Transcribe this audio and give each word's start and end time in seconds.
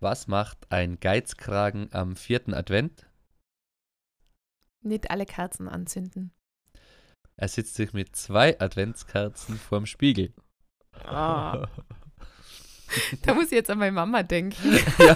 Was 0.00 0.26
macht 0.26 0.58
ein 0.70 1.00
Geizkragen 1.00 1.88
am 1.92 2.16
vierten 2.16 2.54
Advent? 2.54 3.06
Nicht 4.82 5.10
alle 5.10 5.26
Kerzen 5.26 5.68
anzünden. 5.68 6.32
Er 7.36 7.48
sitzt 7.48 7.74
sich 7.74 7.92
mit 7.92 8.14
zwei 8.14 8.58
Adventskerzen 8.60 9.58
vorm 9.58 9.86
Spiegel. 9.86 10.32
Ah. 11.04 11.66
Da 13.22 13.34
muss 13.34 13.46
ich 13.46 13.50
jetzt 13.50 13.68
an 13.68 13.78
meine 13.78 13.90
Mama 13.90 14.22
denken. 14.22 14.78
ja, 15.00 15.14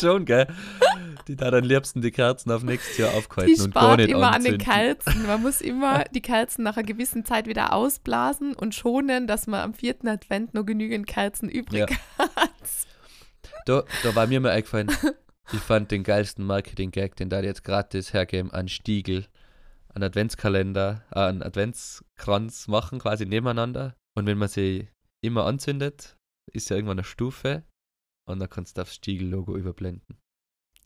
schon, 0.00 0.24
gell? 0.24 0.46
Die 1.26 1.34
da 1.34 1.48
am 1.48 1.64
liebsten 1.64 2.00
die 2.00 2.12
Kerzen 2.12 2.52
auf 2.52 2.62
nächstes 2.62 2.96
Jahr 2.96 3.14
aufgehalten 3.14 3.54
Die 3.56 3.60
und 3.60 3.74
gar 3.74 3.82
spart 3.82 3.98
nicht 3.98 4.10
immer 4.10 4.32
an 4.32 4.44
den 4.44 4.54
anzünden. 4.54 4.58
Kerzen. 4.72 5.26
Man 5.26 5.42
muss 5.42 5.60
immer 5.60 6.04
die 6.14 6.22
Kerzen 6.22 6.62
nach 6.62 6.76
einer 6.76 6.86
gewissen 6.86 7.24
Zeit 7.24 7.48
wieder 7.48 7.72
ausblasen 7.72 8.54
und 8.54 8.76
schonen, 8.76 9.26
dass 9.26 9.48
man 9.48 9.62
am 9.62 9.74
vierten 9.74 10.06
Advent 10.06 10.54
noch 10.54 10.64
genügend 10.64 11.08
Kerzen 11.08 11.48
übrig 11.48 11.90
Ja. 11.90 11.96
hat. 12.36 12.50
Da, 13.66 13.84
da 14.02 14.14
war 14.14 14.26
mir 14.26 14.40
mal 14.40 14.50
eingefallen, 14.50 14.90
ich 15.52 15.60
fand 15.60 15.90
den 15.90 16.02
geilsten 16.02 16.44
Marketing-Gag, 16.44 17.16
den 17.16 17.28
da 17.28 17.40
jetzt 17.40 17.64
gratis 17.64 18.12
hergeben, 18.12 18.50
an 18.50 18.68
Stiegel, 18.68 19.26
an 19.88 20.02
Adventskalender, 20.02 21.04
äh, 21.10 21.18
an 21.18 21.42
Adventskranz 21.42 22.68
machen, 22.68 22.98
quasi 22.98 23.26
nebeneinander. 23.26 23.94
Und 24.14 24.26
wenn 24.26 24.38
man 24.38 24.48
sie 24.48 24.88
immer 25.22 25.46
anzündet, 25.46 26.16
ist 26.52 26.70
ja 26.70 26.76
irgendwann 26.76 26.98
eine 26.98 27.04
Stufe 27.04 27.64
und 28.28 28.40
dann 28.40 28.50
kannst 28.50 28.76
du 28.76 28.82
das 28.82 28.94
Stiegel-Logo 28.94 29.56
überblenden. 29.56 30.18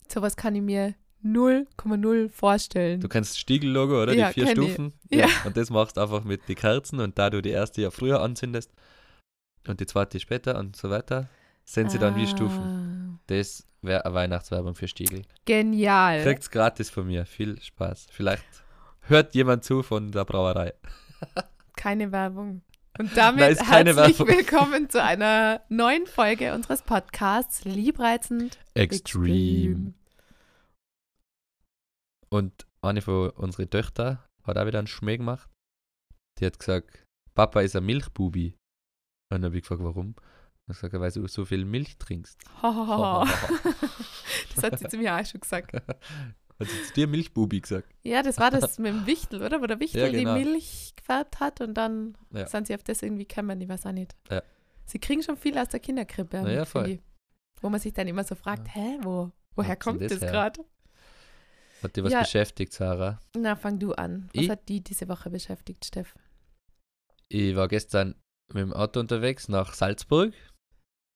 Sowas 0.07 0.35
kann 0.35 0.55
ich 0.55 0.61
mir 0.61 0.95
0,0 1.23 2.29
vorstellen. 2.29 3.01
Du 3.01 3.09
kennst 3.09 3.31
das 3.31 3.39
Stiegel-Logo, 3.39 4.01
oder? 4.03 4.13
Ja, 4.13 4.27
die 4.31 4.41
vier. 4.41 4.51
Stufen. 4.51 4.93
Ja. 5.09 5.27
Und 5.45 5.57
das 5.57 5.69
machst 5.69 5.97
du 5.97 6.01
einfach 6.01 6.23
mit 6.23 6.47
den 6.47 6.55
Kerzen 6.55 6.99
und 6.99 7.17
da 7.17 7.29
du 7.29 7.41
die 7.41 7.49
erste 7.49 7.81
ja 7.81 7.91
früher 7.91 8.21
anzündest 8.21 8.71
und 9.67 9.79
die 9.79 9.85
zweite 9.85 10.19
später 10.19 10.57
und 10.57 10.75
so 10.75 10.89
weiter, 10.89 11.29
sind 11.69 11.91
sie 11.91 11.99
dann 11.99 12.15
wie 12.15 12.27
Stufen. 12.27 13.17
Ah, 13.17 13.19
Das 13.27 13.67
wäre 13.81 14.05
eine 14.05 14.13
Weihnachtswerbung 14.15 14.75
für 14.75 14.87
Stiegel. 14.87 15.23
Genial. 15.45 16.23
Kriegt's 16.23 16.49
gratis 16.49 16.89
von 16.89 17.07
mir. 17.07 17.25
Viel 17.25 17.61
Spaß. 17.61 18.07
Vielleicht 18.09 18.45
hört 19.01 19.35
jemand 19.35 19.63
zu 19.63 19.83
von 19.83 20.11
der 20.11 20.25
Brauerei. 20.25 20.73
Keine 21.75 22.11
Werbung. 22.11 22.61
Und 22.97 23.15
damit 23.15 23.41
Nein, 23.41 23.57
herzlich 23.57 23.95
Werbung. 23.95 24.27
willkommen 24.27 24.89
zu 24.89 25.03
einer 25.03 25.61
neuen 25.69 26.07
Folge 26.07 26.53
unseres 26.53 26.81
Podcasts 26.81 27.63
Liebreizend 27.63 28.57
Extreme. 28.73 29.93
Und 32.29 32.65
eine 32.81 33.01
von 33.01 33.29
unseren 33.31 33.69
Töchter 33.69 34.25
hat 34.43 34.57
auch 34.57 34.65
wieder 34.65 34.79
einen 34.79 34.87
Schmäh 34.87 35.17
gemacht. 35.17 35.49
Die 36.39 36.45
hat 36.45 36.57
gesagt, 36.59 37.03
Papa 37.35 37.61
ist 37.61 37.75
ein 37.75 37.85
Milchbubi. 37.85 38.51
Und 38.51 38.57
dann 39.29 39.45
habe 39.45 39.57
ich 39.57 39.61
gefragt, 39.63 39.83
warum? 39.83 40.15
Ich 40.69 40.75
gesagt, 40.75 40.93
weil 40.93 41.11
du 41.11 41.27
so 41.27 41.45
viel 41.45 41.65
Milch 41.65 41.97
trinkst. 41.97 42.39
Das 42.61 44.63
hat 44.63 44.79
sie 44.79 44.87
zu 44.87 44.97
mir 44.97 45.15
auch 45.15 45.25
schon 45.25 45.41
gesagt. 45.41 45.73
Hat 46.59 46.67
sie 46.67 46.83
zu 46.87 46.93
dir 46.95 47.07
Milchbubi 47.07 47.61
gesagt? 47.61 47.87
Ja, 48.01 48.23
das 48.23 48.39
war 48.39 48.49
das 48.49 48.79
mit 48.79 48.91
dem 48.91 49.05
Wichtel, 49.05 49.43
oder? 49.43 49.61
Wo 49.61 49.67
der 49.67 49.79
Wichtel 49.79 50.01
Ja, 50.01 50.09
genau. 50.09 50.35
die 50.35 50.43
Milch 50.43 50.93
gefärbt 50.95 51.39
hat 51.39 51.61
und 51.61 51.75
dann 51.75 52.17
Ja. 52.33 52.47
sind 52.47 52.65
sie 52.65 52.73
auf 52.73 52.81
das 52.81 53.03
irgendwie 53.03 53.27
gekommen, 53.27 53.61
ich 53.61 53.69
weiß 53.69 53.85
auch 53.85 53.91
nicht. 53.91 54.15
Ja. 54.31 54.41
Sie 54.85 54.97
kriegen 54.97 55.21
schon 55.21 55.37
viel 55.37 55.55
aus 55.59 55.69
der 55.69 55.79
Kinderkrippe. 55.79 56.41
Na 56.43 56.51
ja, 56.51 56.61
mit, 56.61 56.69
voll. 56.69 56.89
ich. 56.89 56.99
Wo 57.61 57.69
man 57.69 57.79
sich 57.79 57.93
dann 57.93 58.07
immer 58.07 58.23
so 58.23 58.33
fragt, 58.33 58.73
hä, 58.73 58.97
wo, 59.03 59.31
woher 59.55 59.73
Hat 59.73 59.79
kommt 59.81 60.01
das 60.01 60.17
das 60.17 60.31
gerade? 60.31 60.65
Hat 61.83 61.95
dich 61.95 62.03
was 62.03 62.11
beschäftigt, 62.13 62.73
Sarah? 62.73 63.19
Na, 63.35 63.55
fang 63.55 63.77
du 63.77 63.93
an. 63.93 64.27
Was 64.33 64.43
Ich? 64.43 64.49
hat 64.49 64.67
die 64.67 64.81
diese 64.83 65.07
Woche 65.09 65.29
beschäftigt, 65.29 65.85
Steff? 65.85 66.15
Ich 67.29 67.55
war 67.55 67.67
gestern 67.67 68.15
mit 68.51 68.63
dem 68.63 68.73
Auto 68.73 68.99
unterwegs 68.99 69.47
nach 69.47 69.75
Salzburg. 69.75 70.33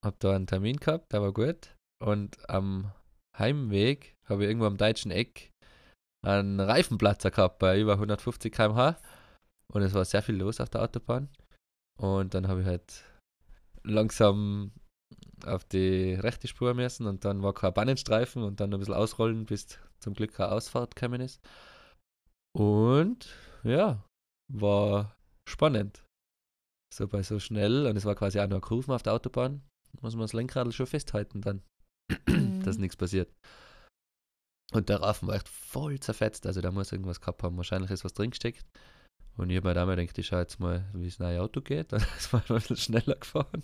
Hab 0.04 0.20
da 0.20 0.36
einen 0.36 0.48
Termin 0.48 0.78
gehabt, 0.78 1.14
der 1.14 1.22
war 1.22 1.32
gut. 1.32 1.76
Und 2.04 2.50
am 2.50 2.92
Heimweg 3.38 4.16
habe 4.26 4.44
ich 4.44 4.50
irgendwo 4.50 4.66
am 4.66 4.78
deutschen 4.78 5.12
Eck 5.12 5.52
einen 6.26 6.60
Reifenplatzer 6.60 7.32
gehabt 7.32 7.60
bei 7.60 7.80
über 7.80 7.94
150 7.94 8.52
km/h. 8.52 8.98
Und 9.72 9.82
es 9.84 9.94
war 9.94 10.06
sehr 10.06 10.22
viel 10.22 10.36
los 10.36 10.60
auf 10.60 10.70
der 10.70 10.82
Autobahn. 10.82 11.30
Und 12.00 12.34
dann 12.34 12.48
habe 12.48 12.62
ich 12.62 12.68
halt 12.68 13.06
langsam 13.84 14.72
auf 15.46 15.64
die 15.66 16.14
rechte 16.14 16.48
Spur 16.48 16.74
müssen 16.74 17.08
und 17.08 17.26
dann 17.26 17.42
war 17.42 17.54
kein 17.54 17.74
Bannenstreifen 17.74 18.44
und 18.44 18.60
dann 18.60 18.74
ein 18.74 18.80
bisschen 18.80 18.94
ausrollen, 18.94 19.46
bis 19.46 19.80
zum 20.00 20.14
Glück 20.14 20.34
keine 20.34 20.52
Ausfahrt 20.52 20.96
gekommen 20.96 21.22
ist. 21.22 21.42
Und 22.54 23.34
ja, 23.64 24.04
war 24.52 25.16
spannend. 25.48 26.04
So 26.94 27.08
bei 27.08 27.24
so 27.24 27.40
schnell 27.40 27.88
und 27.88 27.96
es 27.96 28.06
war 28.06 28.16
quasi 28.16 28.40
auch 28.40 28.48
nur 28.48 28.62
Kurven 28.62 28.94
auf 28.94 29.04
der 29.04 29.14
Autobahn, 29.14 29.64
muss 30.00 30.14
man 30.16 30.22
das 30.24 30.34
Lenkrad 30.34 30.74
schon 30.74 30.88
festhalten 30.88 31.42
dann, 31.42 31.62
dass 32.64 32.78
nichts 32.78 32.96
passiert. 32.96 33.32
Und 34.74 34.88
der 34.90 35.02
Raffen 35.02 35.28
war 35.28 35.36
echt 35.36 35.50
voll 35.50 36.00
zerfetzt, 36.00 36.46
also 36.46 36.62
da 36.62 36.72
muss 36.72 36.92
irgendwas 36.94 37.20
gehabt 37.20 37.44
haben, 37.44 37.58
wahrscheinlich 37.58 37.92
ist 37.92 38.06
was 38.06 38.14
drin 38.14 38.30
gesteckt. 38.30 38.66
Und 39.38 39.50
ich 39.50 39.58
habe 39.58 39.68
mir 39.70 39.74
da 39.74 39.86
mal 39.86 39.96
gedacht, 39.96 40.18
ich 40.18 40.28
schaue 40.28 40.40
jetzt 40.42 40.60
mal, 40.60 40.86
wie 40.94 41.06
das 41.06 41.20
neue 41.20 41.42
Auto 41.42 41.62
geht. 41.62 41.92
Dann 41.92 42.02
ist 42.18 42.32
man 42.34 42.42
ein 42.48 42.56
bisschen 42.56 42.78
schneller 42.78 43.16
gefahren. 43.16 43.64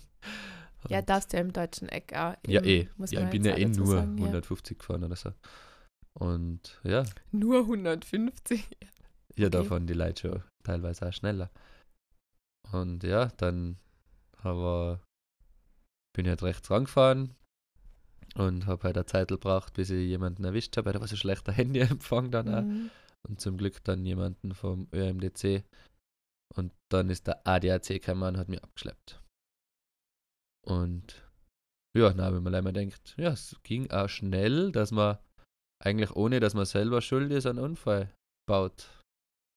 Ja, 0.88 0.98
Und- 1.00 1.08
darfst 1.08 1.32
du 1.32 1.36
ja 1.36 1.42
im 1.42 1.52
deutschen 1.52 1.88
Eck 1.88 2.12
auch. 2.14 2.34
ja, 2.46 2.62
eben, 2.62 2.88
eh. 2.88 2.88
muss 2.96 3.10
Ja, 3.10 3.24
ich 3.24 3.30
bin 3.30 3.44
ja 3.44 3.56
eh 3.56 3.66
nur 3.66 3.86
sagen, 3.86 4.16
ja. 4.18 4.24
150 4.24 4.78
gefahren 4.78 5.04
oder 5.04 5.16
so. 5.16 5.32
Und 6.18 6.80
ja, 6.84 7.04
Nur 7.32 7.60
150. 7.60 8.66
Ja, 9.36 9.48
da 9.50 9.60
Okay. 9.60 9.68
fahren 9.68 9.86
die 9.86 9.92
Leute 9.94 10.28
schon 10.28 10.42
teilweise 10.64 11.08
auch 11.08 11.12
schneller. 11.12 11.50
Und 12.72 13.02
ja, 13.04 13.26
dann 13.36 13.76
aber 14.38 15.00
bin 16.18 16.26
ich 16.26 16.30
halt 16.30 16.42
rechts 16.42 16.68
rangefahren 16.68 17.36
und 18.34 18.66
habe 18.66 18.82
halt 18.82 18.96
eine 18.96 19.06
Zeit 19.06 19.28
gebraucht, 19.28 19.74
bis 19.74 19.88
ich 19.90 20.08
jemanden 20.08 20.42
erwischt 20.42 20.76
habe. 20.76 20.92
Da 20.92 20.98
war 20.98 21.06
so 21.06 21.14
schlechter 21.14 21.52
Handyempfang 21.60 22.32
dann 22.32 22.52
auch. 22.52 22.62
Mhm. 22.62 22.90
Und 23.28 23.40
zum 23.40 23.56
Glück 23.56 23.84
dann 23.84 24.04
jemanden 24.04 24.52
vom 24.52 24.88
ÖMDC. 24.92 25.64
Und 26.56 26.72
dann 26.90 27.08
ist 27.08 27.28
der 27.28 27.46
ADAC 27.46 27.86
gekommen 27.86 28.24
und 28.24 28.36
hat 28.36 28.48
mich 28.48 28.60
abgeschleppt. 28.64 29.22
Und 30.66 31.24
ja, 31.96 32.12
na, 32.12 32.34
wenn 32.34 32.42
man 32.42 32.54
einmal 32.56 32.72
denkt, 32.72 33.14
ja, 33.16 33.30
es 33.30 33.54
ging 33.62 33.88
auch 33.92 34.08
schnell, 34.08 34.72
dass 34.72 34.90
man 34.90 35.18
eigentlich 35.80 36.16
ohne, 36.16 36.40
dass 36.40 36.54
man 36.54 36.66
selber 36.66 37.00
schuld 37.00 37.30
ist, 37.30 37.46
einen 37.46 37.60
Unfall 37.60 38.12
baut 38.48 38.88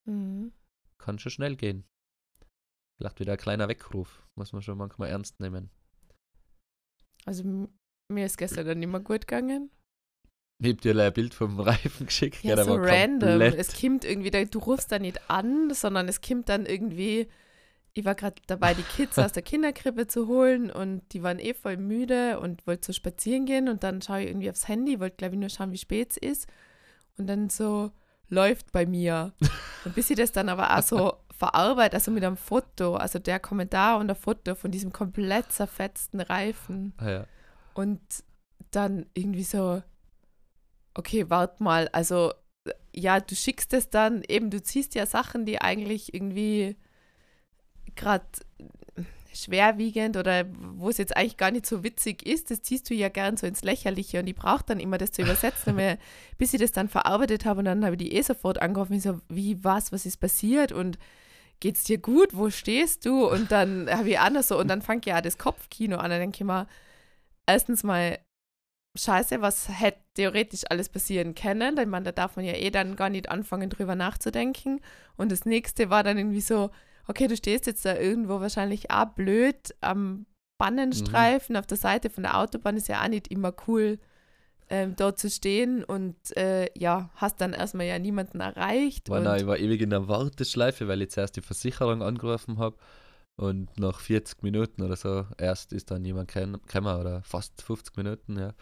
Mhm. 0.07 0.53
kann 0.99 1.17
schon 1.17 1.31
schnell 1.31 1.55
gehen. 1.55 1.85
Vielleicht 2.99 3.19
wieder 3.19 3.31
ein 3.31 3.39
kleiner 3.39 3.67
Weckruf. 3.67 4.27
Muss 4.37 4.53
man 4.53 4.61
schon 4.61 4.77
manchmal 4.77 5.09
ernst 5.09 5.39
nehmen. 5.39 5.71
Also 7.25 7.67
mir 8.09 8.25
ist 8.25 8.37
gestern 8.37 8.65
dann 8.65 8.83
immer 8.83 8.99
gut 8.99 9.27
gegangen. 9.27 9.69
Ich 10.63 10.73
hab 10.73 10.81
dir 10.81 10.95
ein 10.95 11.13
Bild 11.13 11.33
vom 11.33 11.59
Reifen 11.59 12.05
geschickt. 12.05 12.43
Ja, 12.43 12.63
so 12.63 12.75
random. 12.75 13.41
Es 13.41 13.79
kommt 13.79 14.05
irgendwie, 14.05 14.29
du 14.29 14.59
rufst 14.59 14.91
da 14.91 14.99
nicht 14.99 15.29
an, 15.29 15.73
sondern 15.73 16.07
es 16.07 16.21
kommt 16.21 16.49
dann 16.49 16.67
irgendwie, 16.67 17.27
ich 17.93 18.05
war 18.05 18.13
gerade 18.13 18.41
dabei, 18.45 18.75
die 18.75 18.83
Kids 18.83 19.17
aus 19.17 19.31
der 19.31 19.41
Kinderkrippe 19.41 20.05
zu 20.05 20.27
holen 20.27 20.69
und 20.69 21.01
die 21.13 21.23
waren 21.23 21.39
eh 21.39 21.55
voll 21.55 21.77
müde 21.77 22.39
und 22.39 22.67
wollte 22.67 22.87
so 22.87 22.93
spazieren 22.93 23.45
gehen 23.45 23.69
und 23.69 23.83
dann 23.83 24.01
schaue 24.01 24.21
ich 24.21 24.27
irgendwie 24.27 24.51
aufs 24.51 24.67
Handy, 24.67 24.99
wollte 24.99 25.17
glaube 25.17 25.33
ich 25.33 25.39
nur 25.39 25.49
schauen, 25.49 25.71
wie 25.71 25.77
spät 25.77 26.11
es 26.11 26.17
ist 26.17 26.47
und 27.17 27.27
dann 27.27 27.49
so 27.49 27.91
läuft 28.29 28.71
bei 28.71 28.85
mir. 28.85 29.33
Und 29.83 29.95
bis 29.95 30.09
ich 30.09 30.15
das 30.15 30.31
dann 30.31 30.47
aber 30.47 30.77
auch 30.77 30.83
so 30.83 31.13
verarbeitet, 31.41 31.95
also 31.95 32.11
mit 32.11 32.23
einem 32.23 32.37
Foto, 32.37 32.93
also 32.93 33.17
der 33.17 33.39
Kommentar 33.39 33.97
und 33.97 34.11
ein 34.11 34.15
Foto 34.15 34.53
von 34.53 34.69
diesem 34.69 34.93
komplett 34.93 35.51
zerfetzten 35.51 36.21
Reifen. 36.21 36.93
Ah, 36.97 37.09
ja. 37.09 37.25
Und 37.73 37.99
dann 38.69 39.07
irgendwie 39.15 39.43
so, 39.43 39.81
okay, 40.93 41.31
wart 41.31 41.59
mal, 41.59 41.89
also 41.93 42.31
ja, 42.93 43.19
du 43.19 43.33
schickst 43.33 43.73
es 43.73 43.89
dann, 43.89 44.21
eben, 44.27 44.51
du 44.51 44.61
ziehst 44.61 44.93
ja 44.93 45.07
Sachen, 45.07 45.47
die 45.47 45.59
eigentlich 45.59 46.13
irgendwie 46.13 46.75
gerade 47.95 48.27
schwerwiegend 49.33 50.17
oder 50.17 50.45
wo 50.51 50.89
es 50.89 50.99
jetzt 50.99 51.17
eigentlich 51.17 51.37
gar 51.37 51.49
nicht 51.49 51.65
so 51.65 51.83
witzig 51.83 52.23
ist, 52.23 52.51
das 52.51 52.61
ziehst 52.61 52.87
du 52.87 52.93
ja 52.93 53.09
gern 53.09 53.35
so 53.35 53.47
ins 53.47 53.63
Lächerliche 53.63 54.19
und 54.19 54.27
ich 54.27 54.35
brauche 54.35 54.65
dann 54.67 54.79
immer 54.79 54.99
das 54.99 55.11
zu 55.11 55.23
übersetzen, 55.23 55.75
weil, 55.75 55.97
bis 56.37 56.53
ich 56.53 56.61
das 56.61 56.71
dann 56.71 56.87
verarbeitet 56.87 57.45
habe 57.45 57.59
und 57.59 57.65
dann 57.65 57.83
habe 57.83 57.95
ich 57.95 57.99
die 57.99 58.13
eh 58.13 58.21
sofort 58.21 58.61
angerufen, 58.61 58.93
ich 58.93 59.01
so, 59.01 59.19
wie, 59.27 59.63
was, 59.63 59.91
was 59.91 60.05
ist 60.05 60.17
passiert 60.17 60.71
und 60.71 60.99
geht's 61.61 61.85
dir 61.85 61.97
gut, 61.97 62.35
wo 62.35 62.49
stehst 62.49 63.05
du? 63.05 63.25
Und 63.25 63.51
dann 63.51 63.89
habe 63.89 64.09
ich 64.09 64.19
anders 64.19 64.49
so. 64.49 64.59
Und 64.59 64.67
dann 64.67 64.81
fängt 64.81 65.05
ja 65.05 65.17
auch 65.17 65.21
das 65.21 65.37
Kopfkino 65.37 65.97
an, 65.97 66.09
dann 66.09 66.19
denke 66.19 66.35
ich 66.35 66.43
mal, 66.43 66.67
erstens 67.47 67.83
mal, 67.83 68.19
scheiße, 68.97 69.41
was 69.41 69.69
hätte 69.69 69.99
theoretisch 70.15 70.63
alles 70.69 70.89
passieren 70.89 71.33
können, 71.35 71.75
denn 71.75 71.89
man, 71.89 72.03
da 72.03 72.11
darf 72.11 72.35
man 72.35 72.45
ja 72.45 72.53
eh 72.53 72.71
dann 72.71 72.95
gar 72.95 73.09
nicht 73.09 73.29
anfangen, 73.29 73.69
drüber 73.69 73.95
nachzudenken. 73.95 74.81
Und 75.15 75.31
das 75.31 75.45
nächste 75.45 75.89
war 75.89 76.03
dann 76.03 76.17
irgendwie 76.17 76.41
so, 76.41 76.71
okay, 77.07 77.27
du 77.27 77.37
stehst 77.37 77.67
jetzt 77.67 77.85
da 77.85 77.95
irgendwo 77.95 78.41
wahrscheinlich 78.41 78.91
auch 78.91 79.05
blöd 79.05 79.73
am 79.81 80.25
Bannenstreifen 80.57 81.55
auf 81.55 81.65
der 81.65 81.77
Seite 81.77 82.09
von 82.09 82.23
der 82.23 82.37
Autobahn, 82.37 82.77
ist 82.77 82.87
ja 82.87 83.01
auch 83.01 83.07
nicht 83.07 83.29
immer 83.29 83.53
cool, 83.67 83.97
ähm, 84.71 84.95
dort 84.95 85.19
zu 85.19 85.29
stehen 85.29 85.83
und 85.83 86.15
äh, 86.37 86.69
ja, 86.79 87.11
hast 87.15 87.41
dann 87.41 87.51
erstmal 87.51 87.85
ja 87.87 87.99
niemanden 87.99 88.39
erreicht. 88.39 89.09
War, 89.09 89.19
nein, 89.19 89.41
ich 89.41 89.45
war 89.45 89.59
ewig 89.59 89.81
in 89.81 89.89
der 89.89 90.07
Warteschleife, 90.07 90.87
weil 90.87 91.01
ich 91.01 91.11
zuerst 91.11 91.35
die 91.35 91.41
Versicherung 91.41 92.01
angerufen 92.01 92.57
habe. 92.57 92.77
Und 93.35 93.77
nach 93.77 93.99
40 93.99 94.43
Minuten 94.43 94.81
oder 94.81 94.95
so 94.95 95.25
erst 95.37 95.73
ist 95.73 95.91
dann 95.91 96.05
jemand 96.05 96.31
gekommen 96.33 96.99
oder 96.99 97.21
fast 97.23 97.61
50 97.61 97.97
Minuten, 97.97 98.39
ja. 98.39 98.53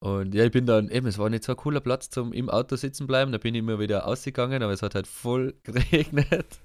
Und 0.00 0.34
ja, 0.34 0.44
ich 0.44 0.52
bin 0.52 0.66
dann, 0.66 0.88
eben, 0.88 1.08
es 1.08 1.18
war 1.18 1.28
nicht 1.28 1.42
so 1.42 1.52
ein 1.52 1.56
cooler 1.56 1.80
Platz 1.80 2.08
zum 2.10 2.32
im 2.32 2.48
Auto 2.48 2.76
sitzen 2.76 3.08
bleiben, 3.08 3.32
da 3.32 3.38
bin 3.38 3.56
ich 3.56 3.58
immer 3.58 3.80
wieder 3.80 4.06
ausgegangen, 4.06 4.62
aber 4.62 4.72
es 4.72 4.82
hat 4.82 4.94
halt 4.94 5.08
voll 5.08 5.54
geregnet 5.64 6.60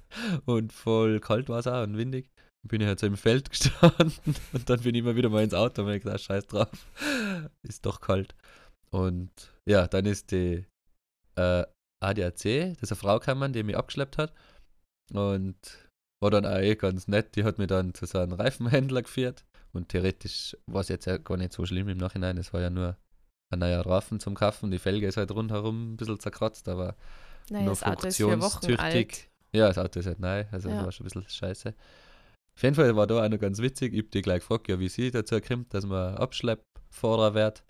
und 0.46 0.72
voll 0.72 1.20
kalt 1.20 1.50
war 1.50 1.60
es 1.60 1.68
auch 1.68 1.84
und 1.84 1.98
windig. 1.98 2.30
Bin 2.66 2.82
ich 2.82 2.88
halt 2.88 3.00
so 3.00 3.08
im 3.08 3.18
Feld 3.18 3.50
gestanden 3.50 4.36
und 4.54 4.70
dann 4.70 4.80
bin 4.82 4.96
ich 4.96 5.02
immer 5.02 5.16
wieder 5.16 5.30
mal 5.30 5.44
ins 5.44 5.54
Auto 5.54 5.84
und 5.84 5.90
ich 5.92 6.04
gesagt, 6.04 6.22
scheiß 6.22 6.48
drauf, 6.48 6.70
ist 7.64 7.86
doch 7.86 8.00
kalt. 8.00 8.36
Und 8.90 9.32
ja, 9.66 9.88
dann 9.88 10.06
ist 10.06 10.32
die 10.32 10.66
äh, 11.36 11.66
ADAC, 12.02 12.74
das 12.74 12.84
ist 12.84 12.92
eine 12.92 13.00
Frau 13.00 13.20
gekommen, 13.20 13.54
die 13.54 13.64
mich 13.64 13.78
abgeschleppt 13.78 14.18
hat 14.18 14.34
und 15.12 15.56
war 16.22 16.32
dann 16.32 16.46
auch 16.46 16.60
eh 16.60 16.76
ganz 16.76 17.08
nett, 17.08 17.36
die 17.36 17.44
hat 17.44 17.58
mich 17.58 17.68
dann 17.68 17.94
zu 17.94 18.06
so 18.06 18.20
einem 18.20 18.34
Reifenhändler 18.34 19.02
geführt 19.02 19.44
und 19.74 19.90
theoretisch 19.90 20.56
war 20.68 20.82
es 20.82 20.88
jetzt 20.88 21.06
ja 21.06 21.18
gar 21.18 21.38
nicht 21.38 21.54
so 21.54 21.66
schlimm 21.66 21.90
im 21.90 21.98
Nachhinein, 21.98 22.38
es 22.38 22.54
war 22.54 22.62
ja 22.62 22.70
nur 22.70 22.98
ein 23.54 23.60
neuer 23.60 23.86
Reifen 23.86 24.20
zum 24.20 24.36
Kaufen. 24.36 24.72
Die 24.72 24.80
Felge 24.80 25.08
ist 25.08 25.18
halt 25.18 25.32
rundherum 25.32 25.94
ein 25.94 25.98
bisschen 25.98 26.20
zerkratzt, 26.20 26.68
aber 26.68 26.96
naja, 27.50 27.66
noch 27.66 27.78
funktionstüchtig. 27.78 29.30
Ja, 29.52 29.68
das 29.68 29.78
Auto 29.78 30.00
ist 30.00 30.08
halt 30.08 30.20
neu, 30.20 30.46
also 30.52 30.70
ja. 30.70 30.76
das 30.76 30.86
war 30.86 30.92
schon 30.92 31.06
ein 31.06 31.10
bisschen 31.10 31.30
scheiße. 31.30 31.74
Auf 32.56 32.64
jeden 32.64 32.76
Fall 32.76 32.96
war 32.96 33.08
da 33.08 33.26
auch 33.26 33.30
noch 33.30 33.40
ganz 33.40 33.60
witzig. 33.60 33.94
Ich 33.94 34.00
habe 34.00 34.10
die 34.10 34.22
gleich 34.22 34.40
gefragt, 34.40 34.68
ja, 34.68 34.80
wie 34.80 34.90
sie 34.90 35.12
dazu 35.12 35.40
kommt, 35.42 35.74
dass 35.74 35.86
man 35.86 36.16
Abschleppfahrer 36.16 37.34
wird. 37.34 37.64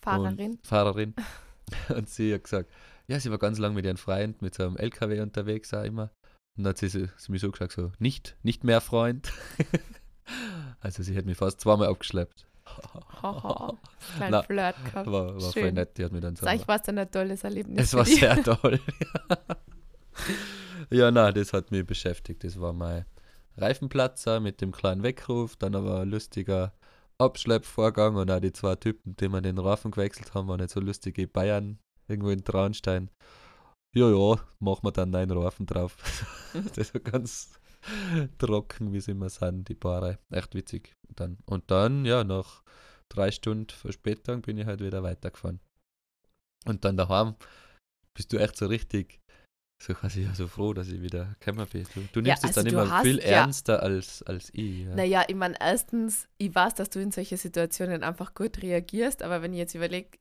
Fahrerin. 0.00 0.52
Und 0.52 0.66
Fahrerin. 0.66 1.14
und 1.94 2.08
sie 2.08 2.34
hat 2.34 2.44
gesagt, 2.44 2.70
ja, 3.06 3.18
sie 3.20 3.30
war 3.30 3.38
ganz 3.38 3.58
lange 3.58 3.74
mit 3.74 3.84
ihrem 3.84 3.96
Freund 3.96 4.42
mit 4.42 4.54
so 4.54 4.64
einem 4.64 4.76
LKW 4.76 5.20
unterwegs, 5.20 5.72
auch 5.72 5.84
immer. 5.84 6.10
Und 6.56 6.64
dann 6.64 6.70
hat 6.70 6.78
sie, 6.78 6.88
sie, 6.88 7.08
sie 7.16 7.32
mir 7.32 7.38
so 7.38 7.50
gesagt, 7.50 7.72
so, 7.72 7.92
nicht, 7.98 8.36
nicht 8.42 8.64
mehr 8.64 8.80
Freund. 8.80 9.32
also 10.80 11.02
sie 11.02 11.16
hat 11.16 11.24
mich 11.24 11.38
fast 11.38 11.60
zweimal 11.60 11.88
abgeschleppt. 11.88 12.46
Haha, 13.22 13.78
kleinen 14.16 14.42
Flirt 14.42 14.84
gehabt. 14.84 15.06
War, 15.10 15.40
war 15.40 15.52
voll 15.52 15.72
nett, 15.72 15.96
die 15.96 16.04
hat 16.04 16.12
mir 16.12 16.20
dann 16.20 16.36
so. 16.36 16.44
Sag 16.44 16.56
ich, 16.56 16.68
war 16.68 16.76
es 16.76 16.82
dann 16.82 16.98
ein 16.98 17.10
tolles 17.10 17.44
Erlebnis. 17.44 17.84
Es 17.84 17.94
war 17.94 18.04
sehr 18.04 18.42
toll. 18.42 18.80
ja, 20.90 21.10
na, 21.10 21.32
das 21.32 21.52
hat 21.52 21.70
mich 21.70 21.86
beschäftigt. 21.86 22.44
Das 22.44 22.60
war 22.60 22.72
mein 22.72 23.06
Reifenplatzer 23.60 24.40
mit 24.40 24.60
dem 24.60 24.72
kleinen 24.72 25.02
Weckruf, 25.02 25.56
dann 25.56 25.74
aber 25.74 26.00
ein 26.00 26.10
lustiger 26.10 26.72
Abschleppvorgang 27.18 28.16
und 28.16 28.30
auch 28.30 28.40
die 28.40 28.52
zwei 28.52 28.76
Typen, 28.76 29.16
die 29.16 29.28
wir 29.28 29.40
den 29.40 29.58
Reifen 29.58 29.90
gewechselt 29.90 30.34
haben, 30.34 30.48
waren 30.48 30.60
nicht 30.60 30.70
so 30.70 30.80
lustige 30.80 31.26
Bayern 31.26 31.78
irgendwo 32.06 32.30
in 32.30 32.44
Traunstein. 32.44 33.10
Ja, 33.94 34.08
ja, 34.08 34.40
machen 34.60 34.84
wir 34.84 34.92
dann 34.92 35.14
einen 35.14 35.36
Reifen 35.36 35.66
drauf. 35.66 35.96
das 36.76 36.94
war 36.94 37.00
ganz 37.00 37.58
trocken, 38.38 38.92
wie 38.92 39.00
sie 39.00 39.12
immer 39.12 39.30
sind, 39.30 39.68
die 39.68 39.74
Paare. 39.74 40.18
Echt 40.30 40.54
witzig. 40.54 40.94
Dann. 41.14 41.38
Und 41.46 41.70
dann, 41.70 42.04
ja, 42.04 42.22
nach 42.22 42.62
drei 43.08 43.30
Stunden 43.30 43.70
Verspätung 43.70 44.42
bin 44.42 44.58
ich 44.58 44.66
halt 44.66 44.80
wieder 44.80 45.02
weitergefahren. 45.02 45.60
Und 46.66 46.84
dann 46.84 46.96
daheim 46.96 47.34
bist 48.14 48.32
du 48.32 48.36
echt 48.36 48.56
so 48.56 48.66
richtig, 48.66 49.20
so 49.80 49.94
quasi 49.94 50.22
ja, 50.22 50.34
so 50.34 50.48
froh, 50.48 50.72
dass 50.72 50.88
ich 50.88 51.00
wieder 51.00 51.36
gekommen 51.38 51.66
bin. 51.72 51.84
Du, 51.94 52.00
du 52.12 52.20
nimmst 52.20 52.42
ja, 52.42 52.48
also 52.48 52.48
es 52.48 52.54
dann 52.54 52.66
immer 52.66 52.90
hast, 52.90 53.04
viel 53.04 53.18
ernster 53.20 53.74
ja. 53.74 53.78
als, 53.80 54.22
als 54.24 54.50
ich. 54.52 54.80
Ja. 54.84 54.94
Naja, 54.94 55.24
ich 55.28 55.36
meine, 55.36 55.54
erstens, 55.60 56.26
ich 56.36 56.52
weiß, 56.52 56.74
dass 56.74 56.90
du 56.90 57.00
in 57.00 57.12
solche 57.12 57.36
Situationen 57.36 58.02
einfach 58.02 58.34
gut 58.34 58.60
reagierst, 58.62 59.22
aber 59.22 59.40
wenn 59.40 59.52
ich 59.52 59.58
jetzt 59.58 59.74
überlege, 59.74 60.18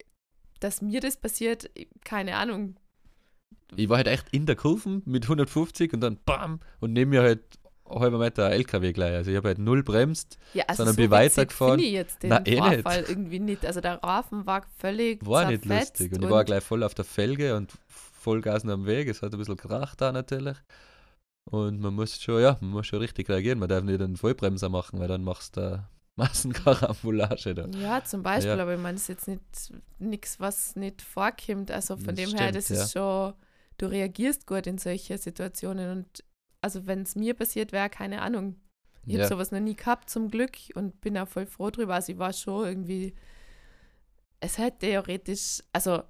dass 0.59 0.81
mir 0.81 1.01
das 1.01 1.17
passiert, 1.17 1.69
keine 2.03 2.35
Ahnung, 2.35 2.75
ich 3.75 3.89
war 3.89 3.97
halt 3.97 4.07
echt 4.07 4.27
in 4.31 4.45
der 4.45 4.55
Kurve 4.55 5.01
mit 5.05 5.23
150 5.23 5.93
und 5.93 5.99
dann 5.99 6.17
BAM 6.25 6.61
und 6.79 6.93
neben 6.93 7.11
mir 7.11 7.21
halt 7.21 7.41
einen 7.85 7.99
halben 7.99 8.19
Meter 8.19 8.49
LKW 8.49 8.93
gleich. 8.93 9.13
Also 9.15 9.31
ich 9.31 9.37
habe 9.37 9.49
halt 9.49 9.59
null 9.59 9.83
bremst, 9.83 10.37
ja, 10.53 10.63
also 10.67 10.83
sondern 10.83 10.95
so 10.95 11.01
bin 11.01 11.11
weitergefahren. 11.11 11.79
Ich 11.79 11.91
jetzt 11.91 12.23
den 12.23 12.29
Na, 12.29 12.45
eh 12.45 12.57
Vorfall 12.57 12.99
nicht. 13.01 13.09
irgendwie 13.09 13.39
nicht. 13.39 13.65
Also 13.65 13.81
der 13.81 13.95
Rafen 14.03 14.45
war 14.45 14.65
völlig 14.77 15.25
War 15.25 15.49
nicht 15.49 15.65
lustig 15.65 16.11
und, 16.11 16.19
und 16.19 16.23
ich 16.25 16.29
war 16.29 16.45
gleich 16.45 16.63
voll 16.63 16.83
auf 16.83 16.93
der 16.93 17.05
Felge 17.05 17.55
und 17.55 17.73
voll 18.27 18.41
Gasen 18.41 18.69
am 18.69 18.85
Weg. 18.85 19.07
Es 19.07 19.21
hat 19.21 19.31
ein 19.31 19.37
bisschen 19.37 19.55
gekracht 19.55 20.01
da 20.01 20.11
natürlich. 20.11 20.57
Und 21.49 21.79
man 21.79 21.93
muss 21.93 22.21
schon, 22.21 22.41
ja, 22.41 22.57
man 22.59 22.71
muss 22.71 22.87
schon 22.87 22.99
richtig 22.99 23.29
reagieren. 23.29 23.57
Man 23.57 23.69
darf 23.69 23.85
nicht 23.85 24.01
einen 24.01 24.17
Vollbremser 24.17 24.67
machen, 24.67 24.99
weil 24.99 25.07
dann 25.07 25.23
machst 25.23 25.55
du 25.55 25.81
Massenkarambolage 26.17 27.55
da. 27.55 27.67
Ja, 27.67 28.03
zum 28.03 28.23
Beispiel, 28.23 28.57
ja. 28.57 28.61
aber 28.61 28.73
ich 28.73 28.81
meine, 28.81 28.97
es 28.97 29.03
ist 29.03 29.07
jetzt 29.07 29.27
nicht 29.29 29.73
nichts, 29.99 30.39
was 30.41 30.75
nicht 30.75 31.01
vorkommt. 31.01 31.71
Also 31.71 31.95
von 31.95 32.07
das 32.07 32.15
dem 32.15 32.27
stimmt, 32.27 32.41
her, 32.41 32.51
das 32.51 32.67
ja. 32.67 32.83
ist 32.83 32.91
schon 32.91 33.33
du 33.77 33.85
reagierst 33.85 34.45
gut 34.45 34.67
in 34.67 34.77
solche 34.77 35.17
Situationen. 35.17 35.89
Und 35.91 36.23
also 36.59 36.85
wenn 36.85 37.03
es 37.03 37.15
mir 37.15 37.33
passiert 37.33 37.71
wäre, 37.71 37.89
keine 37.89 38.21
Ahnung. 38.21 38.55
Ich 39.05 39.13
ja. 39.13 39.19
habe 39.19 39.29
sowas 39.29 39.51
noch 39.51 39.61
nie 39.61 39.75
gehabt, 39.75 40.09
zum 40.09 40.29
Glück, 40.29 40.57
und 40.75 40.99
bin 40.99 41.17
auch 41.17 41.29
voll 41.29 41.45
froh 41.45 41.69
drüber. 41.69 41.95
Also 41.95 42.11
ich 42.11 42.19
war 42.19 42.33
schon 42.33 42.65
irgendwie, 42.65 43.15
es 44.41 44.57
hätte 44.57 44.79
theoretisch, 44.79 45.63
also 45.71 46.03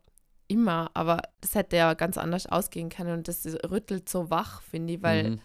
immer, 0.47 0.91
aber 0.93 1.21
das 1.41 1.55
hätte 1.55 1.77
ja 1.77 1.93
ganz 1.93 2.17
anders 2.17 2.45
ausgehen 2.45 2.89
können 2.89 3.13
und 3.13 3.27
das 3.27 3.45
rüttelt 3.69 4.09
so 4.09 4.29
wach, 4.29 4.61
finde 4.61 4.93
ich, 4.93 5.03
weil, 5.03 5.31
mhm. 5.31 5.41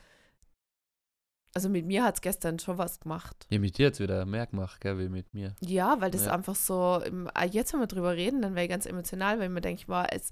also 1.55 1.69
mit 1.69 1.87
mir 1.87 2.05
hat 2.05 2.17
es 2.17 2.21
gestern 2.21 2.59
schon 2.59 2.79
was 2.79 3.01
gemacht. 3.01 3.47
Ja, 3.51 3.59
mit 3.59 3.79
dir 3.79 3.87
hat 3.87 3.95
es 3.95 4.01
wieder 4.01 4.25
mehr 4.27 4.47
gemacht, 4.47 4.81
gell, 4.81 4.99
wie 4.99 5.09
mit 5.09 5.35
mir. 5.35 5.55
Ja, 5.61 6.01
weil 6.01 6.11
das 6.11 6.27
ja. 6.27 6.33
einfach 6.33 6.55
so, 6.55 7.03
ah, 7.35 7.45
jetzt 7.45 7.73
wenn 7.73 7.81
wir 7.81 7.87
drüber 7.87 8.15
reden, 8.15 8.43
dann 8.43 8.55
wäre 8.55 8.65
ich 8.65 8.71
ganz 8.71 8.87
emotional, 8.87 9.39
weil 9.39 9.47
ich 9.47 9.53
mir 9.53 9.61
denke, 9.61 9.85
wow, 9.89 10.07
es, 10.11 10.31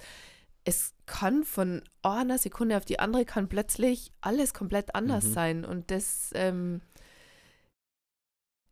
es 0.65 0.95
kann 1.07 1.45
von 1.45 1.83
einer 2.03 2.39
Sekunde 2.39 2.77
auf 2.77 2.85
die 2.85 2.99
andere 2.99 3.25
kann 3.25 3.49
plötzlich 3.49 4.13
alles 4.21 4.55
komplett 4.55 4.95
anders 4.95 5.25
mhm. 5.25 5.33
sein. 5.33 5.65
Und 5.65 5.91
das, 5.91 6.31
ähm, 6.35 6.81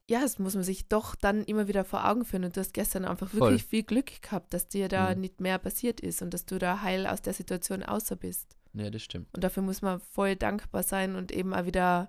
ja, 0.08 0.20
das 0.20 0.38
muss 0.38 0.54
man 0.54 0.64
sich 0.64 0.88
doch 0.88 1.14
dann 1.14 1.44
immer 1.44 1.68
wieder 1.68 1.84
vor 1.84 2.08
Augen 2.08 2.24
führen. 2.24 2.44
Und 2.44 2.56
du 2.56 2.60
hast 2.60 2.72
gestern 2.72 3.04
einfach 3.04 3.32
wirklich 3.34 3.62
Voll. 3.62 3.68
viel 3.68 3.82
Glück 3.82 4.22
gehabt, 4.22 4.54
dass 4.54 4.68
dir 4.68 4.88
da 4.88 5.14
mhm. 5.14 5.20
nicht 5.20 5.40
mehr 5.40 5.58
passiert 5.58 6.00
ist 6.00 6.22
und 6.22 6.32
dass 6.32 6.46
du 6.46 6.58
da 6.58 6.80
heil 6.80 7.06
aus 7.06 7.20
der 7.20 7.34
Situation 7.34 7.82
außer 7.82 8.16
bist. 8.16 8.56
Ja, 8.72 8.90
das 8.90 9.02
stimmt. 9.02 9.28
Und 9.34 9.44
dafür 9.44 9.62
muss 9.62 9.82
man 9.82 10.00
voll 10.00 10.34
dankbar 10.36 10.82
sein 10.82 11.14
und 11.14 11.30
eben 11.30 11.52
auch 11.52 11.66
wieder 11.66 12.08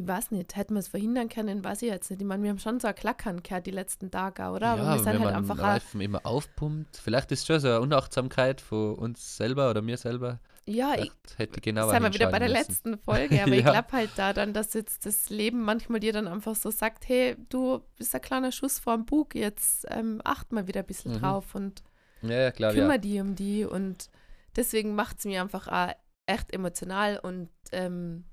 ich 0.00 0.08
weiß 0.08 0.30
nicht, 0.30 0.56
hätten 0.56 0.74
wir 0.74 0.78
es 0.78 0.88
verhindern 0.88 1.28
können, 1.28 1.62
weiß 1.62 1.82
ich 1.82 1.90
jetzt 1.90 2.10
nicht. 2.10 2.22
Ich 2.22 2.26
meine, 2.26 2.42
wir 2.42 2.48
haben 2.48 2.58
schon 2.58 2.80
so 2.80 2.88
ein 2.88 2.94
Klackern 2.94 3.42
gehört 3.42 3.66
die 3.66 3.70
letzten 3.70 4.10
Tage, 4.10 4.44
oder? 4.44 4.68
Ja, 4.68 4.72
Aber 4.72 4.92
wir 4.92 4.98
sind 4.98 5.06
wenn 5.06 5.12
halt 5.12 5.24
man 5.24 5.34
einfach 5.34 5.58
Reifen 5.58 6.00
immer 6.00 6.24
aufpumpt. 6.24 6.96
Vielleicht 6.96 7.30
ist 7.32 7.40
es 7.40 7.46
schon 7.46 7.60
so 7.60 7.68
eine 7.68 7.80
Unachtsamkeit 7.82 8.62
von 8.62 8.94
uns 8.94 9.36
selber 9.36 9.68
oder 9.68 9.82
mir 9.82 9.98
selber. 9.98 10.40
Ja, 10.70 10.94
ich 10.96 11.10
hätte 11.36 11.60
genauer 11.60 11.90
Sind 11.90 12.02
wir 12.02 12.14
wieder 12.14 12.30
bei 12.30 12.38
der 12.38 12.48
letzten 12.48 12.96
Folge, 12.98 13.42
aber 13.42 13.52
ja. 13.52 13.58
ich 13.58 13.64
glaube 13.64 13.92
halt 13.92 14.10
da 14.16 14.32
dann, 14.32 14.54
dass 14.54 14.72
jetzt 14.74 15.04
das 15.04 15.28
Leben 15.28 15.62
manchmal 15.62 15.98
dir 15.98 16.12
dann 16.12 16.28
einfach 16.28 16.54
so 16.54 16.70
sagt, 16.70 17.08
hey, 17.08 17.36
du 17.48 17.80
bist 17.96 18.14
ein 18.14 18.20
kleiner 18.20 18.52
Schuss 18.52 18.78
vorm 18.78 19.04
Bug, 19.04 19.34
jetzt 19.34 19.86
ähm, 19.90 20.20
acht 20.24 20.52
mal 20.52 20.68
wieder 20.68 20.80
ein 20.80 20.86
bisschen 20.86 21.12
mhm. 21.12 21.18
drauf 21.18 21.54
und 21.54 21.82
ja, 22.22 22.52
klar, 22.52 22.72
kümmere 22.72 22.92
ja. 22.92 22.98
die 22.98 23.20
um 23.20 23.34
die 23.34 23.64
und 23.64 24.10
deswegen 24.54 24.94
macht 24.94 25.18
es 25.18 25.24
mir 25.24 25.42
einfach 25.42 25.66
auch 25.66 25.94
echt 26.26 26.52
emotional 26.52 27.18
und 27.18 27.50
ähm, 27.72 28.24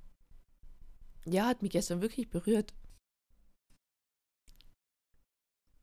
ja, 1.25 1.48
hat 1.48 1.62
mich 1.62 1.72
gestern 1.72 2.01
wirklich 2.01 2.29
berührt. 2.29 2.74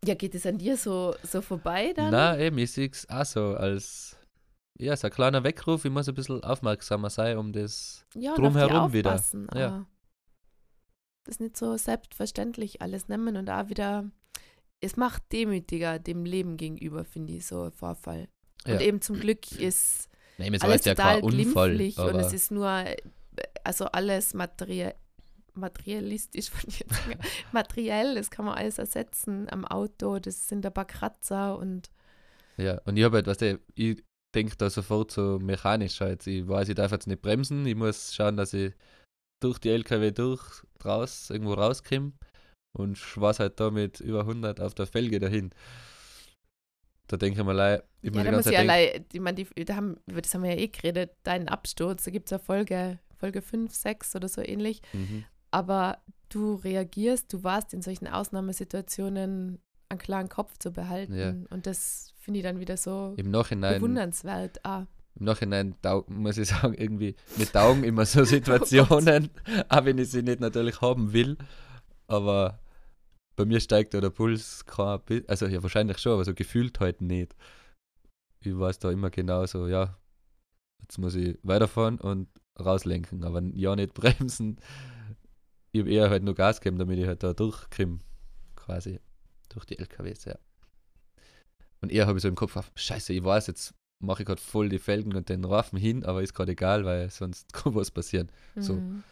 Ja, 0.06 0.14
geht 0.14 0.34
es 0.34 0.46
an 0.46 0.58
dir 0.58 0.76
so, 0.76 1.14
so 1.22 1.40
vorbei 1.40 1.92
dann? 1.94 2.10
Na, 2.10 2.38
eben, 2.38 2.58
ich 2.58 2.72
sehe 2.72 2.90
es 2.90 3.08
auch 3.08 3.24
so 3.24 3.56
als, 3.56 4.18
ja, 4.78 4.96
so 4.96 5.06
ein 5.06 5.12
kleiner 5.12 5.44
Weckruf. 5.44 5.84
Ich 5.84 5.90
muss 5.90 6.08
ein 6.08 6.14
bisschen 6.14 6.42
aufmerksamer 6.42 7.10
sein, 7.10 7.38
um 7.38 7.52
das 7.52 8.04
ja, 8.14 8.34
drumherum 8.34 8.92
wieder. 8.92 9.22
Ja. 9.54 9.86
Das 11.24 11.36
ist 11.36 11.40
nicht 11.40 11.56
so 11.56 11.76
selbstverständlich 11.76 12.82
alles 12.82 13.08
nehmen 13.08 13.36
und 13.36 13.48
auch 13.48 13.68
wieder, 13.68 14.10
es 14.80 14.96
macht 14.96 15.22
demütiger 15.32 15.98
dem 15.98 16.24
Leben 16.24 16.56
gegenüber, 16.56 17.04
finde 17.04 17.34
ich, 17.34 17.46
so 17.46 17.62
ein 17.62 17.72
Vorfall. 17.72 18.28
Und 18.66 18.80
eben 18.80 19.00
zum 19.00 19.20
Glück 19.20 19.52
ist 19.52 20.08
Nein, 20.38 20.60
alles 20.60 20.82
total 20.82 21.20
ja 21.20 21.26
glimpflich 21.26 21.98
und 21.98 22.16
es 22.16 22.32
ist 22.32 22.50
nur, 22.50 22.84
also 23.62 23.86
alles 23.86 24.34
materiell 24.34 24.94
materialistisch 25.56 26.50
von 26.50 26.68
jetzt 26.68 27.00
materiell, 27.52 28.16
das 28.16 28.30
kann 28.30 28.44
man 28.44 28.58
alles 28.58 28.78
ersetzen 28.78 29.46
am 29.50 29.64
Auto, 29.64 30.18
das 30.18 30.48
sind 30.48 30.66
ein 30.66 30.74
paar 30.74 30.84
Kratzer 30.84 31.56
und 31.56 31.90
ja, 32.56 32.80
und 32.84 32.96
ich 32.96 33.04
habe 33.04 33.16
halt, 33.16 33.26
was 33.28 33.40
weißt 33.40 33.60
ich 33.74 34.02
denke 34.34 34.56
da 34.56 34.70
sofort 34.70 35.10
so 35.10 35.38
mechanisch 35.38 36.00
halt. 36.00 36.26
Ich 36.26 36.46
weiß, 36.46 36.68
ich 36.68 36.74
darf 36.74 36.92
jetzt 36.92 37.06
nicht 37.06 37.22
bremsen, 37.22 37.66
ich 37.66 37.74
muss 37.74 38.14
schauen, 38.14 38.36
dass 38.36 38.52
ich 38.52 38.72
durch 39.40 39.58
die 39.58 39.70
LKW 39.70 40.10
durch, 40.10 40.42
raus, 40.84 41.30
irgendwo 41.30 41.54
rauskomme 41.54 42.12
und 42.76 42.98
schweiß 42.98 43.40
halt 43.40 43.60
da 43.60 43.70
mit 43.70 44.00
über 44.00 44.20
100 44.20 44.60
auf 44.60 44.74
der 44.74 44.86
Felge 44.86 45.18
dahin. 45.18 45.50
Da 47.06 47.18
denke 47.18 47.38
ich 47.38 47.46
mal, 47.46 47.84
ich 48.00 48.14
ja, 48.14 48.24
da 48.24 48.32
muss 48.32 48.46
ich 48.46 48.56
allein, 48.56 49.04
ich 49.12 49.20
meine, 49.20 49.44
die, 49.44 49.64
da 49.64 49.76
haben, 49.76 49.98
über 50.06 50.22
das 50.22 50.32
haben 50.32 50.42
wir 50.42 50.54
ja 50.54 50.60
eh 50.60 50.68
geredet, 50.68 51.12
deinen 51.22 51.48
Absturz, 51.48 52.04
da 52.04 52.10
gibt 52.10 52.28
es 52.28 52.30
ja 52.30 52.38
Folge, 52.38 52.98
Folge 53.18 53.42
5, 53.42 53.74
6 53.74 54.16
oder 54.16 54.28
so 54.28 54.40
ähnlich. 54.40 54.80
Mhm 54.92 55.24
aber 55.54 55.98
du 56.30 56.56
reagierst, 56.56 57.32
du 57.32 57.44
warst 57.44 57.72
in 57.74 57.80
solchen 57.80 58.08
Ausnahmesituationen 58.08 59.60
einen 59.94 60.00
klaren 60.00 60.28
Kopf 60.28 60.58
zu 60.58 60.72
behalten. 60.72 61.14
Ja. 61.14 61.34
Und 61.50 61.66
das 61.66 62.14
finde 62.18 62.40
ich 62.40 62.44
dann 62.44 62.60
wieder 62.60 62.76
so 62.76 63.14
Im 63.16 63.30
Nachhinein, 63.30 63.76
bewundernswert. 63.76 64.64
Ah. 64.64 64.86
Im 65.16 65.26
Nachhinein 65.26 65.76
muss 66.08 66.38
ich 66.38 66.48
sagen, 66.50 66.74
irgendwie 66.74 67.14
mit 67.36 67.52
taugen 67.52 67.84
immer 67.84 68.06
so 68.06 68.24
Situationen, 68.24 69.30
auch 69.68 69.84
wenn 69.84 69.98
ich 69.98 70.10
sie 70.10 70.22
nicht 70.22 70.40
natürlich 70.40 70.80
haben 70.80 71.12
will. 71.12 71.36
Aber 72.06 72.60
bei 73.36 73.44
mir 73.44 73.60
steigt 73.60 73.94
da 73.94 74.00
der 74.00 74.10
Puls 74.10 74.64
kein 74.66 75.00
also 75.26 75.46
ja 75.46 75.62
wahrscheinlich 75.62 75.98
schon, 75.98 76.12
aber 76.12 76.24
so 76.24 76.34
gefühlt 76.34 76.80
halt 76.80 77.00
nicht. 77.00 77.34
Ich 78.40 78.58
weiß 78.58 78.78
da 78.78 78.90
immer 78.90 79.10
genau 79.10 79.46
so, 79.46 79.66
ja, 79.66 79.96
jetzt 80.82 80.98
muss 80.98 81.14
ich 81.14 81.38
weiterfahren 81.42 81.98
und 81.98 82.28
rauslenken, 82.58 83.24
aber 83.24 83.42
ja 83.54 83.74
nicht 83.74 83.94
bremsen. 83.94 84.58
Ich 85.72 85.80
habe 85.80 85.90
eher 85.90 86.10
halt 86.10 86.22
nur 86.22 86.34
Gas 86.34 86.60
gegeben, 86.60 86.78
damit 86.78 86.98
ich 86.98 87.06
halt 87.06 87.22
da 87.22 87.32
durchkomme, 87.32 87.98
quasi, 88.54 89.00
durch 89.54 89.64
die 89.66 89.78
LKWs, 89.78 90.24
ja. 90.26 90.36
Und 91.80 91.92
eher 91.92 92.06
habe 92.06 92.18
ich 92.18 92.22
so 92.22 92.28
im 92.28 92.34
Kopf, 92.34 92.56
scheiße, 92.74 93.12
ich 93.12 93.22
weiß, 93.24 93.46
jetzt 93.46 93.74
mache 94.02 94.22
ich 94.22 94.26
gerade 94.26 94.40
voll 94.40 94.68
die 94.68 94.78
Felgen 94.78 95.14
und 95.14 95.28
den 95.28 95.44
Reifen 95.44 95.78
hin, 95.78 96.04
aber 96.04 96.22
ist 96.22 96.34
gerade 96.34 96.52
egal, 96.52 96.84
weil 96.84 97.10
sonst 97.10 97.52
kann 97.52 97.74
was 97.74 97.90
passieren. 97.90 98.30
So. 98.56 98.74
Mhm. 98.74 99.02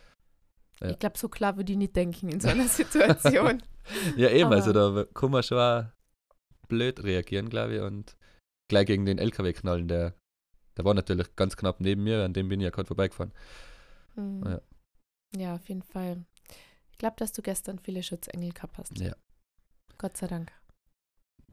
Ja. 0.81 0.91
Ich 0.91 0.99
glaube, 0.99 1.19
so 1.19 1.29
klar 1.29 1.57
würde 1.57 1.73
ich 1.73 1.79
nicht 1.79 1.95
denken 1.95 2.29
in 2.29 2.41
so 2.41 2.49
einer 2.49 2.67
Situation. 2.69 3.63
Ja, 4.17 4.31
eben, 4.31 4.53
also 4.53 4.71
Aber- 4.71 5.05
da 5.05 5.11
kann 5.13 5.31
man 5.31 5.43
schon 5.43 5.89
blöd 6.69 7.03
reagieren, 7.05 7.49
glaube 7.51 7.77
ich, 7.77 7.81
und 7.83 8.17
gleich 8.69 8.87
gegen 8.87 9.05
den 9.05 9.19
LKW 9.19 9.53
knallen, 9.53 9.87
der, 9.89 10.15
der 10.77 10.85
war 10.85 10.95
natürlich 10.95 11.37
ganz 11.37 11.57
knapp 11.57 11.81
neben 11.81 12.03
mir, 12.03 12.25
an 12.25 12.33
dem 12.33 12.49
bin 12.49 12.61
ich 12.61 12.65
ja 12.65 12.71
gerade 12.71 12.87
vorbeigefahren. 12.87 13.33
Mhm. 14.17 14.43
Ja. 14.47 14.61
ja, 15.37 15.55
auf 15.57 15.69
jeden 15.69 15.83
Fall. 15.83 16.25
Ich 16.91 16.99
glaube, 16.99 17.17
dass 17.19 17.33
du 17.33 17.43
gestern 17.43 17.79
viele 17.79 18.03
Schutzengel 18.03 18.53
gehabt 18.53 18.79
hast. 18.79 18.99
Ja. 18.99 19.15
Gott 20.03 20.17
sei 20.17 20.27
Dank. 20.27 20.53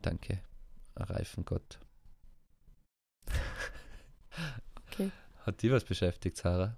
Danke, 0.01 0.41
Reifengott. 0.95 1.79
Okay. 4.87 5.11
Hat 5.45 5.61
die 5.61 5.71
was 5.71 5.83
beschäftigt, 5.83 6.35
Sarah? 6.37 6.75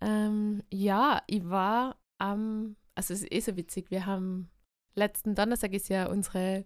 Ähm, 0.00 0.64
ja, 0.72 1.22
ich 1.28 1.48
war 1.48 1.96
am, 2.18 2.74
also 2.96 3.14
es 3.14 3.22
ist 3.22 3.32
eh 3.32 3.38
so 3.38 3.56
witzig, 3.56 3.92
wir 3.92 4.04
haben 4.04 4.50
letzten 4.96 5.36
Donnerstag 5.36 5.74
ist 5.74 5.88
ja 5.88 6.06
unsere 6.06 6.64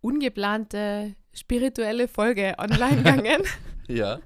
ungeplante 0.00 1.14
spirituelle 1.34 2.08
Folge 2.08 2.54
online 2.58 2.96
gegangen. 2.96 3.42
Ja. 3.90 4.20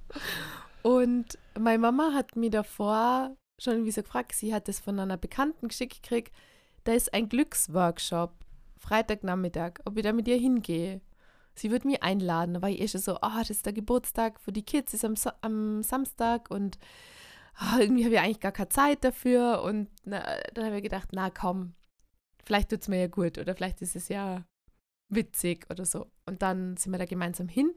Und 0.82 1.38
meine 1.56 1.78
Mama 1.78 2.14
hat 2.14 2.34
mir 2.34 2.50
davor 2.50 3.36
schon 3.60 3.74
irgendwie 3.74 3.92
so 3.92 4.02
gefragt, 4.02 4.34
sie 4.34 4.52
hat 4.52 4.68
es 4.68 4.80
von 4.80 4.98
einer 4.98 5.16
Bekannten 5.16 5.68
geschickt 5.68 6.02
gekriegt, 6.02 6.34
da 6.82 6.92
ist 6.94 7.14
ein 7.14 7.28
Glücksworkshop, 7.28 8.42
Freitagnachmittag, 8.82 9.80
ob 9.84 9.96
ich 9.96 10.02
da 10.02 10.12
mit 10.12 10.28
ihr 10.28 10.36
hingehe. 10.36 11.00
Sie 11.54 11.70
wird 11.70 11.84
mich 11.84 12.02
einladen. 12.02 12.54
Da 12.54 12.62
war 12.62 12.68
ich 12.68 12.80
eh 12.80 12.86
so, 12.86 13.16
ah, 13.20 13.38
das 13.38 13.50
ist 13.50 13.66
der 13.66 13.72
Geburtstag 13.72 14.40
für 14.40 14.52
die 14.52 14.64
Kids, 14.64 14.94
ist 14.94 15.04
am, 15.04 15.14
am 15.40 15.82
Samstag 15.82 16.50
und 16.50 16.78
ah, 17.54 17.78
irgendwie 17.78 18.04
habe 18.04 18.14
ich 18.14 18.20
eigentlich 18.20 18.40
gar 18.40 18.52
keine 18.52 18.70
Zeit 18.70 19.04
dafür. 19.04 19.62
Und 19.62 19.88
na, 20.04 20.24
dann 20.54 20.66
habe 20.66 20.76
ich 20.76 20.82
gedacht, 20.82 21.10
na 21.12 21.30
komm, 21.30 21.74
vielleicht 22.44 22.70
tut 22.70 22.82
es 22.82 22.88
mir 22.88 23.00
ja 23.00 23.06
gut 23.06 23.38
oder 23.38 23.54
vielleicht 23.54 23.82
ist 23.82 23.96
es 23.96 24.08
ja 24.08 24.44
witzig 25.08 25.66
oder 25.70 25.84
so. 25.84 26.10
Und 26.26 26.42
dann 26.42 26.76
sind 26.76 26.92
wir 26.92 26.98
da 26.98 27.04
gemeinsam 27.04 27.48
hin. 27.48 27.72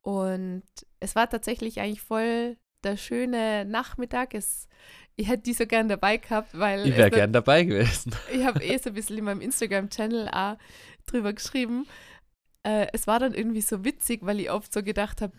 Und 0.00 0.64
es 1.00 1.14
war 1.14 1.28
tatsächlich 1.28 1.80
eigentlich 1.80 2.02
voll 2.02 2.56
der 2.82 2.96
schöne 2.96 3.64
Nachmittag. 3.64 4.34
Es, 4.34 4.68
ich 5.16 5.28
hätte 5.28 5.44
die 5.44 5.52
so 5.52 5.66
gern 5.66 5.88
dabei 5.88 6.16
gehabt, 6.16 6.58
weil 6.58 6.86
Ich 6.86 6.96
wäre 6.96 7.10
gern 7.10 7.32
dabei 7.32 7.64
gewesen. 7.64 8.14
ich 8.32 8.44
habe 8.44 8.62
eh 8.62 8.78
so 8.78 8.90
ein 8.90 8.94
bisschen 8.94 9.18
in 9.18 9.24
meinem 9.24 9.40
Instagram-Channel 9.40 10.28
auch 10.28 10.56
drüber 11.06 11.32
geschrieben. 11.32 11.86
Äh, 12.62 12.86
es 12.92 13.06
war 13.06 13.20
dann 13.20 13.34
irgendwie 13.34 13.60
so 13.60 13.84
witzig, 13.84 14.20
weil 14.22 14.40
ich 14.40 14.50
oft 14.50 14.72
so 14.72 14.82
gedacht 14.82 15.20
habe, 15.20 15.32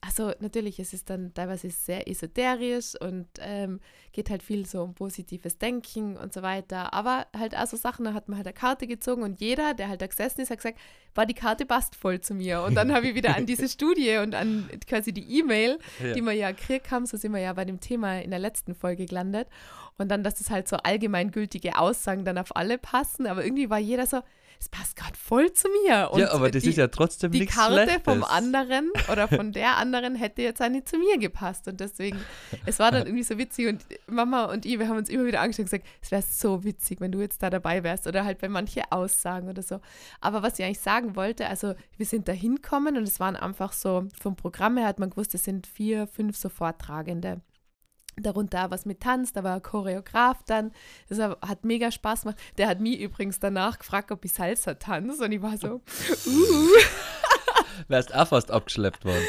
also 0.00 0.32
natürlich, 0.40 0.78
es 0.78 0.92
ist 0.92 1.10
dann 1.10 1.34
teilweise 1.34 1.70
sehr 1.70 2.08
esoterisch 2.08 2.94
und 3.00 3.26
ähm, 3.40 3.80
geht 4.12 4.30
halt 4.30 4.42
viel 4.42 4.64
so 4.66 4.82
um 4.82 4.94
positives 4.94 5.58
Denken 5.58 6.16
und 6.16 6.32
so 6.32 6.42
weiter. 6.42 6.92
Aber 6.94 7.26
halt 7.36 7.56
auch 7.56 7.66
so 7.66 7.76
Sachen, 7.76 8.04
da 8.04 8.14
hat 8.14 8.28
man 8.28 8.36
halt 8.36 8.46
eine 8.46 8.54
Karte 8.54 8.86
gezogen 8.86 9.22
und 9.22 9.40
jeder, 9.40 9.74
der 9.74 9.88
halt 9.88 10.00
da 10.02 10.06
gesessen 10.06 10.40
ist, 10.42 10.50
hat 10.50 10.58
gesagt, 10.58 10.78
war 11.14 11.26
die 11.26 11.34
Karte 11.34 11.66
passt 11.66 11.96
voll 11.96 12.20
zu 12.20 12.34
mir. 12.34 12.62
Und 12.62 12.74
dann 12.74 12.92
habe 12.92 13.08
ich 13.08 13.14
wieder 13.14 13.36
an 13.36 13.46
diese 13.46 13.68
Studie 13.68 14.18
und 14.18 14.34
an 14.34 14.68
quasi 14.86 15.12
die 15.12 15.38
E-Mail 15.38 15.78
Ja. 16.02 16.12
die 16.12 16.22
wir 16.22 16.32
ja 16.32 16.50
gekriegt 16.52 16.90
haben, 16.90 17.06
so 17.06 17.16
sind 17.16 17.32
wir 17.32 17.40
ja 17.40 17.52
bei 17.52 17.64
dem 17.64 17.80
Thema 17.80 18.20
in 18.20 18.30
der 18.30 18.38
letzten 18.40 18.74
Folge 18.74 19.06
gelandet. 19.06 19.48
Und 19.98 20.10
dann, 20.10 20.22
dass 20.22 20.40
es 20.40 20.50
halt 20.50 20.68
so 20.68 20.76
allgemeingültige 20.76 21.78
Aussagen 21.78 22.24
dann 22.24 22.38
auf 22.38 22.54
alle 22.54 22.78
passen, 22.78 23.26
aber 23.26 23.44
irgendwie 23.44 23.70
war 23.70 23.78
jeder 23.78 24.06
so, 24.06 24.20
es 24.58 24.68
passt 24.68 24.96
gerade 24.96 25.16
voll 25.16 25.52
zu 25.52 25.68
mir. 25.68 26.10
Und 26.12 26.20
ja, 26.20 26.32
aber 26.32 26.50
das 26.50 26.62
die, 26.62 26.70
ist 26.70 26.76
ja 26.76 26.88
trotzdem 26.88 27.32
die 27.32 27.40
nichts 27.40 27.54
Karte 27.54 27.74
Schlechtes. 27.74 28.02
vom 28.04 28.24
anderen 28.24 28.90
oder 29.10 29.28
von 29.28 29.52
der 29.52 29.76
anderen 29.76 30.14
hätte 30.14 30.42
jetzt 30.42 30.62
auch 30.62 30.68
nicht 30.68 30.88
zu 30.88 30.98
mir 30.98 31.18
gepasst. 31.18 31.68
Und 31.68 31.80
deswegen, 31.80 32.18
es 32.64 32.78
war 32.78 32.90
dann 32.90 33.06
irgendwie 33.06 33.22
so 33.22 33.38
witzig 33.38 33.68
und 33.68 33.84
Mama 34.06 34.44
und 34.46 34.64
ich, 34.66 34.78
wir 34.78 34.88
haben 34.88 34.96
uns 34.96 35.08
immer 35.08 35.26
wieder 35.26 35.40
angeschaut 35.40 35.60
und 35.60 35.70
gesagt, 35.70 35.86
es 36.02 36.10
wäre 36.10 36.22
so 36.22 36.64
witzig, 36.64 37.00
wenn 37.00 37.12
du 37.12 37.20
jetzt 37.20 37.42
da 37.42 37.50
dabei 37.50 37.82
wärst 37.82 38.06
oder 38.06 38.24
halt 38.24 38.38
bei 38.38 38.48
manche 38.48 38.90
Aussagen 38.90 39.48
oder 39.48 39.62
so. 39.62 39.80
Aber 40.20 40.42
was 40.42 40.58
ich 40.58 40.64
eigentlich 40.64 40.80
sagen 40.80 41.16
wollte, 41.16 41.46
also 41.46 41.74
wir 41.96 42.06
sind 42.06 42.28
da 42.28 42.32
hinkommen 42.32 42.96
und 42.96 43.04
es 43.04 43.20
waren 43.20 43.36
einfach 43.36 43.72
so, 43.72 44.06
vom 44.20 44.36
Programm 44.36 44.76
her 44.76 44.86
hat 44.86 44.98
man 44.98 45.10
gewusst, 45.10 45.34
es 45.34 45.44
sind 45.44 45.66
vier, 45.66 46.06
fünf 46.06 46.36
so 46.36 46.48
Vortragende. 46.48 47.40
Darunter 48.16 48.70
was 48.70 48.86
mit 48.86 49.00
Tanz, 49.00 49.32
da 49.32 49.44
war 49.44 49.56
ein 49.56 49.62
Choreograf 49.62 50.42
dann. 50.44 50.72
Das 51.08 51.18
hat 51.18 51.64
mega 51.64 51.90
Spaß 51.90 52.22
gemacht. 52.22 52.38
Der 52.56 52.66
hat 52.68 52.80
mich 52.80 52.98
übrigens 53.00 53.38
danach 53.40 53.78
gefragt, 53.78 54.10
ob 54.10 54.24
ich 54.24 54.32
Salsa 54.32 54.74
tanze 54.74 55.24
und 55.24 55.32
ich 55.32 55.42
war 55.42 55.56
so, 55.58 55.82
uh. 56.26 56.68
Wärst 57.88 58.14
auch 58.14 58.28
fast 58.28 58.50
abgeschleppt 58.50 59.04
worden. 59.04 59.22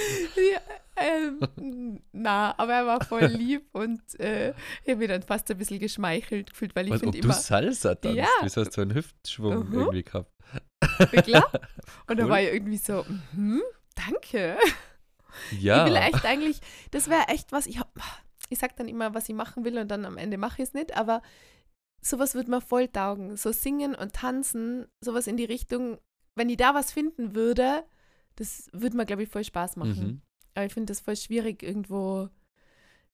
Ja, 0.53 0.59
ähm, 0.95 2.01
na, 2.11 2.55
aber 2.57 2.73
er 2.73 2.85
war 2.87 3.03
voll 3.03 3.25
lieb 3.25 3.67
und 3.73 4.01
äh, 4.19 4.51
ich 4.83 4.89
habe 4.89 4.95
mich 4.97 5.09
dann 5.09 5.21
fast 5.21 5.51
ein 5.51 5.57
bisschen 5.57 5.79
geschmeichelt 5.79 6.51
gefühlt, 6.51 6.75
weil 6.75 6.87
ich 6.87 6.95
finde 6.99 7.19
du 7.19 7.25
immer, 7.25 7.33
Salsa 7.33 7.95
tanzt, 7.95 8.17
Ja. 8.17 8.27
wieso 8.41 8.61
hast 8.61 8.75
du 8.77 8.81
einen 8.81 8.93
Hüftschwung 8.95 9.67
Mhm. 9.69 9.73
irgendwie 9.79 10.03
gehabt? 10.03 10.31
klar. 11.23 11.51
Und 12.07 12.17
da 12.19 12.23
Cool. 12.23 12.29
war 12.29 12.41
ich 12.41 12.53
irgendwie 12.53 12.77
so, 12.77 13.05
mhm, 13.33 13.61
danke. 13.95 14.57
Ja. 15.59 15.85
Ich 15.85 15.91
will 15.91 15.97
echt 16.01 16.25
eigentlich, 16.25 16.59
das 16.91 17.09
wäre 17.09 17.27
echt 17.27 17.51
was, 17.51 17.67
ich, 17.67 17.79
hab- 17.79 17.91
ich 18.49 18.59
sag 18.59 18.75
dann 18.75 18.87
immer, 18.87 19.13
was 19.13 19.27
ich 19.29 19.35
machen 19.35 19.65
will 19.65 19.77
und 19.77 19.89
dann 19.89 20.05
am 20.05 20.17
Ende 20.17 20.37
mache 20.37 20.61
ich 20.61 20.69
es 20.69 20.73
nicht, 20.73 20.95
aber 20.97 21.21
sowas 22.01 22.35
würde 22.35 22.51
mir 22.51 22.61
voll 22.61 22.87
taugen. 22.87 23.35
So 23.37 23.51
singen 23.51 23.95
und 23.95 24.13
tanzen, 24.13 24.85
sowas 25.01 25.27
in 25.27 25.37
die 25.37 25.45
Richtung, 25.45 25.97
wenn 26.35 26.49
ich 26.49 26.57
da 26.57 26.73
was 26.75 26.91
finden 26.91 27.35
würde, 27.35 27.83
das 28.35 28.69
würde 28.71 28.95
mir, 28.97 29.05
glaube 29.05 29.23
ich, 29.23 29.29
voll 29.29 29.43
Spaß 29.43 29.75
machen. 29.77 29.99
Mhm. 30.07 30.21
Aber 30.53 30.65
ich 30.65 30.73
finde 30.73 30.91
das 30.91 30.99
voll 31.01 31.15
schwierig 31.15 31.63
irgendwo. 31.63 32.29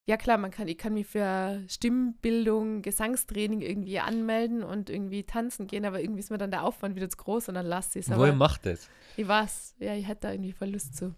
Ja 0.05 0.17
klar, 0.17 0.37
man 0.37 0.51
kann, 0.51 0.67
ich 0.67 0.77
kann 0.77 0.93
mich 0.93 1.07
für 1.07 1.63
Stimmbildung, 1.69 2.81
Gesangstraining 2.81 3.61
irgendwie 3.61 3.99
anmelden 3.99 4.61
und 4.61 4.89
irgendwie 4.89 5.23
tanzen 5.23 5.65
gehen, 5.65 5.85
aber 5.85 6.01
irgendwie 6.01 6.19
ist 6.19 6.29
mir 6.29 6.37
dann 6.37 6.51
der 6.51 6.63
Aufwand 6.63 6.95
wieder 6.97 7.09
zu 7.09 7.15
groß 7.17 7.47
und 7.47 7.55
dann 7.55 7.65
lasse 7.65 7.99
ich 7.99 8.07
es. 8.09 8.15
Woher 8.17 8.33
macht 8.33 8.65
das? 8.65 8.89
ich 9.15 9.25
weiß, 9.27 9.75
ja, 9.79 9.95
ich 9.95 10.05
hätte 10.07 10.21
da 10.27 10.31
irgendwie 10.33 10.51
voll 10.51 10.69
Lust 10.69 10.97
zu. 10.97 11.15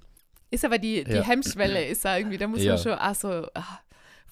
Ist 0.51 0.63
aber 0.63 0.77
die, 0.77 1.03
die 1.03 1.13
Ja. 1.13 1.23
Hemmschwelle, 1.23 1.83
ist 1.87 2.05
da 2.05 2.15
irgendwie, 2.17 2.37
da 2.37 2.47
muss 2.47 2.61
Ja. 2.61 2.73
man 2.73 2.83
schon 2.83 2.93
auch 2.93 3.15
so 3.15 3.27
ah, 3.55 3.79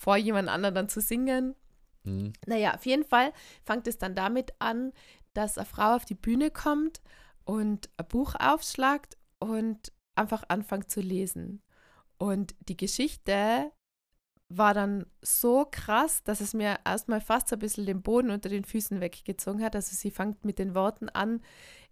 vor 0.04 0.18
jemand 0.18 0.50
anderen 0.50 0.76
dann 0.76 0.90
zu 0.90 1.00
singen. 1.00 1.56
Mhm. 2.04 2.34
Naja, 2.46 2.74
auf 2.74 2.86
jeden 2.86 3.06
Fall 3.06 3.32
fängt 3.64 3.88
es 3.88 3.98
dann 3.98 4.16
damit 4.16 4.54
an, 4.60 4.92
dass 5.34 5.58
eine 5.58 5.66
Frau 5.66 5.96
auf 5.96 6.04
die 6.04 6.14
Bühne 6.14 6.52
kommt 6.52 7.02
und 7.46 7.90
ein 7.96 8.08
Buch 8.10 8.36
aufschlagt 8.38 9.18
und 9.40 9.94
einfach 10.16 10.44
anfängt 10.50 10.92
zu 10.92 11.00
lesen. 11.00 11.62
Und 12.18 12.54
die 12.68 12.76
Geschichte 12.76 13.72
war 14.50 14.74
dann 14.74 15.06
so 15.22 15.66
krass, 15.72 16.22
dass 16.24 16.42
es 16.42 16.54
mir 16.54 16.80
erstmal 16.86 17.22
fast 17.22 17.48
so 17.48 17.56
ein 17.56 17.60
bisschen 17.60 17.86
den 17.86 18.02
Boden 18.02 18.30
unter 18.30 18.50
den 18.50 18.66
Füßen 18.66 19.00
weggezogen 19.00 19.64
hat. 19.64 19.74
Also 19.74 19.96
sie 19.96 20.12
fängt 20.12 20.44
mit 20.44 20.60
den 20.60 20.76
Worten 20.76 21.08
an, 21.08 21.42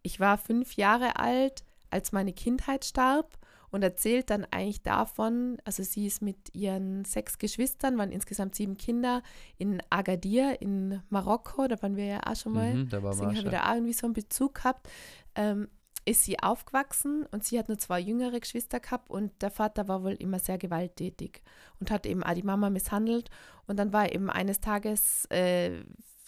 ich 0.03 0.19
war 0.19 0.37
fünf 0.37 0.75
Jahre 0.75 1.15
alt, 1.15 1.63
als 1.89 2.11
meine 2.11 2.33
Kindheit 2.33 2.83
starb 2.83 3.37
und 3.71 3.83
erzählt 3.83 4.29
dann 4.29 4.45
eigentlich 4.51 4.83
davon, 4.83 5.57
also 5.65 5.83
sie 5.83 6.05
ist 6.05 6.21
mit 6.21 6.53
ihren 6.53 7.05
sechs 7.05 7.37
Geschwistern, 7.37 7.97
waren 7.97 8.11
insgesamt 8.11 8.55
sieben 8.55 8.77
Kinder, 8.77 9.23
in 9.57 9.81
Agadir 9.89 10.61
in 10.61 11.01
Marokko, 11.09 11.67
da 11.67 11.81
waren 11.81 11.95
wir 11.95 12.05
ja 12.05 12.21
auch 12.25 12.35
schon 12.35 12.53
mal, 12.53 12.73
Mhm, 12.73 12.89
da 12.89 13.01
war 13.01 13.11
deswegen 13.11 13.27
habe 13.29 13.37
man 13.37 13.45
ich 13.45 13.51
da 13.51 13.69
auch 13.69 13.75
irgendwie 13.75 13.93
so 13.93 14.07
einen 14.07 14.13
Bezug 14.13 14.55
gehabt, 14.55 14.89
ähm, 15.35 15.67
ist 16.05 16.23
sie 16.23 16.39
aufgewachsen 16.39 17.25
und 17.31 17.43
sie 17.43 17.59
hat 17.59 17.67
nur 17.67 17.77
zwei 17.77 17.99
jüngere 17.99 18.39
Geschwister 18.39 18.79
gehabt 18.79 19.09
und 19.09 19.41
der 19.41 19.51
Vater 19.51 19.87
war 19.87 20.03
wohl 20.03 20.13
immer 20.13 20.39
sehr 20.39 20.57
gewalttätig 20.57 21.41
und 21.79 21.91
hat 21.91 22.05
eben 22.05 22.23
auch 22.23 22.33
die 22.33 22.43
Mama 22.43 22.69
misshandelt. 22.69 23.29
Und 23.67 23.77
dann 23.77 23.93
war 23.93 24.11
eben 24.11 24.29
eines 24.29 24.59
Tages 24.59 25.25
äh, 25.29 25.83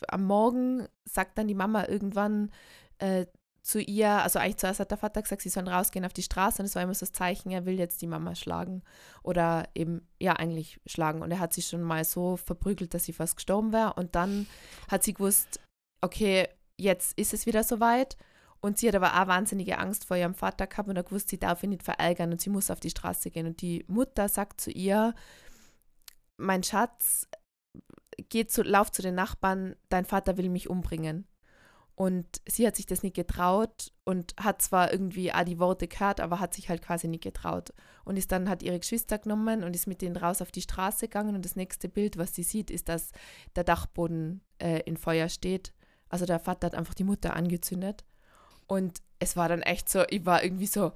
am 0.08 0.26
Morgen, 0.26 0.88
sagt 1.06 1.38
dann 1.38 1.48
die 1.48 1.56
Mama 1.56 1.88
irgendwann 1.88 2.52
äh, 3.00 3.26
zu 3.64 3.80
ihr, 3.82 4.10
also 4.10 4.40
eigentlich 4.40 4.58
zuerst 4.58 4.80
hat 4.82 4.92
der 4.92 4.98
Vater 4.98 5.22
gesagt, 5.22 5.42
sie 5.42 5.50
sollen 5.50 5.68
rausgehen 5.70 6.06
auf 6.06 6.14
die 6.14 6.22
Straße 6.22 6.62
und 6.62 6.66
es 6.66 6.76
war 6.76 6.84
immer 6.84 6.94
so 6.94 7.06
das 7.06 7.14
Zeichen, 7.14 7.50
er 7.50 7.66
will 7.66 7.80
jetzt 7.80 8.02
die 8.02 8.08
Mama 8.08 8.36
schlagen 8.36 8.84
oder 9.24 9.68
eben, 9.74 10.08
ja, 10.20 10.34
eigentlich 10.34 10.80
schlagen 10.86 11.22
und 11.22 11.32
er 11.32 11.40
hat 11.40 11.54
sie 11.54 11.62
schon 11.62 11.82
mal 11.82 12.04
so 12.04 12.36
verprügelt, 12.38 12.94
dass 12.94 13.06
sie 13.06 13.14
fast 13.14 13.38
gestorben 13.38 13.72
wäre 13.72 13.94
und 13.94 14.16
dann 14.16 14.48
hat 14.90 15.04
sie 15.04 15.14
gewusst, 15.14 15.62
okay, 16.02 16.50
jetzt 16.78 17.18
ist 17.18 17.34
es 17.34 17.46
wieder 17.46 17.64
soweit 17.64 18.18
Und 18.64 18.78
sie 18.78 18.88
hat 18.88 18.96
aber 18.96 19.22
auch 19.22 19.28
wahnsinnige 19.28 19.78
Angst 19.78 20.06
vor 20.06 20.16
ihrem 20.16 20.36
Vater 20.36 20.68
gehabt 20.68 20.88
und 20.88 20.98
hat 20.98 21.08
gewusst, 21.08 21.28
sie 21.28 21.38
darf 21.38 21.62
ihn 21.64 21.72
nicht 21.72 21.84
verärgern 21.84 22.32
und 22.32 22.40
sie 22.40 22.50
muss 22.50 22.72
auf 22.72 22.80
die 22.80 22.92
Straße 22.92 23.30
gehen. 23.30 23.46
Und 23.46 23.60
die 23.60 23.84
Mutter 23.90 24.30
sagt 24.30 24.62
zu 24.62 24.72
ihr, 24.72 25.14
mein 26.38 26.64
Schatz, 26.64 27.28
geh 28.30 28.46
zu, 28.48 28.64
lauf 28.64 28.90
zu 28.90 29.02
den 29.02 29.16
Nachbarn, 29.16 29.76
dein 29.90 30.06
Vater 30.06 30.38
will 30.38 30.48
mich 30.48 30.70
umbringen. 30.70 31.28
Und 31.96 32.42
sie 32.48 32.66
hat 32.66 32.76
sich 32.76 32.88
das 32.88 33.04
nicht 33.04 33.16
getraut 33.16 33.92
und 34.04 34.34
hat 34.38 34.64
zwar 34.64 34.92
irgendwie 34.92 35.32
auch 35.32 35.44
die 35.44 35.60
Worte 35.60 35.88
gehört, 35.88 36.22
aber 36.22 36.40
hat 36.40 36.54
sich 36.56 36.70
halt 36.70 36.82
quasi 36.82 37.08
nicht 37.08 37.24
getraut. 37.24 37.72
Und 38.04 38.18
ist 38.18 38.32
dann, 38.32 38.50
hat 38.50 38.64
ihre 38.64 38.80
Geschwister 38.80 39.20
genommen 39.20 39.64
und 39.64 39.76
ist 39.76 39.86
mit 39.86 40.02
denen 40.02 40.18
raus 40.18 40.42
auf 40.42 40.52
die 40.52 40.62
Straße 40.62 41.08
gegangen. 41.08 41.36
Und 41.36 41.46
das 41.46 41.56
nächste 41.56 41.90
Bild, 41.90 42.18
was 42.18 42.34
sie 42.34 42.44
sieht, 42.44 42.72
ist, 42.72 42.90
dass 42.90 43.12
der 43.56 43.64
Dachboden 43.64 44.42
äh, 44.58 44.80
in 44.86 44.98
Feuer 44.98 45.30
steht. 45.30 45.74
Also 46.10 46.26
der 46.26 46.40
Vater 46.40 46.68
hat 46.68 46.76
einfach 46.76 46.96
die 46.96 47.04
Mutter 47.04 47.36
angezündet. 47.36 48.04
Und 48.66 49.00
es 49.20 49.38
war 49.38 49.48
dann 49.48 49.62
echt 49.62 49.88
so, 49.88 50.04
ich 50.10 50.26
war 50.26 50.44
irgendwie 50.44 50.68
so, 50.68 50.94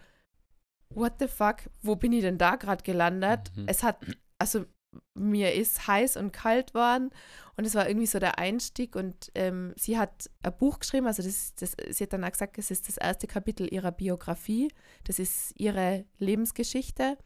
what 0.89 1.13
the 1.19 1.27
fuck, 1.27 1.57
wo 1.81 1.95
bin 1.95 2.13
ich 2.13 2.21
denn 2.21 2.39
da 2.39 2.55
gerade 2.55 2.83
gelandet? 2.83 3.51
Mhm. 3.55 3.65
Es 3.67 3.83
hat, 3.83 3.97
also 4.39 4.65
mir 5.13 5.53
ist 5.53 5.87
heiß 5.87 6.17
und 6.17 6.31
kalt 6.31 6.73
worden. 6.73 7.11
Und 7.55 7.65
es 7.65 7.75
war 7.75 7.87
irgendwie 7.87 8.07
so 8.07 8.19
der 8.19 8.37
Einstieg 8.37 8.95
und 8.95 9.31
ähm, 9.33 9.73
sie 9.75 9.97
hat 9.97 10.29
ein 10.43 10.55
Buch 10.57 10.79
geschrieben, 10.79 11.07
also 11.07 11.23
das, 11.23 11.55
das, 11.55 11.75
sie 11.89 12.03
hat 12.03 12.13
dann 12.13 12.23
auch 12.23 12.31
gesagt, 12.31 12.57
es 12.59 12.69
ist 12.69 12.87
das 12.87 12.97
erste 12.97 13.25
Kapitel 13.25 13.71
ihrer 13.71 13.91
Biografie, 13.91 14.69
das 15.05 15.17
ist 15.17 15.53
ihre 15.57 16.05
Lebensgeschichte. 16.19 17.17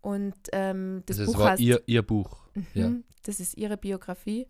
Und 0.00 0.34
ähm, 0.52 1.02
das, 1.06 1.20
also 1.20 1.32
Buch 1.32 1.40
war 1.40 1.50
heißt, 1.52 1.62
ihr, 1.62 1.82
ihr 1.86 2.02
Buch, 2.02 2.48
mhm, 2.54 2.66
ja. 2.74 2.92
das 3.22 3.38
ist 3.38 3.56
ihre 3.56 3.76
Biografie. 3.76 4.48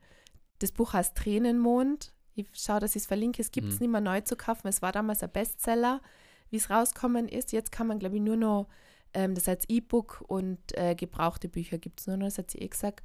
Das 0.61 0.73
Buch 0.73 0.95
heißt 0.95 1.17
Tränenmond, 1.17 2.15
ich 2.35 2.49
schaue, 2.55 2.81
dass 2.81 2.97
ich 2.97 3.03
es 3.03 3.07
verlinke, 3.07 3.43
es 3.43 3.51
gibt 3.51 3.69
es 3.69 3.75
mhm. 3.75 3.81
nicht 3.81 3.91
mehr 3.91 4.01
neu 4.01 4.21
zu 4.23 4.37
kaufen, 4.37 4.69
es 4.69 4.81
war 4.81 4.93
damals 4.93 5.23
ein 5.23 5.31
Bestseller, 5.31 6.01
wie 6.49 6.57
es 6.57 6.71
rauskommen 6.71 7.29
ist, 7.29 7.53
jetzt 7.53 7.73
kann 7.73 7.87
man 7.87 7.99
glaube 7.99 8.17
ich 8.17 8.23
nur 8.23 8.37
noch 8.37 8.69
ähm, 9.15 9.35
das 9.35 9.49
als 9.49 9.69
E-Book 9.69 10.25
und 10.27 10.59
äh, 10.77 10.95
gebrauchte 10.95 11.49
Bücher 11.49 11.79
gibt 11.79 12.01
es 12.01 12.07
nur 12.07 12.17
noch, 12.17 12.27
das 12.27 12.39
hat 12.39 12.51
sie 12.51 12.59
eh 12.59 12.69
gesagt. 12.69 13.05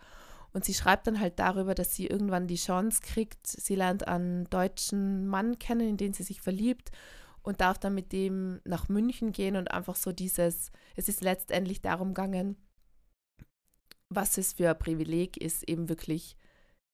Und 0.54 0.64
sie 0.64 0.74
schreibt 0.74 1.08
dann 1.08 1.20
halt 1.20 1.38
darüber, 1.40 1.76
dass 1.76 1.96
sie 1.96 2.08
irgendwann 2.08 2.48
die 2.48 2.56
Chance 2.56 3.02
kriegt, 3.02 3.46
sie 3.46 3.76
lernt 3.76 4.08
einen 4.08 4.50
deutschen 4.50 5.28
Mann 5.28 5.60
kennen, 5.60 5.90
in 5.90 5.98
den 5.98 6.14
sie 6.14 6.24
sich 6.24 6.42
verliebt 6.42 6.92
und 7.42 7.62
darf 7.62 7.78
dann 7.78 7.94
mit 7.94 8.12
dem 8.12 8.62
nach 8.64 8.88
München 8.88 9.32
gehen 9.34 9.56
und 9.58 9.72
einfach 9.72 9.96
so 9.96 10.12
dieses, 10.12 10.72
es 10.96 11.10
ist 11.10 11.22
letztendlich 11.22 11.82
darum 11.82 12.14
gegangen, 12.14 12.56
was 14.10 14.38
es 14.38 14.54
für 14.54 14.70
ein 14.70 14.80
Privileg 14.80 15.38
ist, 15.38 15.68
eben 15.68 15.90
wirklich 15.90 16.38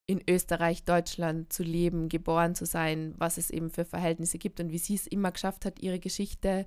in 0.08 0.22
Österreich, 0.27 0.84
Deutschland 0.84 1.53
zu 1.53 1.63
leben, 1.63 2.10
geboren 2.10 2.56
zu 2.56 2.65
sein, 2.65 3.13
was 3.18 3.38
es 3.38 3.50
eben 3.50 3.70
für 3.70 3.86
Verhältnisse 3.86 4.39
gibt 4.39 4.60
und 4.60 4.72
wie 4.72 4.77
sie 4.77 4.96
es 4.96 5.08
immer 5.08 5.32
geschafft 5.32 5.65
hat, 5.65 5.80
ihre 5.80 6.00
Geschichte 6.00 6.65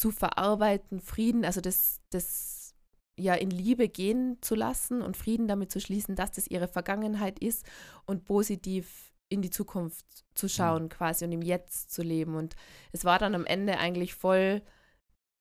zu 0.00 0.10
verarbeiten, 0.10 0.98
Frieden, 0.98 1.44
also 1.44 1.60
das, 1.60 2.00
das 2.08 2.74
ja 3.18 3.34
in 3.34 3.50
Liebe 3.50 3.86
gehen 3.86 4.38
zu 4.40 4.54
lassen 4.54 5.02
und 5.02 5.18
Frieden 5.18 5.46
damit 5.46 5.70
zu 5.70 5.78
schließen, 5.78 6.16
dass 6.16 6.32
das 6.32 6.46
ihre 6.46 6.68
Vergangenheit 6.68 7.38
ist 7.38 7.66
und 8.06 8.24
positiv 8.24 9.12
in 9.28 9.42
die 9.42 9.50
Zukunft 9.50 10.06
zu 10.34 10.46
mhm. 10.46 10.50
schauen 10.50 10.82
mhm. 10.84 10.88
quasi 10.88 11.26
und 11.26 11.32
im 11.32 11.42
Jetzt 11.42 11.92
zu 11.92 12.02
leben. 12.02 12.34
Und 12.34 12.56
es 12.92 13.04
war 13.04 13.18
dann 13.18 13.34
am 13.34 13.44
Ende 13.44 13.76
eigentlich 13.76 14.14
voll, 14.14 14.62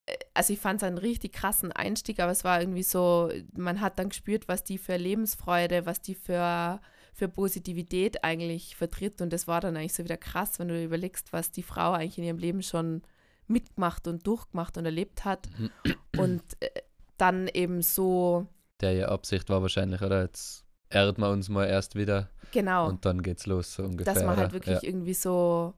äh, 0.06 0.18
also 0.34 0.52
ich 0.52 0.60
fand 0.60 0.82
es 0.82 0.88
einen 0.88 0.98
richtig 0.98 1.32
krassen 1.32 1.72
Einstieg, 1.72 2.20
aber 2.20 2.34
es 2.34 2.44
war 2.44 2.60
irgendwie 2.60 2.84
so, 2.84 3.32
man 3.56 3.80
hat 3.80 3.98
dann 3.98 4.10
gespürt, 4.10 4.50
was 4.50 4.66
die 4.66 4.78
für 4.78 4.98
Lebensfreude, 4.98 5.86
was 5.86 6.02
die 6.02 6.16
für, 6.16 6.82
für 7.14 7.30
Positivität 7.30 8.26
eigentlich 8.26 8.76
vertritt. 8.76 9.22
Und 9.22 9.32
das 9.32 9.48
war 9.48 9.62
dann 9.62 9.78
eigentlich 9.78 9.94
so 9.94 10.04
wieder 10.04 10.18
krass, 10.18 10.60
wenn 10.60 10.68
du 10.68 10.84
überlegst, 10.84 11.32
was 11.32 11.50
die 11.50 11.64
Frau 11.64 11.94
eigentlich 11.94 12.18
in 12.18 12.26
ihrem 12.26 12.40
Leben 12.40 12.62
schon 12.62 13.04
mitgemacht 13.50 14.08
und 14.08 14.26
durchgemacht 14.26 14.78
und 14.78 14.86
erlebt 14.86 15.26
hat. 15.26 15.50
Und 16.18 16.42
äh, 16.60 16.70
dann 17.18 17.48
eben 17.48 17.82
so. 17.82 18.48
Der 18.82 18.94
ja 18.94 19.08
Absicht 19.10 19.50
war 19.50 19.62
wahrscheinlich, 19.62 20.02
oder? 20.02 20.24
Jetzt 20.24 20.66
erdet 20.90 21.18
man 21.18 21.32
uns 21.32 21.50
mal 21.50 21.66
erst 21.66 21.96
wieder. 21.96 22.30
Genau. 22.52 22.88
Und 22.88 23.06
dann 23.06 23.22
geht's 23.22 23.46
los, 23.46 23.76
so 23.76 23.84
ungefähr. 23.84 24.14
Dass 24.14 24.24
man 24.24 24.38
halt 24.38 24.54
wirklich 24.54 24.82
ja. 24.82 24.90
irgendwie 24.90 25.14
so 25.14 25.74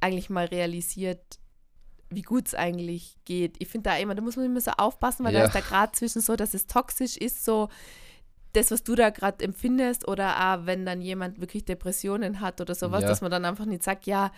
eigentlich 0.00 0.30
mal 0.30 0.46
realisiert, 0.46 1.38
wie 2.10 2.22
gut 2.22 2.48
es 2.48 2.54
eigentlich 2.54 3.16
geht. 3.24 3.56
Ich 3.60 3.68
finde 3.68 3.90
da 3.90 3.96
immer, 3.96 4.14
da 4.14 4.22
muss 4.22 4.36
man 4.36 4.46
immer 4.46 4.60
so 4.60 4.72
aufpassen, 4.72 5.24
weil 5.24 5.34
ja. 5.34 5.40
da 5.40 5.46
ist 5.46 5.54
der 5.54 5.62
Grad 5.62 5.96
zwischen 5.96 6.20
so, 6.20 6.36
dass 6.36 6.54
es 6.54 6.66
toxisch 6.66 7.16
ist, 7.16 7.44
so 7.44 7.68
das, 8.56 8.70
was 8.70 8.82
du 8.82 8.94
da 8.94 9.10
gerade 9.10 9.44
empfindest, 9.44 10.08
oder 10.08 10.36
auch 10.36 10.66
wenn 10.66 10.86
dann 10.86 11.00
jemand 11.00 11.40
wirklich 11.40 11.64
Depressionen 11.64 12.40
hat 12.40 12.60
oder 12.60 12.74
sowas, 12.74 13.02
ja. 13.02 13.08
dass 13.08 13.20
man 13.20 13.30
dann 13.30 13.44
einfach 13.44 13.66
nicht 13.66 13.82
sagt, 13.82 14.06
ja, 14.06 14.32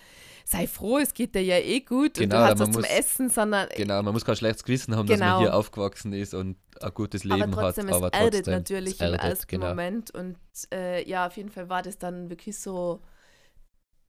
sei 0.44 0.66
froh, 0.66 0.98
es 0.98 1.14
geht 1.14 1.34
dir 1.34 1.42
ja 1.42 1.58
eh 1.58 1.80
gut 1.80 2.14
genau, 2.14 2.22
und 2.22 2.30
du 2.30 2.36
hast 2.38 2.58
was 2.60 2.70
zum 2.70 2.84
Essen, 2.84 3.30
sondern. 3.30 3.68
Genau, 3.76 4.02
man 4.02 4.12
muss 4.12 4.24
kein 4.24 4.36
schlechtes 4.36 4.64
Gewissen 4.64 4.96
haben, 4.96 5.06
genau. 5.06 5.18
dass 5.18 5.20
man 5.20 5.38
genau. 5.38 5.40
hier 5.40 5.54
aufgewachsen 5.54 6.12
ist 6.12 6.34
und 6.34 6.56
ein 6.80 6.94
gutes 6.94 7.24
Leben 7.24 7.42
aber 7.42 7.62
trotzdem, 7.62 7.88
hat. 7.88 7.94
aber 7.94 8.10
es 8.12 8.20
trotzdem, 8.20 8.54
natürlich 8.54 8.94
es 8.94 9.00
erdet, 9.00 9.22
im 9.22 9.30
ersten 9.30 9.46
genau. 9.46 9.68
Moment. 9.68 10.10
Und 10.10 10.36
äh, 10.72 11.08
ja, 11.08 11.26
auf 11.26 11.36
jeden 11.36 11.50
Fall 11.50 11.68
war 11.68 11.82
das 11.82 11.98
dann 11.98 12.30
wirklich 12.30 12.58
so. 12.58 13.00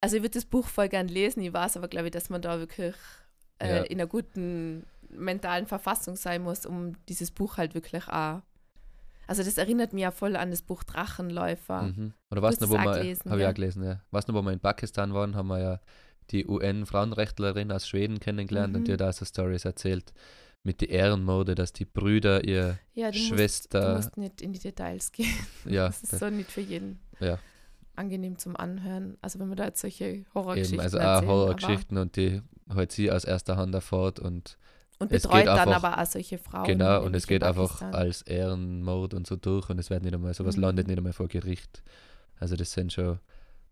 Also 0.02 0.16
ich 0.16 0.24
würde 0.24 0.40
das 0.40 0.46
Buch 0.46 0.68
voll 0.68 0.88
gern 0.88 1.10
lesen, 1.10 1.42
ich 1.42 1.52
weiß 1.52 1.76
aber, 1.78 1.90
glaube 1.90 2.08
ich, 2.08 2.12
dass 2.12 2.30
man 2.30 2.42
da 2.42 2.58
wirklich 2.60 2.96
äh, 3.60 3.70
ja. 3.70 3.84
in 3.84 4.00
einer 4.00 4.08
guten 4.08 4.86
mentalen 5.10 5.68
Verfassung 5.68 6.16
sein 6.16 6.42
muss, 6.42 6.66
um 6.66 6.94
dieses 7.08 7.32
Buch 7.32 7.58
halt 7.58 7.74
wirklich 7.74 8.08
auch 8.08 8.42
also 9.30 9.44
das 9.44 9.60
erinnert 9.60 9.94
mich 9.94 10.02
ja 10.02 10.10
voll 10.10 10.36
an 10.36 10.50
das 10.50 10.64
Buch 10.64 10.84
Drachenläufer. 10.84 11.84
Mhm. 11.84 12.14
Oder 12.32 12.42
was 12.42 12.60
noch, 12.60 12.70
wo 12.70 12.74
wir, 12.74 12.82
habe 12.82 13.06
ich 13.06 13.46
auch 13.46 13.54
gelesen, 13.54 13.84
ja. 13.84 14.02
Was 14.10 14.28
noch, 14.28 14.34
wo 14.34 14.42
wir 14.42 14.52
in 14.52 14.60
Pakistan 14.60 15.14
waren, 15.14 15.36
haben 15.36 15.50
wir 15.50 15.60
ja 15.60 15.80
die 16.32 16.48
UN-Frauenrechtlerin 16.48 17.72
aus 17.72 17.88
Schweden 17.88 18.20
kennengelernt 18.20 18.74
mhm. 18.74 18.80
und 18.80 18.88
die 18.88 18.94
hat 18.94 19.04
auch 19.04 19.14
so 19.14 19.26
Stories 19.26 19.66
erzählt 19.66 20.14
mit 20.64 20.82
der 20.82 20.90
Ehrenmorde, 20.90 21.54
dass 21.54 21.74
die 21.74 21.86
Brüder, 21.86 22.44
ihr 22.44 22.80
ja, 22.96 23.14
Schwester. 23.14 23.98
Musst, 23.98 24.18
du 24.18 24.22
musst 24.22 24.34
nicht 24.34 24.42
in 24.42 24.54
die 24.54 24.60
Details 24.60 25.12
gehen. 25.12 25.28
Ja. 25.66 25.88
Das 25.88 26.02
ist 26.02 26.18
so 26.18 26.30
nicht 26.32 26.52
für 26.52 26.62
jeden 26.62 27.00
ja. 27.20 27.38
angenehm 27.96 28.40
zum 28.40 28.56
Anhören. 28.56 29.16
Also 29.22 29.40
wenn 29.40 29.48
man 29.48 29.58
da 29.58 29.66
jetzt 29.66 29.82
solche 29.82 30.26
Horrorgeschichten 30.34 30.80
Eben, 30.80 30.84
also 30.84 31.00
auch 31.00 31.22
Horrorgeschichten 31.22 32.00
und 32.00 32.16
die 32.16 32.42
halt 32.68 32.92
sie 32.92 33.12
aus 33.12 33.26
erster 33.26 33.58
Hand 33.58 33.76
erfährt 33.76 34.20
und 34.20 34.58
und 35.00 35.10
betreut 35.10 35.48
dann 35.48 35.70
aber 35.70 35.98
auch 35.98 36.06
solche 36.06 36.38
Frauen. 36.38 36.66
Genau, 36.66 37.04
und 37.04 37.16
es 37.16 37.26
geht 37.26 37.44
einfach 37.44 37.82
als 37.82 38.22
Ehrenmord 38.24 39.14
und 39.14 39.26
so 39.26 39.36
durch 39.36 39.70
und 39.70 39.80
es 39.80 39.90
wird 39.90 40.04
nicht 40.04 40.14
einmal, 40.14 40.34
sowas 40.34 40.58
mhm. 40.58 40.64
landet 40.64 40.88
nicht 40.88 40.98
einmal 40.98 41.14
vor 41.14 41.28
Gericht. 41.28 41.82
Also 42.38 42.56
das 42.56 42.72
sind 42.74 42.94
schon 42.94 43.20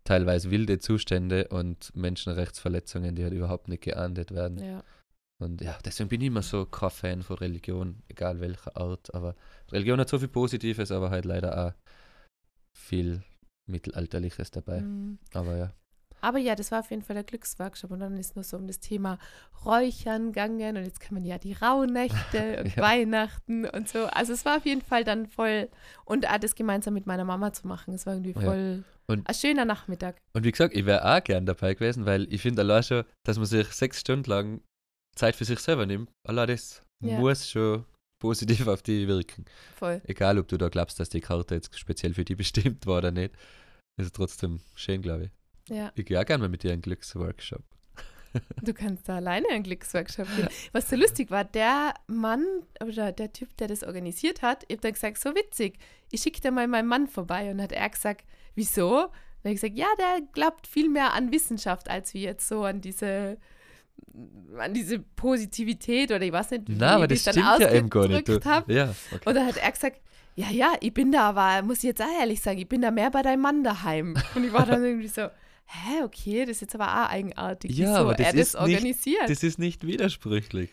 teilweise 0.04 0.50
wilde 0.50 0.78
Zustände 0.78 1.48
und 1.48 1.94
Menschenrechtsverletzungen, 1.94 3.14
die 3.14 3.24
halt 3.24 3.34
überhaupt 3.34 3.68
nicht 3.68 3.82
geahndet 3.82 4.32
werden. 4.32 4.58
Ja. 4.58 4.82
Und 5.40 5.60
ja, 5.60 5.78
deswegen 5.84 6.08
bin 6.08 6.20
ich 6.20 6.28
immer 6.28 6.42
so 6.42 6.64
kein 6.66 6.90
Fan 6.90 7.22
von 7.22 7.36
Religion, 7.36 8.02
egal 8.08 8.40
welcher 8.40 8.76
Art. 8.76 9.14
Aber 9.14 9.36
Religion 9.70 10.00
hat 10.00 10.08
so 10.08 10.18
viel 10.18 10.28
Positives, 10.28 10.90
aber 10.90 11.10
halt 11.10 11.24
leider 11.24 11.68
auch 11.68 11.72
viel 12.76 13.22
Mittelalterliches 13.66 14.50
dabei. 14.50 14.80
Mhm. 14.80 15.18
Aber 15.32 15.56
ja. 15.56 15.72
Aber 16.20 16.38
ja, 16.38 16.54
das 16.54 16.70
war 16.70 16.80
auf 16.80 16.90
jeden 16.90 17.02
Fall 17.02 17.14
der 17.14 17.24
Glücksworkshop 17.24 17.90
und 17.90 18.00
dann 18.00 18.16
ist 18.16 18.36
nur 18.36 18.44
so 18.44 18.56
um 18.56 18.66
das 18.66 18.80
Thema 18.80 19.18
Räuchern 19.64 20.32
gegangen 20.32 20.76
und 20.76 20.84
jetzt 20.84 21.00
kann 21.00 21.14
man 21.14 21.24
ja 21.24 21.38
die 21.38 21.52
Rauhnächte 21.52 22.60
und 22.64 22.76
ja. 22.76 22.82
Weihnachten 22.82 23.66
und 23.66 23.88
so. 23.88 24.06
Also 24.06 24.32
es 24.32 24.44
war 24.44 24.58
auf 24.58 24.66
jeden 24.66 24.82
Fall 24.82 25.04
dann 25.04 25.26
voll 25.26 25.68
und 26.04 26.28
auch 26.28 26.38
das 26.38 26.54
gemeinsam 26.54 26.94
mit 26.94 27.06
meiner 27.06 27.24
Mama 27.24 27.52
zu 27.52 27.66
machen, 27.66 27.94
es 27.94 28.06
war 28.06 28.14
irgendwie 28.14 28.34
voll 28.34 28.84
ja. 28.84 29.14
und, 29.14 29.28
ein 29.28 29.34
schöner 29.34 29.64
Nachmittag. 29.64 30.16
Und 30.34 30.44
wie 30.44 30.52
gesagt, 30.52 30.74
ich 30.74 30.86
wäre 30.86 31.04
auch 31.04 31.22
gern 31.22 31.46
dabei 31.46 31.74
gewesen, 31.74 32.06
weil 32.06 32.32
ich 32.32 32.42
finde 32.42 32.62
allein 32.62 32.82
schon, 32.82 33.04
dass 33.24 33.36
man 33.36 33.46
sich 33.46 33.68
sechs 33.68 34.00
Stunden 34.00 34.30
lang 34.30 34.60
Zeit 35.16 35.36
für 35.36 35.44
sich 35.44 35.58
selber 35.58 35.86
nimmt, 35.86 36.10
allein 36.26 36.48
das 36.48 36.82
ja. 37.04 37.18
muss 37.18 37.50
schon 37.50 37.84
positiv 38.20 38.66
auf 38.66 38.82
die 38.82 39.06
wirken. 39.08 39.44
Voll. 39.76 40.00
Egal, 40.04 40.38
ob 40.38 40.48
du 40.48 40.58
da 40.58 40.68
glaubst, 40.68 40.98
dass 41.00 41.08
die 41.08 41.20
Karte 41.20 41.54
jetzt 41.54 41.76
speziell 41.78 42.14
für 42.14 42.24
die 42.24 42.34
bestimmt 42.36 42.86
war 42.86 42.98
oder 42.98 43.10
nicht, 43.10 43.34
ist 44.00 44.14
trotzdem 44.14 44.60
schön, 44.74 45.02
glaube 45.02 45.24
ich. 45.24 45.30
Ja. 45.68 45.92
Ich 45.94 46.06
gehe 46.06 46.20
auch 46.20 46.24
gerne 46.24 46.42
mal 46.42 46.48
mit 46.48 46.62
dir 46.62 46.72
einen 46.72 46.82
Glücksworkshop. 46.82 47.62
Du 48.62 48.74
kannst 48.74 49.08
da 49.08 49.16
alleine 49.16 49.48
einen 49.48 49.62
Glücksworkshop 49.62 50.28
gehen. 50.36 50.48
Was 50.72 50.90
so 50.90 50.96
lustig 50.96 51.30
war, 51.30 51.44
der 51.44 51.94
Mann 52.06 52.44
oder 52.84 53.10
der 53.10 53.32
Typ, 53.32 53.56
der 53.56 53.68
das 53.68 53.82
organisiert 53.82 54.42
hat, 54.42 54.64
ich 54.68 54.76
habe 54.76 54.82
dann 54.82 54.92
gesagt, 54.92 55.18
so 55.18 55.34
witzig, 55.34 55.78
ich 56.10 56.20
schicke 56.20 56.40
da 56.42 56.50
mal 56.50 56.68
meinen 56.68 56.88
Mann 56.88 57.06
vorbei. 57.06 57.50
Und 57.50 57.62
hat 57.62 57.72
er 57.72 57.88
gesagt, 57.88 58.26
wieso? 58.54 59.04
Und 59.04 59.10
dann 59.42 59.50
habe 59.50 59.54
ich 59.54 59.60
gesagt, 59.60 59.78
ja, 59.78 59.86
der 59.98 60.26
glaubt 60.32 60.66
viel 60.66 60.90
mehr 60.90 61.14
an 61.14 61.32
Wissenschaft, 61.32 61.88
als 61.88 62.12
wir 62.12 62.20
jetzt 62.20 62.46
so 62.46 62.64
an 62.64 62.82
diese 62.82 63.38
an 64.58 64.74
diese 64.74 64.98
Positivität 64.98 66.10
oder 66.10 66.22
ich 66.22 66.32
weiß 66.32 66.52
nicht, 66.52 66.68
wie 66.68 66.76
Na, 66.76 66.96
aber 66.96 67.08
das 67.08 67.20
stimmt 67.20 67.36
ja 67.36 67.72
eben 67.72 67.90
gar 67.90 68.08
nicht. 68.08 68.28
Ja, 68.28 68.94
okay. 69.12 69.20
Und 69.24 69.34
dann 69.34 69.46
hat 69.46 69.56
er 69.56 69.70
gesagt, 69.70 70.00
ja, 70.34 70.50
ja, 70.50 70.72
ich 70.80 70.94
bin 70.94 71.10
da, 71.12 71.30
aber 71.30 71.62
muss 71.66 71.78
ich 71.78 71.84
jetzt 71.84 72.00
auch 72.00 72.20
ehrlich 72.20 72.40
sagen, 72.40 72.58
ich 72.58 72.68
bin 72.68 72.80
da 72.80 72.90
mehr 72.90 73.10
bei 73.10 73.22
deinem 73.22 73.40
Mann 73.42 73.64
daheim. 73.64 74.16
Und 74.34 74.44
ich 74.44 74.52
war 74.52 74.66
dann 74.66 74.84
irgendwie 74.84 75.08
so, 75.08 75.28
hä, 75.70 76.02
okay, 76.04 76.40
das 76.46 76.56
ist 76.56 76.60
jetzt 76.62 76.74
aber 76.74 76.86
auch 76.88 77.10
eigenartig. 77.10 77.70
Ja, 77.76 77.88
Wieso? 77.90 77.96
aber 78.00 78.14
das, 78.14 78.26
er 78.26 78.34
ist 78.34 78.54
das 78.54 78.60
organisiert. 78.60 79.20
Nicht, 79.20 79.30
das 79.30 79.42
ist 79.42 79.58
nicht 79.58 79.86
widersprüchlich. 79.86 80.70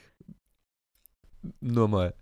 Nur 1.60 1.88
mal. 1.88 2.14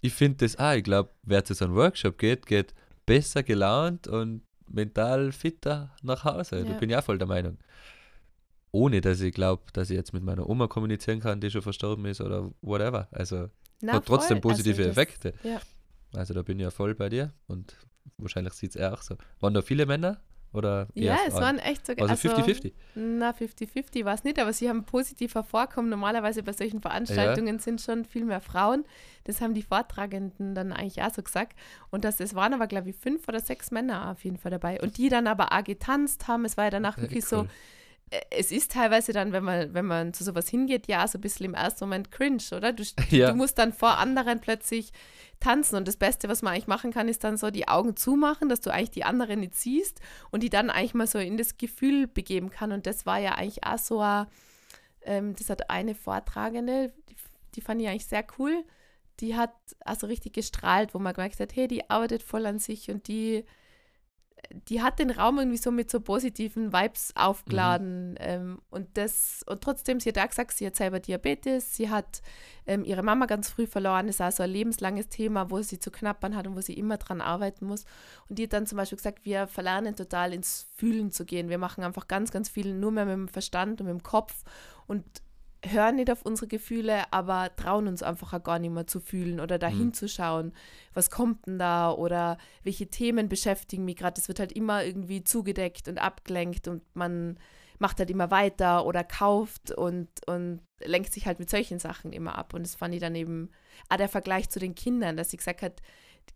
Ich 0.00 0.14
finde 0.14 0.38
das 0.38 0.56
auch, 0.58 0.72
ich 0.74 0.84
glaube, 0.84 1.10
wer 1.22 1.44
zu 1.44 1.54
so 1.54 1.64
einem 1.64 1.74
Workshop 1.74 2.18
geht, 2.18 2.46
geht 2.46 2.72
besser 3.04 3.42
gelaunt 3.42 4.06
und 4.06 4.42
mental 4.70 5.32
fitter 5.32 5.94
nach 6.02 6.24
Hause. 6.24 6.58
Ja. 6.60 6.64
Da 6.64 6.78
bin 6.78 6.90
ich 6.90 6.96
auch 6.96 7.02
voll 7.04 7.18
der 7.18 7.26
Meinung. 7.26 7.58
ohne 8.70 9.00
dass 9.00 9.20
ich 9.22 9.32
glaube, 9.34 9.62
dass 9.72 9.88
ich 9.90 9.96
jetzt 9.96 10.12
mit 10.12 10.22
meiner 10.22 10.48
Oma 10.48 10.66
kommunizieren 10.68 11.20
kann, 11.20 11.40
die 11.40 11.50
schon 11.50 11.62
verstorben 11.62 12.04
ist 12.04 12.20
oder 12.20 12.50
whatever. 12.60 13.08
Also 13.10 13.48
Na, 13.80 13.94
hat 13.94 14.06
trotzdem 14.06 14.42
voll. 14.42 14.52
positive 14.52 14.76
Also 14.76 14.88
das- 14.90 14.96
Effekte. 14.96 15.34
ja. 15.42 15.58
Also 16.14 16.32
da 16.34 16.42
bin 16.42 16.58
ich 16.58 16.62
ja 16.64 16.70
voll 16.70 16.94
bei 16.94 17.08
dir 17.08 17.32
und 17.48 17.76
wahrscheinlich 18.18 18.52
sieht 18.54 18.70
es 18.70 18.76
er 18.76 18.92
auch 18.94 19.02
so. 19.02 19.16
Waren 19.40 19.54
da 19.54 19.62
viele 19.62 19.84
Männer 19.86 20.20
oder 20.52 20.88
Ja, 20.94 21.18
es 21.26 21.32
Frauen? 21.34 21.42
waren 21.42 21.58
echt 21.58 21.86
sogar. 21.86 22.08
Also 22.08 22.28
50-50. 22.28 22.72
Na, 22.94 23.32
50-50 23.32 24.04
war 24.04 24.14
es 24.14 24.24
nicht, 24.24 24.38
aber 24.38 24.52
sie 24.52 24.68
haben 24.68 24.84
positiv 24.84 25.34
hervorkommen. 25.34 25.90
Normalerweise 25.90 26.42
bei 26.42 26.52
solchen 26.52 26.80
Veranstaltungen 26.80 27.58
sind 27.58 27.80
schon 27.80 28.04
viel 28.04 28.24
mehr 28.24 28.40
Frauen. 28.40 28.84
Das 29.24 29.40
haben 29.40 29.54
die 29.54 29.62
Vortragenden 29.62 30.54
dann 30.54 30.72
eigentlich 30.72 31.02
auch 31.02 31.12
so 31.12 31.22
gesagt. 31.22 31.56
Und 31.90 32.04
das, 32.04 32.18
es 32.20 32.34
waren 32.34 32.54
aber, 32.54 32.66
glaube 32.66 32.90
ich, 32.90 32.96
fünf 32.96 33.28
oder 33.28 33.40
sechs 33.40 33.70
Männer 33.70 34.10
auf 34.10 34.24
jeden 34.24 34.38
Fall 34.38 34.50
dabei. 34.50 34.80
Und 34.80 34.96
die 34.96 35.08
dann 35.08 35.26
aber 35.26 35.52
auch 35.52 35.64
getanzt 35.64 36.28
haben. 36.28 36.44
Es 36.44 36.56
war 36.56 36.64
ja 36.64 36.70
danach 36.70 36.96
Ja, 36.96 37.02
wirklich 37.02 37.24
cool. 37.32 37.44
so. 37.44 37.46
Äh, 38.10 38.20
Es 38.30 38.50
ist 38.52 38.72
teilweise 38.72 39.12
dann, 39.12 39.32
wenn 39.32 39.44
man, 39.44 39.74
wenn 39.74 39.86
man 39.86 40.12
zu 40.14 40.24
sowas 40.24 40.48
hingeht, 40.48 40.86
ja, 40.88 41.06
so 41.06 41.18
ein 41.18 41.20
bisschen 41.20 41.46
im 41.46 41.54
ersten 41.54 41.84
Moment 41.84 42.10
cringe, 42.10 42.42
oder? 42.56 42.72
Du, 42.72 42.82
Ja. 43.10 43.30
du 43.30 43.36
musst 43.36 43.58
dann 43.58 43.72
vor 43.72 43.98
anderen 43.98 44.40
plötzlich 44.40 44.92
tanzen. 45.40 45.76
Und 45.76 45.86
das 45.88 45.96
Beste, 45.96 46.28
was 46.28 46.42
man 46.42 46.52
eigentlich 46.52 46.66
machen 46.66 46.92
kann, 46.92 47.08
ist 47.08 47.22
dann 47.24 47.36
so 47.36 47.50
die 47.50 47.68
Augen 47.68 47.96
zumachen, 47.96 48.48
dass 48.48 48.60
du 48.60 48.70
eigentlich 48.72 48.90
die 48.90 49.04
anderen 49.04 49.40
nicht 49.40 49.54
siehst 49.54 50.00
und 50.30 50.42
die 50.42 50.50
dann 50.50 50.70
eigentlich 50.70 50.94
mal 50.94 51.06
so 51.06 51.18
in 51.18 51.36
das 51.36 51.58
Gefühl 51.58 52.06
begeben 52.06 52.50
kann. 52.50 52.72
Und 52.72 52.86
das 52.86 53.06
war 53.06 53.18
ja 53.18 53.32
eigentlich 53.36 53.64
auch 53.64 53.78
so, 53.78 54.00
ein, 54.00 54.26
ähm, 55.02 55.36
das 55.36 55.48
hat 55.50 55.70
eine 55.70 55.94
Vortragende, 55.94 56.92
die, 57.08 57.16
die 57.54 57.60
fand 57.60 57.80
ich 57.80 57.88
eigentlich 57.88 58.06
sehr 58.06 58.24
cool. 58.38 58.64
Die 59.20 59.36
hat 59.36 59.52
also 59.80 60.06
richtig 60.06 60.32
gestrahlt, 60.34 60.94
wo 60.94 60.98
man 60.98 61.12
gemerkt 61.14 61.40
hat, 61.40 61.54
hey, 61.56 61.66
die 61.68 61.88
arbeitet 61.90 62.22
voll 62.22 62.46
an 62.46 62.58
sich 62.58 62.90
und 62.90 63.08
die, 63.08 63.44
die 64.68 64.82
hat 64.82 64.98
den 64.98 65.10
Raum 65.10 65.38
irgendwie 65.38 65.58
so 65.58 65.70
mit 65.70 65.90
so 65.90 66.00
positiven 66.00 66.72
Vibes 66.72 67.12
aufgeladen. 67.14 68.16
Ähm, 68.18 68.60
und 68.70 68.96
das, 68.96 69.42
und 69.46 69.62
trotzdem, 69.62 70.00
sie 70.00 70.10
hat 70.10 70.18
auch 70.18 70.28
gesagt, 70.28 70.52
sie 70.52 70.66
hat 70.66 70.76
selber 70.76 71.00
Diabetes, 71.00 71.76
sie 71.76 71.90
hat 71.90 72.22
ähm, 72.66 72.84
ihre 72.84 73.02
Mama 73.02 73.26
ganz 73.26 73.50
früh 73.50 73.66
verloren, 73.66 74.06
das 74.06 74.16
ist 74.16 74.20
also 74.20 74.42
ein 74.42 74.50
lebenslanges 74.50 75.08
Thema, 75.08 75.50
wo 75.50 75.60
sie 75.62 75.78
zu 75.78 75.90
knappern 75.90 76.36
hat 76.36 76.46
und 76.46 76.56
wo 76.56 76.60
sie 76.60 76.74
immer 76.74 76.96
dran 76.96 77.20
arbeiten 77.20 77.66
muss. 77.66 77.84
Und 78.28 78.38
die 78.38 78.44
hat 78.44 78.52
dann 78.52 78.66
zum 78.66 78.76
Beispiel 78.76 78.96
gesagt, 78.96 79.24
wir 79.24 79.46
verlernen 79.46 79.96
total 79.96 80.32
ins 80.32 80.66
Fühlen 80.74 81.12
zu 81.12 81.24
gehen. 81.24 81.48
Wir 81.48 81.58
machen 81.58 81.84
einfach 81.84 82.08
ganz, 82.08 82.30
ganz 82.30 82.48
viel 82.48 82.74
nur 82.74 82.92
mehr 82.92 83.06
mit 83.06 83.14
dem 83.14 83.28
Verstand 83.28 83.80
und 83.80 83.86
mit 83.86 83.94
dem 83.94 84.02
Kopf 84.02 84.44
und 84.86 85.04
hören 85.64 85.96
nicht 85.96 86.10
auf 86.10 86.22
unsere 86.22 86.46
Gefühle, 86.46 87.12
aber 87.12 87.54
trauen 87.56 87.88
uns 87.88 88.02
einfach 88.02 88.32
auch 88.32 88.42
gar 88.42 88.58
nicht 88.58 88.72
mehr 88.72 88.86
zu 88.86 89.00
fühlen 89.00 89.40
oder 89.40 89.58
dahin 89.58 89.86
Mhm. 89.88 89.94
zu 89.94 90.08
schauen, 90.08 90.52
was 90.94 91.10
kommt 91.10 91.46
denn 91.46 91.58
da 91.58 91.90
oder 91.90 92.38
welche 92.62 92.86
Themen 92.88 93.28
beschäftigen 93.28 93.84
mich 93.84 93.96
gerade. 93.96 94.14
Das 94.14 94.28
wird 94.28 94.38
halt 94.40 94.52
immer 94.52 94.84
irgendwie 94.84 95.24
zugedeckt 95.24 95.88
und 95.88 95.98
abgelenkt 95.98 96.68
und 96.68 96.82
man 96.94 97.38
macht 97.80 97.98
halt 98.00 98.10
immer 98.10 98.30
weiter 98.30 98.86
oder 98.86 99.04
kauft 99.04 99.70
und, 99.70 100.08
und 100.26 100.60
lenkt 100.84 101.12
sich 101.12 101.26
halt 101.26 101.38
mit 101.38 101.48
solchen 101.48 101.78
Sachen 101.78 102.12
immer 102.12 102.36
ab. 102.36 102.54
Und 102.54 102.64
das 102.64 102.74
fand 102.74 102.94
ich 102.94 103.00
dann 103.00 103.14
eben, 103.14 103.50
ah, 103.88 103.96
der 103.96 104.08
Vergleich 104.08 104.50
zu 104.50 104.58
den 104.58 104.74
Kindern, 104.74 105.16
dass 105.16 105.30
sie 105.30 105.36
gesagt 105.36 105.62
hat, 105.62 105.80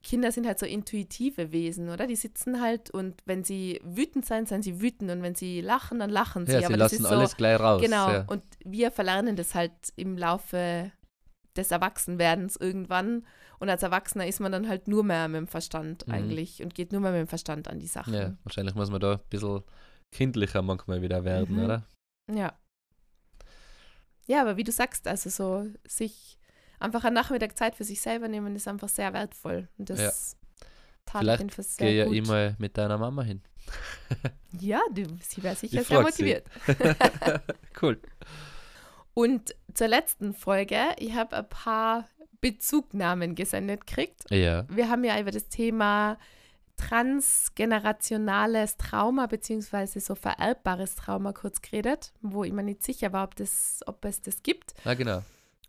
Kinder 0.02 0.32
sind 0.32 0.46
halt 0.46 0.58
so 0.58 0.66
intuitive 0.66 1.52
Wesen, 1.52 1.88
oder? 1.88 2.06
Die 2.06 2.16
sitzen 2.16 2.60
halt 2.60 2.90
und 2.90 3.20
wenn 3.24 3.44
sie 3.44 3.80
wütend 3.84 4.26
sein, 4.26 4.46
sind 4.46 4.62
sie 4.62 4.80
wütend 4.80 5.10
und 5.10 5.22
wenn 5.22 5.34
sie 5.34 5.60
lachen, 5.60 5.98
dann 6.00 6.10
lachen 6.10 6.46
sie. 6.46 6.52
Ja, 6.54 6.58
sie 6.60 6.66
Aber 6.66 6.76
das 6.76 6.92
lassen 6.92 7.02
ist 7.04 7.08
so, 7.08 7.14
alles 7.16 7.36
gleich 7.36 7.60
raus. 7.60 7.80
Genau, 7.82 8.10
Ja. 8.10 8.24
und 8.26 8.42
wir 8.64 8.90
verlernen 8.90 9.36
das 9.36 9.54
halt 9.54 9.72
im 9.96 10.16
Laufe 10.18 10.90
des 11.56 11.70
Erwachsenwerdens 11.70 12.56
irgendwann. 12.56 13.26
Und 13.58 13.68
als 13.68 13.82
Erwachsener 13.82 14.26
ist 14.26 14.40
man 14.40 14.50
dann 14.50 14.68
halt 14.68 14.88
nur 14.88 15.04
mehr 15.04 15.28
mit 15.28 15.38
dem 15.38 15.46
Verstand 15.48 16.06
Mhm. 16.08 16.14
eigentlich 16.14 16.62
und 16.62 16.74
geht 16.74 16.90
nur 16.92 17.00
mehr 17.00 17.12
mit 17.12 17.20
dem 17.20 17.28
Verstand 17.28 17.68
an 17.68 17.78
die 17.78 17.86
Sachen. 17.86 18.14
ja, 18.14 18.34
wahrscheinlich 18.44 18.74
muss 18.74 18.90
man 18.90 19.00
da 19.00 19.12
ein 19.14 19.20
bisschen 19.30 19.62
kindlicher 20.10 20.62
manchmal 20.62 21.02
wieder 21.02 21.24
werden, 21.24 21.56
Mhm. 21.56 21.64
oder? 21.64 21.86
Ja. 22.32 22.54
Ja, 24.26 24.40
aber 24.40 24.56
wie 24.56 24.64
du 24.64 24.72
sagst, 24.72 25.06
also 25.08 25.30
so 25.30 25.68
sich 25.86 26.38
einfach 26.82 27.04
einen 27.04 27.14
Nachmittag 27.14 27.56
Zeit 27.56 27.76
für 27.76 27.84
sich 27.84 28.00
selber 28.00 28.28
nehmen, 28.28 28.54
ist 28.56 28.66
einfach 28.68 28.88
sehr 28.88 29.12
wertvoll. 29.12 29.68
Und 29.78 29.90
das 29.90 30.00
Ja. 30.00 30.10
tat 31.06 31.20
Vielleicht 31.22 31.52
Fall 31.54 31.64
sehr 31.64 31.86
Geh 31.88 31.98
ja 31.98 32.04
gut. 32.06 32.14
immer 32.16 32.54
mit 32.58 32.76
deiner 32.78 32.98
Mama 32.98 33.22
hin. 33.22 33.42
Ja, 34.60 34.80
du, 34.92 35.04
sie 35.22 35.42
wäre 35.42 35.56
sicher 35.56 35.80
Ich 35.80 35.86
sehr 35.88 36.02
motiviert. 36.02 36.46
cool. 37.80 37.98
Und 39.14 39.54
zur 39.72 39.88
letzten 39.88 40.34
Folge, 40.34 40.78
ich 40.98 41.14
habe 41.14 41.34
ein 41.38 41.48
paar 41.48 42.06
Bezugnahmen 42.42 43.34
gesendet 43.34 43.86
gekriegt. 43.86 44.30
Ja. 44.30 44.66
Wir 44.68 44.90
haben 44.90 45.04
ja 45.04 45.18
über 45.18 45.30
das 45.30 45.48
Thema 45.48 46.18
transgenerationales 46.76 48.76
Trauma 48.76 49.26
beziehungsweise 49.26 50.00
so 50.00 50.14
vererbbares 50.14 50.94
Trauma 50.96 51.32
kurz 51.32 51.62
geredet, 51.62 52.12
wo 52.20 52.44
ich 52.44 52.52
mir 52.52 52.62
nicht 52.62 52.82
sicher 52.82 53.12
war, 53.12 53.24
ob, 53.24 53.36
das, 53.36 53.80
ob 53.86 54.04
es 54.04 54.20
das 54.22 54.42
gibt. 54.42 54.74
Ah, 54.84 54.94
genau. 54.94 55.22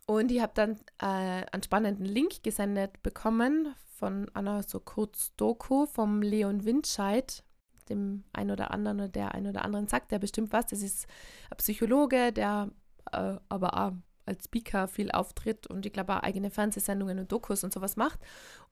Und 0.06 0.32
ich 0.32 0.42
habe 0.42 0.52
dann 0.54 0.80
äh, 1.02 1.46
einen 1.52 1.64
spannenden 1.64 2.06
Link 2.06 2.44
gesendet 2.44 3.02
bekommen 3.04 3.74
von 3.98 4.30
einer 4.34 4.64
so 4.64 4.80
kurz 4.80 5.34
Doku 5.38 5.86
vom 5.86 6.22
Leon 6.22 6.66
Windscheid, 6.66 7.44
dem 7.90 8.24
ein 8.34 8.52
oder 8.52 8.72
anderen 8.72 9.12
der 9.12 9.34
ein 9.34 9.48
oder 9.48 9.64
anderen 9.64 9.88
sagt, 9.88 10.12
der 10.12 10.20
bestimmt 10.20 10.52
was. 10.52 10.68
Das 10.68 10.82
ist 10.82 11.08
ein 11.50 11.58
Psychologe, 11.58 12.34
der 12.34 12.70
äh, 13.12 13.36
aber 13.48 13.78
auch 13.78 13.92
als 14.26 14.46
Speaker 14.46 14.88
viel 14.88 15.12
auftritt 15.12 15.68
und 15.68 15.86
ich 15.86 15.92
glaube 15.92 16.16
auch 16.16 16.24
eigene 16.24 16.50
Fernsehsendungen 16.50 17.20
und 17.20 17.32
Dokus 17.32 17.64
und 17.64 17.74
sowas 17.74 17.96
macht. 17.96 18.20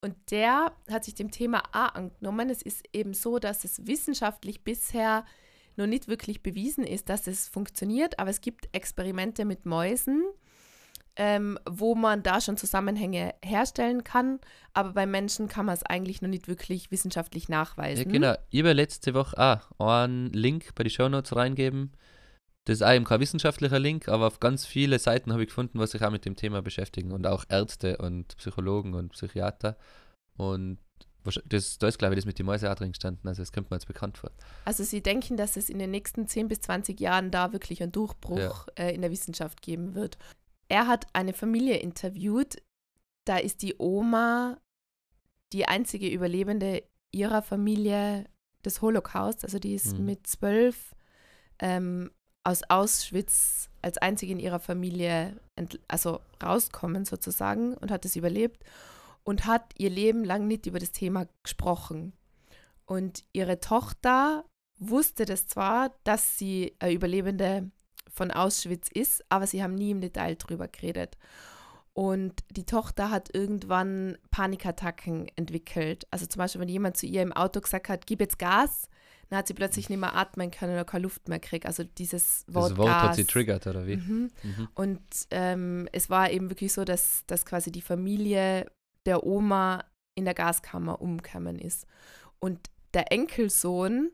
Und 0.01 0.15
der 0.31 0.73
hat 0.89 1.03
sich 1.03 1.15
dem 1.15 1.31
Thema 1.31 1.63
A 1.73 1.87
angenommen. 1.87 2.49
Es 2.49 2.61
ist 2.61 2.83
eben 2.93 3.13
so, 3.13 3.39
dass 3.39 3.63
es 3.63 3.85
wissenschaftlich 3.85 4.63
bisher 4.63 5.25
noch 5.77 5.87
nicht 5.87 6.07
wirklich 6.07 6.43
bewiesen 6.43 6.85
ist, 6.85 7.09
dass 7.09 7.27
es 7.27 7.47
funktioniert, 7.47 8.19
aber 8.19 8.29
es 8.29 8.41
gibt 8.41 8.69
Experimente 8.73 9.45
mit 9.45 9.65
Mäusen, 9.65 10.23
ähm, 11.23 11.59
wo 11.69 11.93
man 11.93 12.23
da 12.23 12.41
schon 12.41 12.57
Zusammenhänge 12.57 13.35
herstellen 13.45 14.03
kann, 14.03 14.39
aber 14.73 14.93
bei 14.93 15.05
Menschen 15.05 15.47
kann 15.47 15.67
man 15.67 15.75
es 15.75 15.83
eigentlich 15.83 16.23
noch 16.23 16.29
nicht 16.29 16.47
wirklich 16.47 16.89
wissenschaftlich 16.89 17.47
Ja, 17.47 17.57
nachweisen. 17.59 18.11
genau. 18.11 18.33
Ich 18.49 18.61
habe 18.61 18.73
letzte 18.73 19.13
Woche 19.13 19.37
auch 19.37 19.79
einen 19.79 20.33
Link 20.33 20.73
bei 20.73 20.83
die 20.83 20.89
Shownotes 20.89 21.35
reingeben. 21.35 21.91
Das 22.65 22.77
ist 22.77 22.81
auch 22.81 22.91
eben 22.91 23.05
kein 23.05 23.19
wissenschaftlicher 23.19 23.77
Link, 23.77 24.07
aber 24.07 24.25
auf 24.25 24.39
ganz 24.39 24.65
viele 24.65 24.97
Seiten 24.97 25.31
habe 25.31 25.43
ich 25.43 25.49
gefunden, 25.49 25.77
was 25.77 25.91
sich 25.91 26.01
auch 26.03 26.09
mit 26.09 26.25
dem 26.25 26.35
Thema 26.35 26.63
beschäftigen 26.63 27.11
und 27.11 27.27
auch 27.27 27.45
Ärzte 27.49 27.97
und 27.97 28.35
Psychologen 28.37 28.95
und 28.95 29.09
Psychiater. 29.09 29.77
Und 30.37 30.79
das, 31.45 31.77
da 31.77 31.87
ist, 31.87 31.99
glaube 31.99 32.15
ich, 32.15 32.17
das 32.17 32.25
mit 32.25 32.39
den 32.39 32.47
Mäuse 32.47 32.71
auch 32.71 32.75
drin 32.75 32.93
gestanden. 32.93 33.27
Also, 33.27 33.43
das 33.43 33.51
kommt 33.51 33.69
mir 33.69 33.75
jetzt 33.75 33.85
bekannt 33.85 34.17
vor. 34.17 34.31
Also 34.65 34.83
sie 34.83 35.03
denken, 35.03 35.37
dass 35.37 35.55
es 35.55 35.69
in 35.69 35.77
den 35.77 35.91
nächsten 35.91 36.27
10 36.27 36.47
bis 36.47 36.61
20 36.61 36.99
Jahren 36.99 37.29
da 37.29 37.53
wirklich 37.53 37.83
einen 37.83 37.91
Durchbruch 37.91 38.67
äh, 38.75 38.95
in 38.95 39.01
der 39.01 39.11
Wissenschaft 39.11 39.61
geben 39.61 39.93
wird. 39.93 40.17
Er 40.71 40.87
hat 40.87 41.07
eine 41.11 41.33
Familie 41.33 41.79
interviewt, 41.79 42.61
da 43.25 43.35
ist 43.35 43.61
die 43.61 43.75
Oma 43.77 44.57
die 45.51 45.67
einzige 45.67 46.07
Überlebende 46.07 46.83
ihrer 47.11 47.41
Familie 47.41 48.23
des 48.63 48.81
Holocaust. 48.81 49.43
Also 49.43 49.59
die 49.59 49.75
ist 49.75 49.97
Mhm. 49.99 50.05
mit 50.05 50.27
zwölf 50.27 50.95
ähm, 51.59 52.09
aus 52.45 52.61
Auschwitz 52.69 53.69
als 53.81 53.97
einzige 53.97 54.31
in 54.31 54.39
ihrer 54.39 54.61
Familie 54.61 55.41
also 55.89 56.21
rauskommen 56.41 57.03
sozusagen 57.03 57.75
und 57.75 57.91
hat 57.91 58.05
es 58.05 58.15
überlebt 58.15 58.63
und 59.23 59.45
hat 59.45 59.73
ihr 59.77 59.89
Leben 59.89 60.23
lang 60.23 60.47
nicht 60.47 60.67
über 60.67 60.79
das 60.79 60.93
Thema 60.93 61.27
gesprochen. 61.43 62.13
Und 62.85 63.25
ihre 63.33 63.59
Tochter 63.59 64.45
wusste 64.79 65.25
das 65.25 65.47
zwar, 65.47 65.93
dass 66.05 66.37
sie 66.37 66.77
eine 66.79 66.93
Überlebende 66.93 67.71
von 68.11 68.31
Auschwitz 68.31 68.89
ist, 68.93 69.23
aber 69.29 69.47
sie 69.47 69.63
haben 69.63 69.75
nie 69.75 69.91
im 69.91 70.01
Detail 70.01 70.35
drüber 70.35 70.67
geredet. 70.67 71.17
Und 71.93 72.43
die 72.49 72.65
Tochter 72.65 73.09
hat 73.09 73.33
irgendwann 73.33 74.17
Panikattacken 74.31 75.27
entwickelt. 75.35 76.07
Also 76.09 76.25
zum 76.25 76.39
Beispiel, 76.39 76.61
wenn 76.61 76.69
jemand 76.69 76.95
zu 76.97 77.05
ihr 77.05 77.21
im 77.21 77.33
Auto 77.33 77.59
gesagt 77.59 77.89
hat, 77.89 78.07
gib 78.07 78.21
jetzt 78.21 78.39
Gas, 78.39 78.87
dann 79.29 79.39
hat 79.39 79.47
sie 79.47 79.53
plötzlich 79.53 79.89
nicht 79.89 79.99
mehr 79.99 80.15
atmen 80.15 80.51
können 80.51 80.73
oder 80.73 80.85
keine 80.85 81.03
Luft 81.03 81.27
mehr 81.27 81.39
gekriegt. 81.39 81.65
Also 81.65 81.83
dieses 81.83 82.45
Wort 82.47 82.71
Das 82.71 82.77
Wort 82.77 82.87
Gas. 82.87 83.03
hat 83.03 83.15
sie 83.15 83.25
triggert, 83.25 83.67
oder 83.67 83.87
wie? 83.87 83.97
Mhm. 83.97 84.31
Mhm. 84.43 84.67
Und 84.73 85.01
ähm, 85.31 85.87
es 85.91 86.09
war 86.09 86.29
eben 86.31 86.49
wirklich 86.49 86.71
so, 86.73 86.85
dass, 86.85 87.23
dass 87.27 87.45
quasi 87.45 87.71
die 87.71 87.81
Familie 87.81 88.71
der 89.05 89.25
Oma 89.25 89.83
in 90.15 90.25
der 90.25 90.33
Gaskammer 90.33 91.01
umgekommen 91.01 91.59
ist. 91.59 91.87
Und 92.39 92.59
der 92.93 93.11
Enkelsohn 93.11 94.11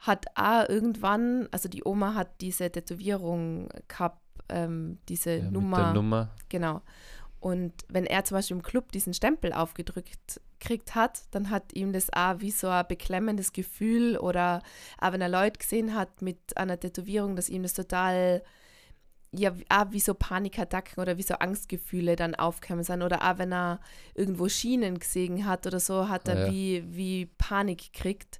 hat 0.00 0.26
auch 0.34 0.68
irgendwann, 0.68 1.48
also 1.50 1.68
die 1.68 1.84
Oma 1.84 2.14
hat 2.14 2.40
diese 2.40 2.70
Tätowierung 2.70 3.68
gehabt, 3.88 4.20
ähm, 4.48 4.98
diese 5.08 5.36
Ja, 5.36 5.50
Nummer. 5.50 5.92
Nummer. 5.92 6.30
Genau. 6.48 6.82
Und 7.38 7.72
wenn 7.88 8.04
er 8.04 8.24
zum 8.24 8.36
Beispiel 8.36 8.56
im 8.56 8.62
Club 8.62 8.92
diesen 8.92 9.14
Stempel 9.14 9.52
aufgedrückt 9.52 10.40
gekriegt 10.58 10.94
hat, 10.94 11.22
dann 11.30 11.48
hat 11.48 11.72
ihm 11.74 11.94
das 11.94 12.12
auch 12.12 12.40
wie 12.40 12.50
so 12.50 12.68
ein 12.68 12.84
beklemmendes 12.86 13.54
Gefühl 13.54 14.18
oder 14.18 14.62
auch 15.00 15.12
wenn 15.12 15.22
er 15.22 15.30
Leute 15.30 15.58
gesehen 15.58 15.94
hat 15.94 16.20
mit 16.20 16.54
einer 16.58 16.78
Tätowierung, 16.78 17.34
dass 17.34 17.48
ihm 17.48 17.62
das 17.62 17.72
total, 17.72 18.42
ja, 19.32 19.52
auch 19.70 19.86
wie 19.90 20.00
so 20.00 20.12
Panikattacken 20.12 21.00
oder 21.02 21.16
wie 21.16 21.22
so 21.22 21.34
Angstgefühle 21.36 22.14
dann 22.14 22.34
aufkommen 22.34 22.84
sind 22.84 23.00
oder 23.02 23.22
auch 23.30 23.38
wenn 23.38 23.52
er 23.54 23.80
irgendwo 24.14 24.50
Schienen 24.50 24.98
gesehen 24.98 25.46
hat 25.46 25.66
oder 25.66 25.80
so, 25.80 26.10
hat 26.10 26.28
er 26.28 26.34
Ja, 26.40 26.46
ja. 26.46 26.52
wie, 26.52 26.84
wie 26.94 27.26
Panik 27.38 27.92
gekriegt 27.94 28.38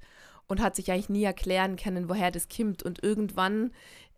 und 0.51 0.61
hat 0.61 0.77
sich 0.77 0.91
eigentlich 0.91 1.09
nie 1.09 1.25
erklären 1.25 1.77
können, 1.77 2.09
woher 2.09 2.31
das 2.31 2.49
kommt. 2.49 2.83
Und 2.83 3.03
irgendwann 3.03 3.71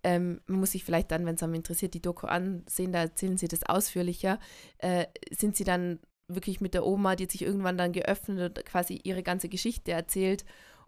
ähm, 0.05 0.41
man 0.47 0.61
muss 0.61 0.73
sich 0.73 0.85
vielleicht 0.85 1.11
dann, 1.13 1.25
wenn 1.27 1.37
es 1.37 1.43
einem 1.43 1.55
interessiert, 1.55 1.95
die 1.95 2.03
Doku 2.03 2.27
ansehen, 2.27 2.93
da 2.93 3.01
erzählen 3.01 3.37
sie 3.37 3.49
das 3.49 3.63
ausführlicher, 3.63 4.39
äh, 4.79 5.07
sind 5.31 5.57
sie 5.57 5.65
dann 5.65 6.01
wirklich 6.29 6.61
mit 6.61 6.75
der 6.75 6.85
Oma, 6.87 7.15
die 7.15 7.25
hat 7.25 7.31
sich 7.31 7.43
irgendwann 7.43 7.79
dann 7.79 7.93
geöffnet 7.93 8.59
und 8.59 8.67
quasi 8.67 9.01
ihre 9.05 9.23
ganze 9.23 9.49
Geschichte 9.49 9.93
erzählt. 9.93 10.45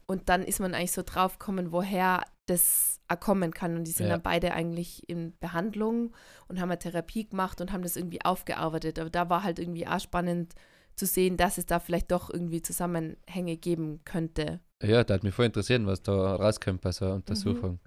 Und 0.06 0.28
dann 0.28 0.42
ist 0.42 0.60
man 0.60 0.74
eigentlich 0.74 0.92
so 0.92 1.02
draufgekommen, 1.02 1.72
woher 1.72 2.24
das 2.46 3.00
kommen 3.20 3.54
kann. 3.54 3.76
Und 3.76 3.84
die 3.84 3.92
sind 3.92 4.06
Ja. 4.06 4.14
dann 4.14 4.22
beide 4.22 4.52
eigentlich 4.52 5.08
in 5.08 5.36
Behandlung 5.38 6.14
und 6.48 6.60
haben 6.60 6.70
eine 6.70 6.78
Therapie 6.78 7.26
gemacht 7.28 7.60
und 7.60 7.72
haben 7.72 7.82
das 7.82 7.96
irgendwie 7.96 8.22
aufgearbeitet. 8.24 8.98
Aber 8.98 9.10
da 9.10 9.30
war 9.30 9.44
halt 9.44 9.58
irgendwie 9.58 9.86
auch 9.86 10.00
spannend 10.00 10.54
zu 10.96 11.06
sehen, 11.06 11.36
dass 11.36 11.56
es 11.58 11.66
da 11.66 11.78
vielleicht 11.78 12.10
doch 12.10 12.30
irgendwie 12.30 12.62
Zusammenhänge 12.62 13.56
geben 13.56 14.00
könnte. 14.04 14.60
Ja, 14.82 15.04
da 15.04 15.14
hat 15.14 15.22
mich 15.22 15.34
voll 15.34 15.46
interessiert, 15.46 15.84
was 15.86 16.02
da 16.02 16.36
rauskommt 16.36 16.80
bei 16.80 16.92
so 16.92 17.04
einer 17.06 17.14
Untersuchung. 17.14 17.80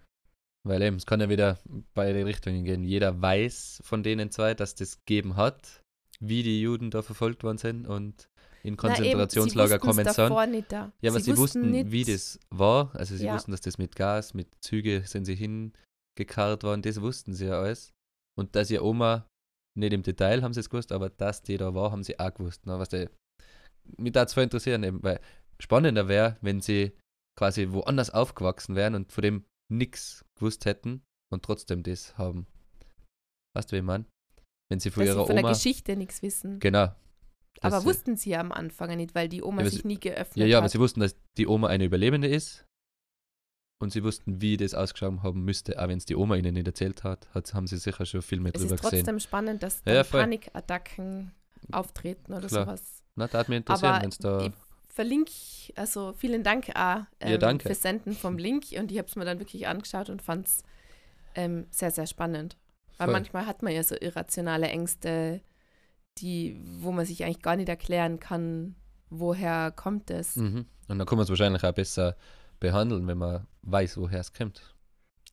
Weil 0.68 0.82
eben, 0.82 0.98
es 0.98 1.06
kann 1.06 1.22
ja 1.22 1.30
wieder 1.30 1.60
beide 1.94 2.26
Richtungen 2.26 2.64
gehen. 2.64 2.84
Jeder 2.84 3.22
weiß 3.22 3.82
von 3.84 4.04
denen 4.04 4.32
zwei, 4.32 4.54
dass 4.54 4.76
das 4.76 5.00
gegeben 5.06 5.36
hat, 5.36 5.82
wie 6.20 6.44
die 6.44 6.62
Juden 6.62 6.92
da 6.92 7.02
verfolgt 7.02 7.44
worden 7.44 7.58
sind 7.58 7.88
und 7.88 8.28
in 8.64 8.76
Konzentrationslager 8.76 9.80
kommen 9.80 9.94
sind. 9.94 10.08
sind. 10.08 10.18
davor 10.18 10.46
nicht 10.46 10.72
da. 10.72 10.92
Ja, 11.02 11.12
aber 11.12 11.22
sie, 11.22 11.38
wussten, 11.38 11.72
nicht, 11.72 11.92
wie 11.92 12.04
das 12.04 12.40
war. 12.50 12.94
Also 12.96 13.16
sie 13.16 13.26
Ja. 13.26 13.36
wussten, 13.36 13.52
dass 13.52 13.62
das 13.62 13.78
mit 13.78 13.96
Gas, 13.96 14.34
mit 14.34 14.48
Züge 14.62 15.04
sind 15.06 15.26
sie 15.26 15.36
hingekarrt 15.36 16.64
worden. 16.64 16.82
Das 16.82 17.00
wussten 17.00 17.34
sie 17.34 17.46
ja 17.46 17.60
alles. 17.60 17.94
Und 18.38 18.56
dass 18.56 18.70
ihr 18.70 18.84
Oma, 18.84 19.26
nicht 19.78 19.94
im 19.94 20.04
Detail 20.04 20.42
haben 20.42 20.54
sie 20.54 20.60
es 20.60 20.70
gewusst, 20.70 20.92
aber 20.92 21.10
dass 21.10 21.44
die 21.44 21.58
da 21.58 21.74
war, 21.74 21.92
haben 21.92 22.04
sie 22.04 22.20
auch 22.20 22.34
gewusst. 22.34 22.66
Ne? 22.66 22.78
Was 22.78 22.90
die, 22.90 23.08
mich 23.98 24.12
da 24.12 24.26
voll 24.28 24.44
interessieren, 24.44 24.84
eben, 24.84 25.02
weil 25.02 25.20
spannender 25.60 26.08
wäre, 26.08 26.38
wenn 26.42 26.62
sie 26.62 26.92
quasi 27.38 27.72
woanders 27.72 28.10
aufgewachsen 28.10 28.76
wären 28.76 28.96
und 28.96 29.12
von 29.12 29.22
dem 29.24 29.46
nichts 29.72 30.26
gewusst 30.36 30.66
hätten 30.66 31.04
und 31.32 31.44
trotzdem 31.44 31.84
das 31.84 32.18
haben. 32.18 32.48
Weißt 33.56 33.72
du, 33.72 33.76
wie 33.76 33.80
ich 33.80 33.84
meine? 33.86 34.06
Wenn 34.70 34.80
sie 34.80 34.92
von 34.92 35.02
dass 35.06 35.14
sie 35.14 35.18
ihrer 35.18 35.26
von 35.26 35.36
der 35.36 35.44
Oma. 35.46 35.54
Geschichte 35.54 35.96
nichts 35.96 36.22
wissen. 36.22 36.60
Genau. 36.60 36.94
aber 37.62 37.82
sie- 37.82 37.88
wussten 37.88 38.16
sie 38.18 38.32
ja 38.32 38.40
am 38.40 38.52
Anfang 38.52 38.96
nicht, 38.98 39.16
weil 39.16 39.30
die 39.30 39.42
Oma 39.42 39.58
Ja, 39.58 39.62
aber 39.64 39.70
sich 39.72 39.82
sie- 39.82 39.88
nie 39.88 40.00
geöffnet 40.00 40.38
Ja, 40.38 40.46
ja, 40.46 40.58
aber 40.58 40.66
hat. 40.66 40.72
sie 40.72 40.80
wussten, 40.80 41.00
dass 41.00 41.16
die 41.38 41.48
Oma 41.48 41.68
eine 41.68 41.86
Überlebende 41.86 42.28
ist. 42.28 42.66
Und 43.80 43.92
sie 43.92 44.04
wussten, 44.04 44.42
wie 44.42 44.58
das 44.58 44.74
ausgeschaut 44.74 45.22
haben 45.24 45.44
müsste. 45.44 45.80
Auch 45.82 45.88
wenn 45.88 45.98
es 46.00 46.06
die 46.06 46.16
Oma 46.16 46.36
ihnen 46.36 46.54
nicht 46.56 46.66
erzählt 46.68 47.04
hat, 47.04 47.28
hat 47.34 47.54
haben 47.54 47.68
sie 47.68 47.78
sicher 47.78 48.06
schon 48.08 48.22
viel 48.24 48.40
mehr 48.40 48.52
es 48.56 48.62
drüber 48.62 48.76
ist 48.76 48.82
trotzdem 48.82 49.00
gesehen. 49.02 49.20
spannend, 49.20 49.62
dass 49.64 49.82
Ja. 49.86 50.04
Panikattacken 50.04 51.32
auftreten 51.72 52.34
oder 52.34 52.48
Klar. 52.48 52.66
sowas. 52.66 53.04
Na, 53.16 53.28
da 53.28 53.40
hat 53.40 53.50
mich 53.50 53.58
interessiert, 53.58 53.92
Aber 53.92 54.02
wenn 54.04 54.10
es 54.10 54.18
da. 54.18 54.42
ich 54.46 54.54
verlinke, 54.98 55.32
also 55.76 56.14
vielen 56.18 56.44
Dank 56.44 56.72
auch 56.76 57.02
ähm, 57.20 57.40
danke. 57.40 57.68
fürs 57.68 57.84
Senden 57.84 58.14
vom 58.14 58.40
Link 58.40 58.66
und 58.80 58.92
ich 58.92 58.98
habe 58.98 59.08
es 59.08 59.16
mir 59.16 59.26
dann 59.26 59.38
wirklich 59.38 59.68
angeschaut 59.68 60.10
und 60.10 60.24
fand 60.24 60.48
es 60.48 60.64
ähm, 61.36 61.68
sehr, 61.70 61.92
sehr 61.92 62.08
spannend. 62.08 62.58
Weil 62.98 63.06
Voll. 63.06 63.14
manchmal 63.14 63.46
hat 63.46 63.62
man 63.62 63.74
ja 63.74 63.84
so 63.84 63.96
irrationale 63.96 64.68
Ängste, 64.70 65.42
die, 66.18 66.60
wo 66.80 66.92
man 66.92 67.06
sich 67.06 67.24
eigentlich 67.24 67.44
gar 67.44 67.56
nicht 67.56 67.70
erklären 67.70 68.20
kann, 68.20 68.76
woher 69.12 69.70
kommt 69.70 70.10
es. 70.10 70.36
Mhm. 70.36 70.66
Und 70.88 70.98
dann 70.98 71.06
kann 71.06 71.18
man 71.18 71.26
es 71.26 71.30
wahrscheinlich 71.30 71.64
auch 71.64 71.74
besser 71.74 72.18
behandeln, 72.60 73.06
wenn 73.06 73.20
man 73.20 73.46
weiß, 73.62 73.98
woher 73.98 74.22
es 74.22 74.34
kommt. 74.34 74.76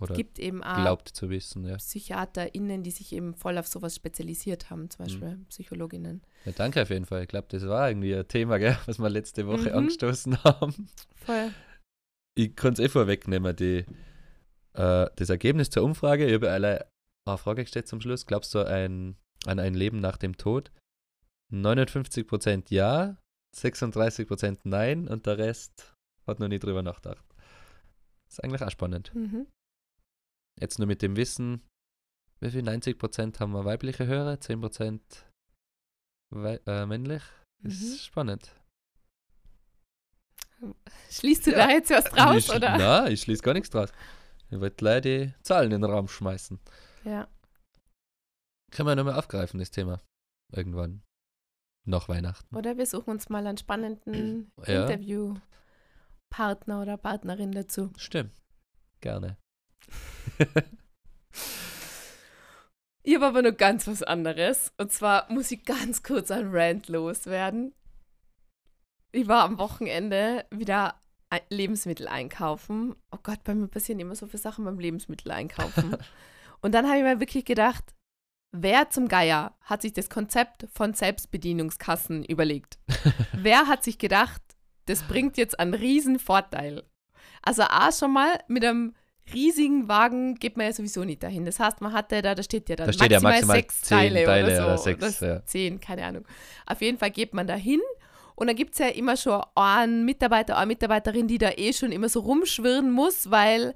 Oder 0.00 0.14
gibt 0.14 0.38
eben 0.40 0.62
auch 0.64 0.76
glaubt 0.76 1.09
zu 1.09 1.30
wissen, 1.30 1.64
ja. 1.64 1.76
PsychiaterInnen, 1.76 2.83
die 2.83 2.90
sich 2.90 3.12
eben 3.12 3.35
voll 3.35 3.57
auf 3.59 3.66
sowas 3.68 3.94
spezialisiert 3.94 4.70
haben, 4.70 4.83
Mhm. 4.83 4.90
zum 4.90 5.04
Beispiel 5.04 5.38
Psychologinnen. 5.48 6.22
ja. 6.44 6.52
Danke 6.52 6.83
auf 6.83 6.90
jeden 6.90 7.07
Fall. 7.07 7.22
Ich 7.22 7.28
glaube, 7.28 7.46
das 7.50 7.66
war 7.66 7.88
irgendwie 7.88 8.14
ein 8.14 8.26
Thema, 8.26 8.59
gell, 8.59 8.76
was 8.87 8.98
wir 8.98 9.09
letzte 9.11 9.46
Woche 9.46 9.70
Mhm. 9.70 9.76
angestoßen 9.76 10.37
haben. 10.44 10.88
Voll. 11.14 11.50
Ich 12.37 12.57
kann 12.57 12.72
es 12.72 12.80
eh 12.80 12.88
vorwegnehmen, 12.88 13.54
die, 13.54 13.85
äh, 14.72 15.07
das 15.14 15.28
Ergebnis 15.30 15.70
zur 15.70 15.85
Umfrage. 15.85 16.26
Ich 16.26 16.35
habe 16.35 16.50
alle 16.50 16.88
eine 17.26 17.38
Frage 17.38 17.62
gestellt 17.62 17.87
zum 17.87 18.00
Schluss. 18.00 18.26
Glaubst 18.26 18.52
du 18.54 18.66
ein, 18.66 19.16
an 19.46 19.59
ein 19.61 19.74
Leben 19.74 20.00
nach 20.00 20.16
dem 20.16 20.37
Tod? 20.37 20.72
59% 21.52 22.70
ja, 22.70 23.16
36% 23.57 24.59
nein 24.64 25.07
und 25.09 25.26
der 25.26 25.38
Rest 25.38 25.94
hat 26.26 26.40
noch 26.40 26.48
nie 26.48 26.59
drüber 26.59 26.83
nachgedacht. 26.83 27.24
Ist 28.28 28.42
eigentlich 28.42 28.62
auch 28.62 28.70
spannend. 28.70 29.14
Mhm. 29.14 29.46
Jetzt 30.60 30.78
nur 30.78 30.86
mit 30.88 31.02
dem 31.02 31.16
Wissen, 31.16 31.62
wie 32.40 32.50
viel 32.50 32.62
90% 32.62 33.40
haben 33.40 33.52
wir 33.52 33.64
weibliche 33.64 34.06
Hörer, 34.06 34.34
10% 34.34 35.00
wei 36.30 36.60
äh, 36.66 36.86
männlich. 36.86 37.22
Ist 37.62 37.82
Mhm. 37.82 37.96
spannend. 37.98 38.50
Schließt 41.10 41.46
du 41.46 41.50
Ja. 41.52 41.66
da 41.66 41.70
jetzt 41.70 41.90
was 41.90 42.04
draus, 42.04 42.36
ich, 42.48 42.50
oder? 42.54 42.76
Nein, 42.78 43.12
ich 43.12 43.20
schließe 43.22 43.42
gar 43.42 43.52
nichts 43.54 43.70
draus. 43.70 43.90
Ich 44.50 44.58
wollte 44.60 44.76
gleich 44.76 45.02
die 45.02 45.34
Zahlen 45.42 45.72
in 45.72 45.82
den 45.82 45.90
Raum 45.90 46.08
schmeißen. 46.08 46.58
Ja. 47.04 47.28
Können 48.70 48.88
wir 48.88 48.96
nochmal 48.96 49.18
aufgreifen, 49.18 49.58
das 49.60 49.70
Thema. 49.70 50.00
Irgendwann. 50.52 51.02
Nach 51.86 52.08
Weihnachten. 52.08 52.54
Oder 52.56 52.76
wir 52.78 52.86
suchen 52.86 53.10
uns 53.10 53.28
mal 53.28 53.46
einen 53.46 53.58
spannenden 53.58 54.50
Ja. 54.66 54.82
Interviewpartner 54.88 56.80
oder 56.82 56.96
Partnerin 56.96 57.52
dazu. 57.52 57.92
Stimmt. 57.98 58.32
Gerne. 59.00 59.36
Ich 63.06 63.14
habe 63.14 63.26
aber 63.26 63.42
noch 63.42 63.56
ganz 63.56 63.86
was 63.86 64.02
anderes. 64.02 64.72
Und 64.78 64.90
zwar 64.90 65.30
muss 65.30 65.50
ich 65.50 65.64
ganz 65.64 66.02
kurz 66.02 66.30
ein 66.30 66.48
Rant 66.50 66.88
loswerden. 66.88 67.74
Ich 69.12 69.28
war 69.28 69.44
am 69.44 69.58
Wochenende 69.58 70.46
wieder 70.50 70.98
Lebensmittel 71.50 72.08
einkaufen. 72.08 72.96
Oh 73.10 73.18
Gott, 73.22 73.44
bei 73.44 73.54
mir 73.54 73.68
passieren 73.68 74.00
immer 74.00 74.14
so 74.14 74.26
viele 74.26 74.40
Sachen 74.40 74.64
beim 74.64 74.78
Lebensmittel 74.78 75.30
einkaufen. 75.32 75.96
Und 76.62 76.72
dann 76.72 76.86
habe 76.86 76.96
ich 76.96 77.04
mir 77.04 77.20
wirklich 77.20 77.44
gedacht, 77.44 77.94
wer 78.52 78.88
zum 78.88 79.08
Geier 79.08 79.54
hat 79.60 79.82
sich 79.82 79.92
das 79.92 80.08
Konzept 80.08 80.66
von 80.74 80.94
Selbstbedienungskassen 80.94 82.24
überlegt? 82.24 82.78
wer 83.32 83.66
hat 83.66 83.84
sich 83.84 83.98
gedacht, 83.98 84.40
das 84.86 85.02
bringt 85.02 85.36
jetzt 85.36 85.58
einen 85.60 85.74
riesen 85.74 86.18
Vorteil? 86.18 86.84
Also 87.42 87.64
A 87.64 87.92
schon 87.92 88.12
mal 88.12 88.38
mit 88.48 88.64
einem 88.64 88.94
riesigen 89.32 89.88
Wagen 89.88 90.34
geht 90.34 90.56
man 90.56 90.66
ja 90.66 90.72
sowieso 90.72 91.04
nicht 91.04 91.22
dahin. 91.22 91.44
Das 91.44 91.58
heißt, 91.58 91.80
man 91.80 91.92
hatte 91.92 92.20
da, 92.20 92.34
da 92.34 92.42
steht 92.42 92.68
ja 92.68 92.76
dann 92.76 92.88
Da 92.88 92.92
steht 92.92 93.10
ja 93.10 93.20
maximal 93.20 93.56
sechs 93.56 93.80
Teile, 93.82 94.24
Teile 94.24 94.46
oder, 94.46 94.66
oder 94.66 94.78
so. 94.78 94.84
sechs, 94.84 95.22
oder 95.22 95.34
ja. 95.34 95.44
zehn, 95.46 95.80
keine 95.80 96.04
Ahnung. 96.04 96.24
Auf 96.66 96.82
jeden 96.82 96.98
Fall 96.98 97.10
geht 97.10 97.32
man 97.32 97.46
da 97.46 97.54
hin 97.54 97.80
und 98.34 98.48
dann 98.48 98.56
gibt 98.56 98.72
es 98.72 98.78
ja 98.78 98.88
immer 98.88 99.16
schon 99.16 99.42
einen 99.54 100.04
Mitarbeiter, 100.04 100.56
eine 100.56 100.66
Mitarbeiterin, 100.66 101.28
die 101.28 101.38
da 101.38 101.50
eh 101.50 101.72
schon 101.72 101.92
immer 101.92 102.08
so 102.08 102.20
rumschwirren 102.20 102.90
muss, 102.90 103.30
weil 103.30 103.74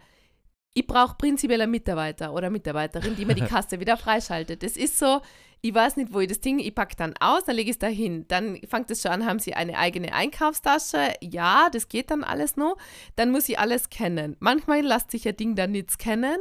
ich 0.74 0.86
brauche 0.86 1.16
prinzipiell 1.16 1.60
einen 1.60 1.70
Mitarbeiter 1.70 2.32
oder 2.32 2.50
Mitarbeiterin, 2.50 3.16
die 3.16 3.24
mir 3.24 3.34
die 3.34 3.40
Kasse 3.46 3.80
wieder 3.80 3.96
freischaltet. 3.96 4.62
Das 4.62 4.76
ist 4.76 4.98
so, 4.98 5.20
ich 5.60 5.74
weiß 5.74 5.96
nicht, 5.96 6.12
wo 6.12 6.20
ich 6.20 6.28
das 6.28 6.40
Ding, 6.40 6.58
ich 6.58 6.74
packe 6.74 6.96
dann 6.96 7.14
aus, 7.20 7.44
dann 7.44 7.56
lege 7.56 7.70
ich 7.70 7.76
es 7.76 7.78
da 7.78 7.88
hin. 7.88 8.24
Dann 8.28 8.60
fängt 8.68 8.90
es 8.90 9.02
schon 9.02 9.10
an, 9.10 9.26
haben 9.26 9.38
sie 9.38 9.54
eine 9.54 9.76
eigene 9.76 10.12
Einkaufstasche. 10.12 11.14
Ja, 11.20 11.68
das 11.70 11.88
geht 11.88 12.10
dann 12.10 12.22
alles 12.22 12.56
noch. 12.56 12.76
Dann 13.16 13.30
muss 13.30 13.48
ich 13.48 13.58
alles 13.58 13.90
kennen. 13.90 14.36
Manchmal 14.38 14.82
lässt 14.82 15.10
sich 15.10 15.26
ein 15.26 15.36
Ding 15.36 15.56
dann 15.56 15.72
nicht 15.72 15.90
scannen. 15.90 16.38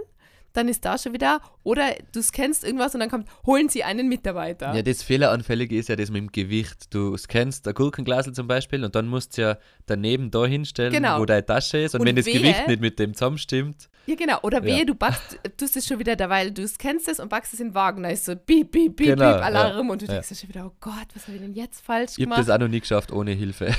Dann 0.57 0.67
ist 0.69 0.83
da 0.85 0.97
schon 0.97 1.13
wieder. 1.13 1.39
Oder 1.63 1.93
du 2.13 2.21
scannst 2.23 2.63
irgendwas 2.63 2.93
und 2.95 2.99
dann 3.01 3.09
kommt, 3.11 3.27
holen 3.45 3.69
sie 3.69 3.83
einen 3.83 4.09
Mitarbeiter. 4.09 4.73
Ja, 4.73 4.81
das 4.81 5.03
Fehleranfällige 5.03 5.77
ist 5.77 5.87
ja 5.89 5.95
das 5.95 6.09
mit 6.09 6.17
dem 6.19 6.31
Gewicht. 6.31 6.93
Du 6.93 7.15
scannst 7.15 7.67
ein 7.67 7.75
Gurkenglasel 7.75 8.33
zum 8.33 8.47
Beispiel 8.47 8.83
und 8.83 8.95
dann 8.95 9.07
musst 9.07 9.37
du 9.37 9.43
ja 9.43 9.57
daneben 9.85 10.31
da 10.31 10.45
hinstellen, 10.47 10.91
Genau. 10.91 11.19
wo 11.19 11.25
deine 11.25 11.45
Tasche 11.45 11.77
ist. 11.77 11.93
Und, 11.93 12.01
Und 12.01 12.07
wenn 12.07 12.15
das 12.15 12.25
wehe- 12.25 12.39
Gewicht 12.39 12.67
nicht 12.67 12.81
mit 12.81 12.97
dem 12.97 13.13
zusammenstimmt, 13.13 13.87
Ja, 14.07 14.15
genau. 14.15 14.39
Oder 14.41 14.63
wehe, 14.63 14.79
Ja. 14.79 14.85
du 14.85 14.95
backst, 14.95 15.37
tust 15.57 15.75
es 15.77 15.85
schon 15.85 15.99
wieder 15.99 16.15
da, 16.15 16.29
weil 16.29 16.49
du 16.51 16.65
scannst 16.67 17.07
es 17.09 17.19
und 17.19 17.27
backst 17.29 17.53
es 17.53 17.59
in 17.59 17.67
den 17.67 17.75
Wagen. 17.75 18.03
Da 18.03 18.09
ist 18.09 18.25
so 18.25 18.35
piep, 18.35 18.71
piep, 18.71 18.95
piep, 18.95 19.07
Genau, 19.09 19.33
piep, 19.33 19.43
Alarm. 19.43 19.89
Und 19.89 20.01
du 20.01 20.05
ja. 20.05 20.13
denkst 20.13 20.29
dir 20.29 20.35
schon 20.35 20.49
wieder, 20.49 20.65
oh 20.65 20.71
Gott, 20.79 21.07
was 21.13 21.27
habe 21.27 21.35
ich 21.35 21.41
denn 21.43 21.53
jetzt 21.53 21.85
falsch 21.85 22.11
ich 22.13 22.15
habe 22.19 22.23
gemacht? 22.23 22.39
das 22.39 22.49
auch 22.49 22.57
noch 22.59 22.67
nie 22.69 22.79
geschafft 22.79 23.11
ohne 23.11 23.31
Hilfe. 23.31 23.75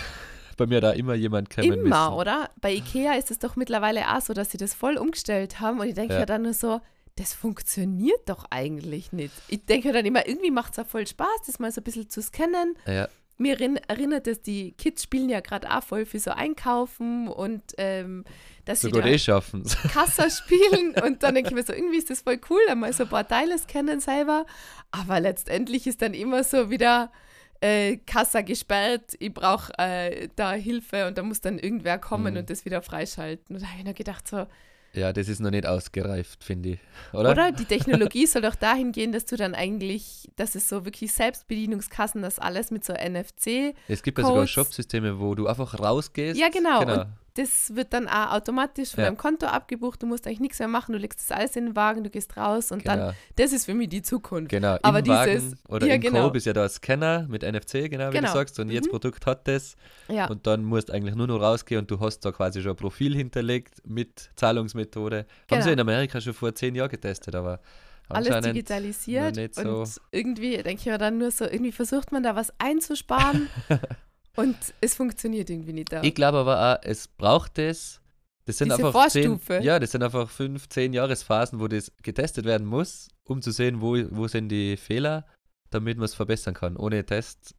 Bei 0.59 0.67
mir 0.67 0.83
da 0.83 0.91
immer 0.91 1.15
jemand 1.15 1.49
kommen 1.49 1.73
Immer, 1.73 2.11
müssen. 2.11 2.19
oder? 2.21 2.51
Bei 2.61 2.73
Ikea 2.75 3.15
ist 3.15 3.31
es 3.31 3.39
doch 3.39 3.57
mittlerweile 3.57 4.15
auch 4.15 4.21
so, 4.21 4.35
dass 4.35 4.51
sie 4.51 4.59
das 4.59 4.75
voll 4.75 4.99
umgestellt 4.99 5.61
haben. 5.61 5.81
Und 5.81 5.87
ich 5.89 5.95
denke 5.95 6.13
Ja. 6.15 6.21
ja. 6.21 6.27
dann 6.27 6.43
nur 6.43 6.53
so, 6.53 6.81
das 7.17 7.33
funktioniert 7.33 8.29
doch 8.29 8.45
eigentlich 8.51 9.13
nicht. 9.13 9.33
Ich 9.49 9.65
denke 9.65 9.93
dann 9.93 10.05
immer, 10.05 10.29
irgendwie 10.29 10.51
macht 10.51 10.73
es 10.73 10.77
ja 10.77 10.85
voll 10.85 11.07
Spaß, 11.07 11.29
das 11.47 11.59
mal 11.59 11.73
so 11.73 11.81
ein 11.81 11.85
bisschen 11.85 12.09
zu 12.11 12.21
scannen. 12.23 12.77
Ja, 12.87 13.09
Mir 13.39 13.57
erinn- 13.57 13.81
erinnert 13.89 14.27
es, 14.27 14.43
die 14.43 14.73
Kids 14.73 15.05
spielen 15.05 15.29
ja 15.29 15.41
gerade 15.41 15.71
auch 15.75 15.83
voll 15.83 16.07
für 16.07 16.19
so 16.19 16.33
Einkaufen 16.33 17.29
und 17.29 17.63
ähm, 17.79 18.25
dass 18.65 18.81
sie 18.81 18.89
sogar 18.89 19.03
da 19.03 19.09
eh 19.09 19.19
schaffen 19.19 19.63
Kassa 19.93 20.29
spielen 20.29 20.95
und 21.05 21.23
dann 21.23 21.35
denke 21.35 21.51
ich 21.51 21.55
mir 21.55 21.63
so, 21.63 21.73
irgendwie 21.73 21.99
ist 21.99 22.11
das 22.11 22.21
voll 22.23 22.41
cool, 22.51 22.61
einmal 22.69 22.93
so 22.93 23.05
ein 23.05 23.09
paar 23.09 23.27
Teile 23.27 23.57
scannen 23.59 24.01
selber. 24.01 24.45
Aber 24.91 25.21
letztendlich 25.21 25.87
ist 25.87 26.03
dann 26.03 26.15
immer 26.15 26.43
so 26.45 26.69
wieder 26.71 27.11
äh, 27.61 27.97
Kassa 28.07 28.41
gesperrt, 28.43 29.15
ich 29.19 29.33
brauche 29.35 29.73
äh, 29.79 30.29
da 30.37 30.53
Hilfe 30.53 31.07
und 31.09 31.19
da 31.19 31.23
muss 31.23 31.41
dann 31.41 31.59
irgendwer 31.59 31.99
kommen 31.99 32.35
Mhm. 32.35 32.41
und 32.41 32.51
das 32.51 32.65
wieder 32.65 32.83
freischalten. 32.83 33.57
Und 33.57 33.63
da 33.63 33.67
habe 33.69 33.79
ich 33.79 33.85
nur 33.85 33.95
gedacht 33.95 34.27
so, 34.29 34.47
Ja, 34.95 35.13
das 35.13 35.29
ist 35.29 35.41
noch 35.41 35.51
nicht 35.51 35.67
ausgereift, 35.67 36.43
finde 36.45 36.71
ich. 36.71 36.79
Oder? 37.13 37.31
oder? 37.33 37.53
Die 37.53 37.65
Technologie 37.67 38.27
soll 38.33 38.43
doch 38.43 38.55
dahin 38.55 38.93
gehen, 38.93 39.13
dass 39.13 39.27
du 39.27 39.37
dann 39.37 39.55
eigentlich, 39.55 40.29
dass 40.37 40.55
es 40.55 40.69
so 40.69 40.85
wirklich 40.85 41.13
Selbstbedienungskassen, 41.13 42.23
das 42.23 42.39
alles 42.39 42.71
mit 42.71 42.85
so 42.85 42.93
NFC, 42.95 43.75
Es 43.89 44.03
gibt 44.03 44.19
ja 44.19 44.25
sogar. 44.25 44.47
Shopsysteme, 44.47 45.19
wo 45.21 45.35
du 45.35 45.47
einfach 45.47 45.79
rausgehst. 45.79 46.39
Ja, 46.41 46.49
genau. 46.49 46.81
genau. 46.81 47.01
Und 47.03 47.07
das 47.39 47.75
wird 47.77 47.93
dann 47.93 48.09
auch 48.09 48.33
automatisch 48.33 48.91
von 48.91 49.01
Ja. 49.05 49.07
deinem 49.11 49.17
Konto 49.17 49.47
abgebucht. 49.47 50.03
Du 50.03 50.07
musst 50.07 50.27
eigentlich 50.27 50.41
nichts 50.41 50.59
mehr 50.59 50.69
machen. 50.69 50.93
Du 50.93 50.99
legst 50.99 51.21
das 51.21 51.31
alles 51.37 51.55
in 51.57 51.67
den 51.67 51.77
Wagen, 51.77 52.03
du 52.03 52.11
gehst 52.11 52.37
raus 52.37 52.73
und 52.73 52.87
dann, 52.87 52.99
Genau. 52.99 53.13
das 53.37 53.53
ist 53.53 53.65
für 53.67 53.75
mich 53.75 53.89
die 53.89 54.03
Zukunft. 54.03 54.51
Genau, 54.51 54.77
Aber 54.83 54.99
im 54.99 55.05
dieses- 55.05 55.17
Wagen 55.19 55.59
oder 55.69 55.87
ja, 55.87 55.95
im 55.95 56.01
genau. 56.01 56.25
Coop 56.27 56.37
ist 56.37 56.47
ja 56.47 56.53
da 56.53 56.65
ein 56.65 56.69
Scanner 56.69 57.27
mit 57.29 57.43
NFC, 57.43 57.89
genau 57.89 58.09
wie 58.09 58.17
Genau. 58.17 58.29
du 58.29 58.35
sagst. 58.35 58.59
Und 58.59 58.69
Mhm. 58.69 58.81
Produkt 58.91 59.25
hat 59.27 59.47
das. 59.49 59.77
Ja, 60.09 60.27
Und 60.29 60.47
dann 60.47 60.65
musst 60.65 60.89
du 60.89 60.93
eigentlich 60.95 61.15
nur 61.15 61.27
noch 61.27 61.41
rausgehen 61.41 61.81
und 61.83 61.91
du 61.91 62.01
hast 62.01 62.21
da 62.21 62.33
quasi 62.33 62.61
schon 62.63 62.73
ein 62.73 62.77
Profil 62.77 63.15
hinterlegt 63.15 63.83
mit 63.87 64.31
Zahlungsmethode. 64.37 65.27
Haben 65.51 65.63
sie 65.63 65.71
Genau. 65.71 65.73
in 65.73 65.81
Amerika 65.81 66.21
schon 66.21 66.35
vor 66.35 66.55
zehn 66.55 66.75
Jahren 66.75 66.89
getestet, 66.91 67.35
aber 67.35 67.61
alles 68.09 68.41
digitalisiert. 68.45 69.37
nicht 69.37 69.59
und 69.59 69.87
so- 69.87 70.01
irgendwie 70.11 70.57
denke 70.57 70.81
ich 70.81 70.87
mir 70.87 70.97
dann 70.99 71.19
nur 71.19 71.31
so, 71.31 71.45
irgendwie 71.45 71.73
versucht 71.73 72.11
man 72.11 72.23
da 72.23 72.35
was 72.35 72.53
einzusparen 72.59 73.49
und 74.37 74.57
es 74.81 74.95
funktioniert 74.95 75.51
irgendwie 75.51 75.73
nicht 75.73 75.93
da. 75.93 76.03
Ich 76.03 76.15
glaube 76.15 76.39
aber 76.39 76.75
auch, 76.75 76.83
es 76.83 77.09
braucht 77.09 77.59
das. 77.59 78.01
Das 78.45 78.59
sind 78.59 78.73
Diese 78.73 78.87
einfach 78.87 79.09
zehn, 79.09 79.37
Vorstufe. 79.39 79.61
ja, 79.63 79.79
das 79.79 79.91
sind 79.93 80.03
einfach 80.03 80.31
fünf, 80.31 80.69
zehn 80.71 80.93
Jahresphasen, 80.95 81.61
wo 81.61 81.69
das 81.69 81.93
getestet 82.03 82.47
werden 82.47 82.67
muss, 82.67 83.09
um 83.25 83.43
zu 83.43 83.51
sehen, 83.51 83.83
wo, 83.83 83.97
wo 84.11 84.27
sind 84.27 84.49
die 84.49 84.77
Fehler, 84.79 85.27
damit 85.71 85.99
man 85.99 86.07
es 86.07 86.15
verbessern 86.15 86.55
kann. 86.55 86.77
Ohne 86.77 87.05
Test 87.05 87.55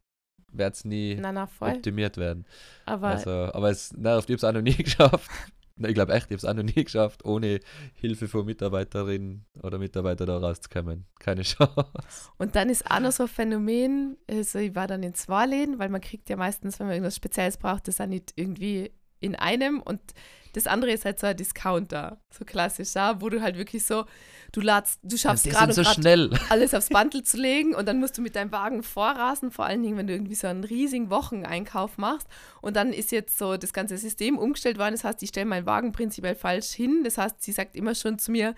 wird 0.52 0.74
es 0.74 0.84
nie 0.84 1.14
na, 1.14 1.30
na, 1.30 1.48
optimiert 1.60 2.16
werden. 2.16 2.44
Aber 2.86 3.08
Also, 3.08 3.30
aber 3.30 3.70
es 3.70 3.92
nervt, 3.92 4.28
ich 4.30 4.34
habe 4.34 4.38
es 4.38 4.44
auch 4.44 4.52
noch 4.52 4.62
nie 4.62 4.74
geschafft. 4.82 5.30
Ich 5.88 5.94
glaube 5.94 6.12
echt, 6.12 6.26
ich 6.26 6.32
habe 6.32 6.36
es 6.36 6.44
auch 6.44 6.54
noch 6.54 6.62
nie 6.62 6.84
geschafft, 6.84 7.24
ohne 7.24 7.60
Hilfe 7.94 8.28
von 8.28 8.44
Mitarbeiterinnen 8.44 9.46
oder 9.62 9.78
Mitarbeiter 9.78 10.26
da 10.26 10.38
rauszukommen. 10.38 11.06
Keine 11.18 11.42
Chance. 11.44 11.84
Und 12.38 12.54
dann 12.56 12.68
ist 12.68 12.90
auch 12.90 13.00
noch 13.00 13.12
so 13.12 13.24
ein 13.24 13.28
Phänomen, 13.28 14.16
also 14.28 14.58
ich 14.58 14.74
war 14.74 14.86
dann 14.86 15.02
in 15.02 15.14
zwei 15.14 15.46
Läden, 15.46 15.78
weil 15.78 15.88
man 15.88 16.00
kriegt 16.00 16.28
ja 16.28 16.36
meistens, 16.36 16.78
wenn 16.78 16.86
man 16.86 16.94
irgendwas 16.94 17.16
Spezielles 17.16 17.56
braucht, 17.56 17.88
das 17.88 18.00
auch 18.00 18.06
nicht 18.06 18.32
irgendwie 18.36 18.92
in 19.20 19.34
einem 19.36 19.80
und 19.80 20.00
das 20.52 20.66
andere 20.66 20.90
ist 20.90 21.04
halt 21.04 21.20
so 21.20 21.26
ein 21.26 21.36
Discounter, 21.36 22.18
so 22.30 22.44
klassisch, 22.44 22.94
ja, 22.94 23.20
wo 23.20 23.28
du 23.28 23.40
halt 23.40 23.56
wirklich 23.56 23.86
so, 23.86 24.04
du 24.52 24.60
ladst, 24.60 24.98
du 25.02 25.16
schaffst 25.16 25.44
die 25.44 25.50
gerade 25.50 25.72
so 25.72 25.82
grad 25.82 25.94
schnell. 25.94 26.30
alles 26.48 26.74
aufs 26.74 26.88
Bandel 26.88 27.22
zu 27.22 27.36
legen 27.36 27.74
und 27.74 27.86
dann 27.86 28.00
musst 28.00 28.18
du 28.18 28.22
mit 28.22 28.34
deinem 28.34 28.50
Wagen 28.50 28.82
vorrasen, 28.82 29.52
vor 29.52 29.66
allen 29.66 29.82
Dingen, 29.82 29.96
wenn 29.96 30.08
du 30.08 30.12
irgendwie 30.12 30.34
so 30.34 30.48
einen 30.48 30.64
riesigen 30.64 31.10
Wocheneinkauf 31.10 31.98
machst 31.98 32.26
und 32.60 32.74
dann 32.74 32.92
ist 32.92 33.12
jetzt 33.12 33.38
so 33.38 33.56
das 33.56 33.72
ganze 33.72 33.96
System 33.96 34.38
umgestellt 34.38 34.78
worden, 34.78 34.92
das 34.92 35.04
heißt, 35.04 35.22
ich 35.22 35.28
stelle 35.28 35.46
meinen 35.46 35.66
Wagen 35.66 35.92
prinzipiell 35.92 36.34
falsch 36.34 36.70
hin, 36.70 37.02
das 37.04 37.16
heißt, 37.16 37.42
sie 37.42 37.52
sagt 37.52 37.76
immer 37.76 37.94
schon 37.94 38.18
zu 38.18 38.32
mir, 38.32 38.54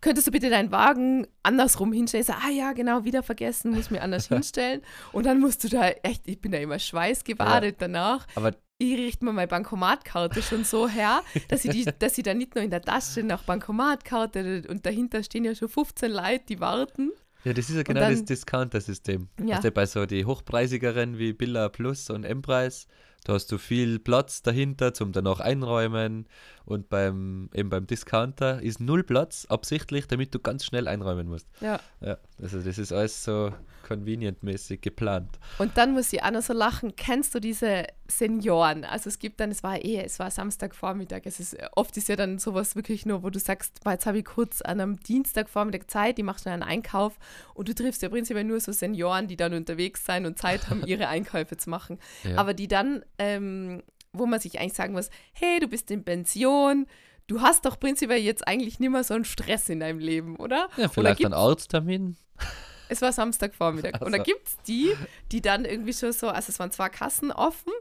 könntest 0.00 0.26
du 0.26 0.30
bitte 0.30 0.50
deinen 0.50 0.70
Wagen 0.72 1.26
andersrum 1.42 1.92
hinstellen? 1.92 2.20
Ich 2.22 2.26
sage, 2.26 2.40
ah 2.46 2.50
ja, 2.50 2.72
genau, 2.72 3.04
wieder 3.04 3.22
vergessen, 3.22 3.72
muss 3.72 3.90
mir 3.90 4.02
anders 4.02 4.28
hinstellen 4.28 4.82
und 5.12 5.26
dann 5.26 5.40
musst 5.40 5.64
du 5.64 5.68
da 5.68 5.88
echt, 5.88 6.22
ich 6.26 6.40
bin 6.40 6.52
da 6.52 6.58
immer 6.58 6.78
schweißgebadet 6.78 7.76
danach, 7.78 8.26
Aber 8.34 8.52
ich 8.78 8.94
richte 8.96 9.24
mir 9.24 9.32
meine 9.32 9.48
Bankomatkarte 9.48 10.42
schon 10.42 10.64
so 10.64 10.86
her, 10.88 11.22
dass 11.48 11.64
ich, 11.64 11.70
die, 11.70 11.84
dass 11.98 12.18
ich 12.18 12.24
da 12.24 12.34
nicht 12.34 12.54
nur 12.54 12.62
in 12.64 12.70
der 12.70 12.82
Tasche 12.82 13.22
nach 13.22 13.42
Bankomatkarte 13.44 14.64
und 14.68 14.84
dahinter 14.86 15.22
stehen 15.22 15.44
ja 15.44 15.54
schon 15.54 15.68
15 15.68 16.10
Leute, 16.12 16.44
die 16.48 16.60
warten. 16.60 17.12
ja, 17.44 17.52
das 17.52 17.70
ist 17.70 17.76
ja 17.76 17.82
genau 17.82 18.00
dann- 18.00 18.12
das 18.12 18.24
Discounter-System. 18.24 19.28
Ja. 19.44 19.56
Also 19.56 19.70
bei 19.70 19.86
so 19.86 20.04
die 20.06 20.24
hochpreisigeren 20.24 21.18
wie 21.18 21.32
Billa 21.32 21.68
Plus 21.68 22.10
und 22.10 22.24
M-Preis, 22.24 22.86
da 23.26 23.32
hast 23.32 23.50
du 23.50 23.58
viel 23.58 23.98
Platz 23.98 24.42
dahinter 24.42 24.94
zum 24.94 25.10
danach 25.10 25.40
einräumen 25.40 26.28
und 26.64 26.88
beim 26.88 27.50
eben 27.54 27.70
beim 27.70 27.84
Discounter 27.84 28.62
ist 28.62 28.78
null 28.78 29.02
Platz 29.02 29.46
absichtlich, 29.48 30.06
damit 30.06 30.32
du 30.32 30.38
ganz 30.38 30.64
schnell 30.64 30.86
einräumen 30.86 31.26
musst. 31.26 31.48
Ja. 31.60 31.80
Ja, 32.00 32.18
also 32.40 32.60
das 32.60 32.78
ist 32.78 32.92
alles 32.92 33.24
so 33.24 33.52
convenient-mäßig 33.86 34.80
geplant. 34.80 35.38
Und 35.58 35.76
dann 35.78 35.92
muss 35.92 36.12
ich 36.12 36.22
auch 36.22 36.30
noch 36.32 36.42
so 36.42 36.52
lachen. 36.52 36.96
Kennst 36.96 37.34
du 37.34 37.40
diese 37.40 37.84
Senioren? 38.08 38.84
Also 38.84 39.08
es 39.08 39.18
gibt 39.18 39.40
dann, 39.40 39.50
es 39.50 39.62
war 39.62 39.82
eh, 39.84 40.02
es 40.02 40.18
war 40.18 40.30
Samstagvormittag. 40.30 41.20
Es 41.24 41.40
ist, 41.40 41.56
oft 41.76 41.96
ist 41.96 42.08
ja 42.08 42.16
dann 42.16 42.38
sowas 42.38 42.76
wirklich 42.76 43.06
nur, 43.06 43.22
wo 43.22 43.30
du 43.30 43.38
sagst, 43.38 43.80
jetzt 43.86 44.06
habe 44.06 44.18
ich 44.18 44.24
kurz 44.24 44.60
an 44.62 44.80
einem 44.80 44.98
Dienstagvormittag 45.00 45.86
Zeit, 45.88 46.18
die 46.18 46.22
machst 46.22 46.42
schnell 46.42 46.54
einen 46.54 46.62
Einkauf 46.62 47.18
und 47.54 47.68
du 47.68 47.74
triffst 47.74 48.02
ja 48.02 48.08
prinzipiell 48.08 48.44
nur 48.44 48.60
so 48.60 48.72
Senioren, 48.72 49.28
die 49.28 49.36
dann 49.36 49.54
unterwegs 49.54 50.04
sein 50.04 50.26
und 50.26 50.38
Zeit 50.38 50.68
haben, 50.68 50.84
ihre 50.86 51.08
Einkäufe 51.16 51.56
zu 51.56 51.70
machen. 51.70 51.98
Ja. 52.24 52.36
Aber 52.38 52.52
die 52.54 52.68
dann, 52.68 53.04
ähm, 53.18 53.82
wo 54.12 54.26
man 54.26 54.40
sich 54.40 54.58
eigentlich 54.60 54.74
sagen 54.74 54.92
muss, 54.94 55.10
hey, 55.32 55.60
du 55.60 55.68
bist 55.68 55.90
in 55.90 56.04
Pension, 56.04 56.86
du 57.28 57.40
hast 57.40 57.64
doch 57.66 57.78
prinzipiell 57.78 58.20
jetzt 58.20 58.46
eigentlich 58.48 58.78
nicht 58.80 58.90
mehr 58.90 59.04
so 59.04 59.14
einen 59.14 59.24
Stress 59.24 59.68
in 59.68 59.80
deinem 59.80 59.98
Leben, 59.98 60.36
oder? 60.36 60.68
Ja, 60.76 60.88
vielleicht 60.88 61.18
ein 61.20 61.30
gibt's- 61.30 61.36
Arzttermin. 61.36 62.16
Es 62.88 63.02
war 63.02 63.12
Samstagvormittag. 63.12 64.00
Und 64.00 64.12
da 64.12 64.18
Also. 64.18 64.22
gibt 64.32 64.46
es 64.48 64.56
die, 64.66 64.92
die 65.32 65.40
dann 65.40 65.64
irgendwie 65.64 65.92
schon 65.92 66.12
so, 66.12 66.28
also 66.28 66.50
es 66.50 66.58
waren 66.58 66.70
zwei 66.70 66.88
Kassen 66.88 67.32
offen 67.32 67.72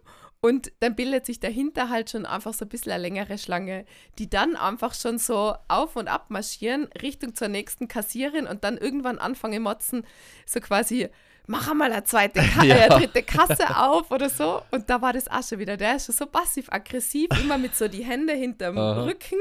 und 0.42 0.72
dann 0.80 0.96
bildet 0.96 1.26
sich 1.26 1.40
dahinter 1.40 1.90
halt 1.90 2.10
schon 2.12 2.26
einfach 2.26 2.54
so 2.54 2.66
ein 2.66 2.70
bisschen 2.70 2.92
eine 2.92 3.02
längere 3.02 3.38
Schlange, 3.38 3.86
die 4.20 4.30
dann 4.30 4.56
einfach 4.56 4.94
schon 4.94 5.18
so 5.18 5.56
auf 5.68 5.96
und 5.96 6.08
ab 6.08 6.26
marschieren 6.30 6.86
Richtung 7.02 7.34
zur 7.36 7.48
nächsten 7.48 7.88
Kassierin 7.88 8.46
und 8.46 8.64
dann 8.64 8.78
irgendwann 8.78 9.18
anfangen 9.18 9.64
motzen, 9.64 10.06
so 10.46 10.60
quasi, 10.60 11.10
mach 11.48 11.70
einmal 11.72 11.92
eine 11.92 12.04
zweite 12.04 12.42
Ka 12.56 12.64
Ja. 12.64 12.76
äh, 12.76 12.90
dritte 12.90 13.24
Kasse 13.24 13.76
auf 13.78 14.12
oder 14.12 14.30
so. 14.30 14.62
Und 14.72 14.90
da 14.90 15.02
war 15.02 15.14
das 15.14 15.28
auch 15.28 15.42
schon 15.44 15.58
wieder. 15.60 15.78
Der 15.78 15.96
ist 15.96 16.06
schon 16.08 16.16
so 16.16 16.26
passiv-aggressiv, 16.28 17.30
immer 17.42 17.58
mit 17.58 17.76
so 17.76 17.88
die 17.88 18.04
Hände 18.04 18.34
hinterm 18.34 18.78
Aha. 18.78 19.04
Rücken 19.04 19.40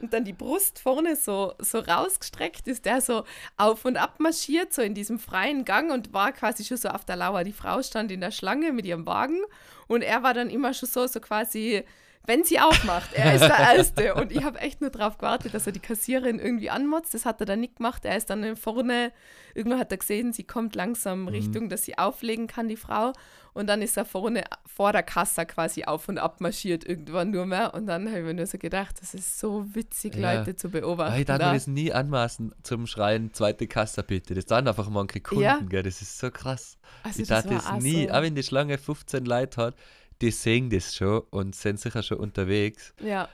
und 0.00 0.12
dann 0.12 0.24
die 0.24 0.32
Brust 0.32 0.78
vorne 0.78 1.16
so, 1.16 1.54
so 1.58 1.78
rausgestreckt 1.78 2.66
ist, 2.68 2.84
der 2.84 3.00
so 3.00 3.24
auf 3.56 3.84
und 3.84 3.96
ab 3.96 4.20
marschiert, 4.20 4.72
so 4.72 4.82
in 4.82 4.94
diesem 4.94 5.18
freien 5.18 5.64
Gang 5.64 5.92
und 5.92 6.12
war 6.12 6.32
quasi 6.32 6.64
schon 6.64 6.76
so 6.76 6.88
auf 6.88 7.04
der 7.04 7.16
Lauer. 7.16 7.44
Die 7.44 7.52
Frau 7.52 7.82
stand 7.82 8.10
in 8.10 8.20
der 8.20 8.30
Schlange 8.30 8.72
mit 8.72 8.86
ihrem 8.86 9.06
Wagen 9.06 9.40
und 9.86 10.02
er 10.02 10.22
war 10.22 10.34
dann 10.34 10.50
immer 10.50 10.74
schon 10.74 10.88
so, 10.88 11.06
so 11.06 11.20
quasi, 11.20 11.84
wenn 12.26 12.44
sie 12.44 12.58
aufmacht, 12.60 13.12
er 13.14 13.34
ist 13.34 13.42
der 13.42 13.58
Erste. 13.76 14.14
Und 14.14 14.32
ich 14.32 14.42
habe 14.44 14.58
echt 14.60 14.80
nur 14.80 14.90
darauf 14.90 15.18
gewartet, 15.18 15.52
dass 15.54 15.66
er 15.66 15.72
die 15.72 15.80
Kassiererin 15.80 16.38
irgendwie 16.38 16.70
anmotzt. 16.70 17.12
Das 17.14 17.24
hat 17.26 17.40
er 17.40 17.46
dann 17.46 17.60
nicht 17.60 17.76
gemacht. 17.76 18.04
Er 18.04 18.16
ist 18.16 18.30
dann 18.30 18.56
vorne, 18.56 19.12
irgendwann 19.54 19.78
hat 19.80 19.90
er 19.92 19.98
gesehen, 19.98 20.32
sie 20.32 20.44
kommt 20.44 20.74
langsam 20.74 21.28
Richtung, 21.28 21.68
dass 21.68 21.84
sie 21.84 21.98
auflegen 21.98 22.46
kann, 22.46 22.68
die 22.68 22.76
Frau. 22.76 23.12
Und 23.52 23.68
dann 23.68 23.82
ist 23.82 23.96
er 23.96 24.04
vorne 24.04 24.42
vor 24.66 24.90
der 24.92 25.04
Kasse 25.04 25.46
quasi 25.46 25.84
auf 25.84 26.08
und 26.08 26.18
ab 26.18 26.40
marschiert 26.40 26.84
irgendwann 26.88 27.30
nur 27.30 27.46
mehr. 27.46 27.72
Und 27.74 27.86
dann 27.86 28.08
habe 28.08 28.18
ich 28.18 28.24
mir 28.24 28.34
nur 28.34 28.46
so 28.46 28.58
gedacht, 28.58 28.96
das 29.00 29.14
ist 29.14 29.38
so 29.38 29.64
witzig, 29.74 30.16
Ja. 30.16 30.32
Leute 30.34 30.56
zu 30.56 30.70
beobachten. 30.70 31.20
Ich 31.20 31.26
darf 31.26 31.38
da. 31.38 31.48
mir 31.48 31.54
das 31.54 31.68
nie 31.68 31.92
anmaßen 31.92 32.52
zum 32.64 32.88
Schreien, 32.88 33.32
zweite 33.32 33.68
Kasse 33.68 34.02
bitte. 34.02 34.34
Das 34.34 34.46
sind 34.48 34.66
einfach 34.66 34.88
manche 34.88 35.20
Kunden, 35.20 35.44
Ja. 35.44 35.60
gell? 35.68 35.84
Das 35.84 36.02
ist 36.02 36.18
so 36.18 36.30
krass. 36.32 36.78
also 37.04 37.22
ich 37.22 37.28
darf 37.28 37.44
war 37.46 37.52
das 37.54 37.82
nie, 37.82 38.08
So, 38.08 38.12
auch 38.14 38.22
wenn 38.22 38.34
die 38.34 38.42
Schlange 38.42 38.76
15 38.76 39.24
Leute 39.24 39.60
hat, 39.62 39.74
die 40.22 40.30
sehen 40.30 40.70
das 40.70 40.94
schon 40.94 41.22
und 41.30 41.54
sind 41.54 41.80
sicher 41.80 42.02
schon 42.02 42.18
unterwegs. 42.18 42.94
ja, 43.02 43.28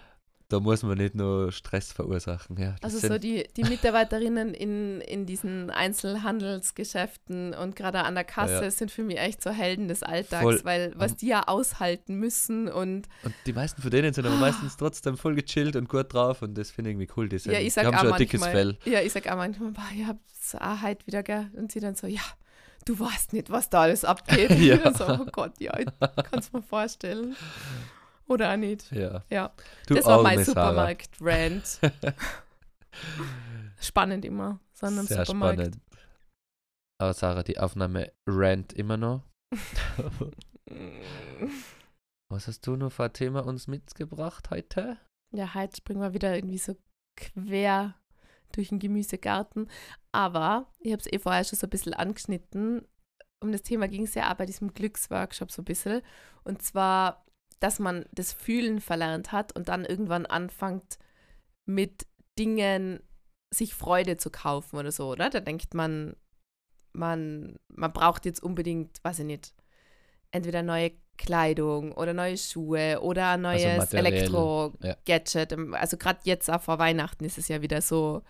Da 0.48 0.58
muss 0.58 0.82
man 0.82 0.98
nicht 0.98 1.14
nur 1.14 1.52
Stress 1.52 1.92
verursachen. 1.92 2.56
Ja, 2.58 2.74
also 2.82 2.98
so 2.98 3.18
die, 3.18 3.46
die 3.56 3.62
Mitarbeiterinnen 3.64 4.52
in, 4.54 5.00
in 5.02 5.24
diesen 5.24 5.70
Einzelhandelsgeschäften 5.70 7.54
und 7.54 7.76
gerade 7.76 8.00
an 8.00 8.14
der 8.14 8.24
Kasse 8.24 8.64
Ja. 8.64 8.70
sind 8.70 8.90
für 8.90 9.02
mich 9.02 9.18
echt 9.18 9.42
so 9.42 9.50
Helden 9.50 9.88
des 9.88 10.02
Alltags, 10.02 10.42
Voll. 10.42 10.60
weil 10.64 10.92
was 10.96 11.16
die 11.16 11.28
ja 11.28 11.46
aushalten 11.46 12.16
müssen 12.16 12.68
und 12.68 13.08
und 13.22 13.34
die 13.46 13.52
meisten 13.52 13.80
von 13.82 13.90
denen 13.90 14.12
sind 14.12 14.26
aber 14.26 14.36
meistens 14.36 14.76
trotzdem 14.76 15.16
voll 15.16 15.34
gechillt 15.34 15.76
und 15.76 15.88
gut 15.88 16.12
drauf 16.12 16.42
und 16.42 16.54
das 16.56 16.70
finde 16.70 16.90
ich 16.90 16.94
irgendwie 16.96 17.12
cool. 17.16 17.28
Die, 17.28 17.38
sind, 17.38 17.52
ja, 17.52 17.58
ich 17.58 17.64
die 17.66 17.70
sag 17.70 17.86
haben 17.86 17.94
auch 17.94 18.00
schon 18.00 18.12
ein 18.12 18.18
dickes 18.18 18.40
manchmal, 18.40 18.74
Fell. 18.82 18.92
ja, 18.92 19.00
ich 19.00 19.12
sag 19.12 19.26
auch 19.30 19.36
manchmal, 19.36 19.70
boah, 19.72 19.86
ich 19.96 20.06
hab's 20.06 20.54
auch 20.56 20.82
heute 20.82 21.06
wieder, 21.06 21.22
gell? 21.22 21.50
Und 21.56 21.70
sie 21.72 21.80
dann 21.80 21.94
so, 21.94 22.06
ja, 22.06 22.22
du 22.90 22.98
weißt 22.98 23.32
nicht, 23.32 23.50
was 23.50 23.70
da 23.70 23.82
alles 23.82 24.04
abgeht. 24.04 24.50
Ja. 24.58 24.92
So, 24.96 25.06
oh 25.06 25.26
Gott, 25.30 25.60
ja, 25.60 25.78
ich 25.78 25.86
kann's 26.30 26.52
mir 26.52 26.62
vorstellen. 26.62 27.36
Oder 28.26 28.52
auch 28.52 28.56
nicht. 28.56 28.90
Ja. 28.92 29.22
Ja, 29.30 29.52
Du 29.86 29.94
das 29.94 30.04
war 30.04 30.22
mein. 30.22 30.44
Supermarkt-Rant. 30.44 31.80
Spannend 33.80 34.24
immer, 34.24 34.60
so 34.72 34.86
Sehr 34.88 35.24
Supermarkt. 35.24 35.58
spannend. 35.60 35.78
Aber 37.00 37.14
Sarah, 37.14 37.42
die 37.42 37.58
Aufnahme 37.58 38.12
rant 38.28 38.72
immer 38.74 38.96
noch. 38.96 39.22
Was 42.30 42.46
hast 42.46 42.66
du 42.66 42.76
noch 42.76 42.90
für 42.90 43.04
ein 43.04 43.12
Thema 43.12 43.46
uns 43.46 43.66
mitgebracht 43.68 44.50
heute? 44.50 44.98
Ja, 45.34 45.54
heute 45.54 45.76
springen 45.76 46.00
wir 46.00 46.12
wieder 46.12 46.34
irgendwie 46.34 46.58
so 46.58 46.76
quer 47.16 47.94
durch 48.56 48.68
den 48.68 48.78
Gemüsegarten. 48.78 49.68
Aber 50.12 50.66
ich 50.80 50.92
habe 50.92 51.00
es 51.00 51.12
eh 51.12 51.18
vorher 51.18 51.44
schon 51.44 51.58
so 51.58 51.66
ein 51.66 51.70
bisschen 51.70 51.94
angeschnitten. 51.94 52.86
Um 53.42 53.52
das 53.52 53.62
Thema 53.62 53.88
ging 53.88 54.04
es 54.04 54.14
ja 54.14 54.30
auch 54.30 54.36
bei 54.36 54.46
diesem 54.46 54.74
Glücksworkshop 54.74 55.50
so 55.50 55.62
ein 55.62 55.64
bisschen. 55.64 56.02
Und 56.44 56.62
zwar, 56.62 57.24
dass 57.58 57.78
man 57.78 58.06
das 58.12 58.32
Fühlen 58.32 58.80
verlernt 58.80 59.32
hat 59.32 59.54
und 59.56 59.68
dann 59.68 59.84
irgendwann 59.84 60.26
anfängt 60.26 60.98
mit 61.66 62.06
Dingen 62.38 63.00
sich 63.52 63.74
Freude 63.74 64.16
zu 64.16 64.30
kaufen 64.30 64.76
oder 64.76 64.92
so, 64.92 65.10
oder? 65.10 65.30
Da 65.30 65.40
denkt 65.40 65.74
man, 65.74 66.16
man, 66.92 67.58
man 67.68 67.92
braucht 67.92 68.24
jetzt 68.24 68.42
unbedingt, 68.42 69.02
weiß 69.02 69.20
ich 69.20 69.24
nicht, 69.24 69.54
entweder 70.30 70.62
neue 70.62 70.92
Kleidung 71.20 71.92
oder 71.92 72.14
neue 72.14 72.38
Schuhe 72.38 73.00
oder 73.02 73.32
ein 73.32 73.42
neues 73.42 73.76
materiell, 73.76 74.06
Elektro-Gadget. 74.06 75.54
Also 75.74 75.98
gerade 75.98 76.20
jetzt 76.24 76.50
auch 76.50 76.62
vor 76.62 76.78
Weihnachten 76.78 77.24
ist 77.24 77.36
es 77.36 77.48
ja 77.48 77.60
wieder 77.60 77.82
so, 77.82 78.22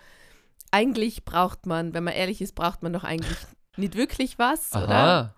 eigentlich 0.73 1.25
braucht 1.25 1.67
man, 1.67 1.95
wenn 1.95 2.03
man 2.03 2.15
ehrlich 2.15 2.43
ist, 2.43 2.57
braucht 2.57 2.83
man 2.83 2.93
doch 2.93 3.05
eigentlich 3.05 3.39
nicht 3.77 3.95
wirklich 3.95 4.41
was, 4.41 4.73
oder? 4.73 4.91
Aha. 4.91 5.35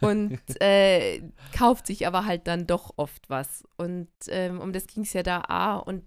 und 0.00 0.40
äh, 0.60 1.22
kauft 1.56 1.86
sich 1.86 2.08
aber 2.08 2.26
halt 2.26 2.48
dann 2.48 2.66
doch 2.66 2.94
oft 2.96 3.30
was. 3.30 3.62
Und 3.76 4.08
ähm, 4.26 4.60
um 4.60 4.72
das 4.72 4.88
ging 4.88 5.04
es 5.04 5.12
ja 5.12 5.22
da 5.22 5.44
auch. 5.48 5.86
Und 5.86 6.04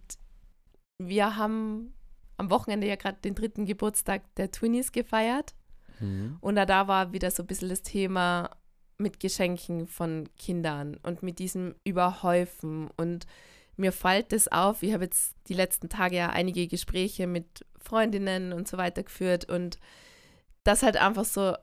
wir 0.98 1.38
haben 1.38 1.94
am 2.36 2.50
Wochenende 2.50 2.88
ja 2.88 2.98
gerade 2.98 3.20
den 3.24 3.36
dritten 3.36 3.66
Geburtstag 3.66 4.36
der 4.36 4.52
Twinnies 4.52 4.92
gefeiert. 4.92 5.56
Mhm. 6.02 6.38
Und 6.42 6.56
da, 6.56 6.66
da 6.66 6.90
war 6.90 7.14
wieder 7.14 7.32
so 7.32 7.44
ein 7.44 7.48
bisschen 7.48 7.70
das 7.70 7.84
Thema 7.84 8.52
mit 8.98 9.20
Geschenken 9.20 9.88
von 9.88 10.30
Kindern 10.38 10.98
und 11.04 11.24
mit 11.24 11.40
diesem 11.40 11.76
Überhäufen. 11.84 12.90
Und 12.98 13.28
mir 13.76 13.92
fällt 13.92 14.32
das 14.32 14.48
auf. 14.48 14.84
Ich 14.84 14.94
habe 14.94 15.06
jetzt 15.06 15.36
die 15.48 15.54
letzten 15.54 15.90
Tage 15.90 16.18
ja 16.18 16.30
einige 16.30 16.68
Gespräche 16.68 17.28
mit 17.28 17.66
Freundinnen 17.80 18.54
und 18.54 18.68
so 18.68 18.78
weiter 18.78 19.04
geführt. 19.04 19.50
Und 19.50 19.80
das 20.64 20.84
halt 20.84 20.98
einfach 20.98 21.26
so 21.26 21.56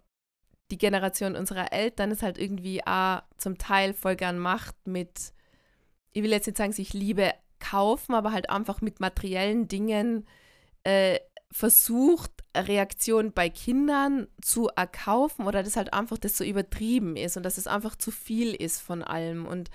die 0.70 0.78
Generation 0.78 1.37
unserer 1.37 1.72
Eltern 1.72 2.11
es 2.11 2.22
halt 2.22 2.39
irgendwie 2.39 2.87
auch 2.87 3.22
zum 3.37 3.59
Teil 3.59 3.93
voll 3.93 4.16
gern 4.16 4.39
macht 4.39 4.74
mit, 4.87 5.32
ich 6.12 6.22
will 6.22 6.30
jetzt 6.30 6.47
nicht 6.47 6.57
sagen, 6.57 6.72
sich 6.72 6.95
Liebe 6.95 7.32
kaufen, 7.59 8.14
aber 8.14 8.32
halt 8.32 8.51
einfach 8.51 8.80
mit 8.80 9.01
materiellen 9.01 9.68
Dingen 9.68 10.26
äh, 10.85 11.18
versucht, 11.55 12.33
Reaktionen 12.57 13.33
bei 13.33 13.49
Kindern 13.49 14.27
zu 14.43 14.67
erkaufen 14.75 15.47
oder 15.47 15.63
dass 15.63 15.77
halt 15.77 15.93
einfach 15.93 16.19
das 16.19 16.37
so 16.37 16.43
übertrieben 16.43 17.17
ist 17.17 17.37
und 17.37 17.45
dass 17.45 17.59
es 17.59 17.69
einfach 17.69 17.95
zu 17.95 18.11
viel 18.11 18.55
ist 18.55 18.81
von 18.81 19.05
allem. 19.05 19.47
Und 19.47 19.71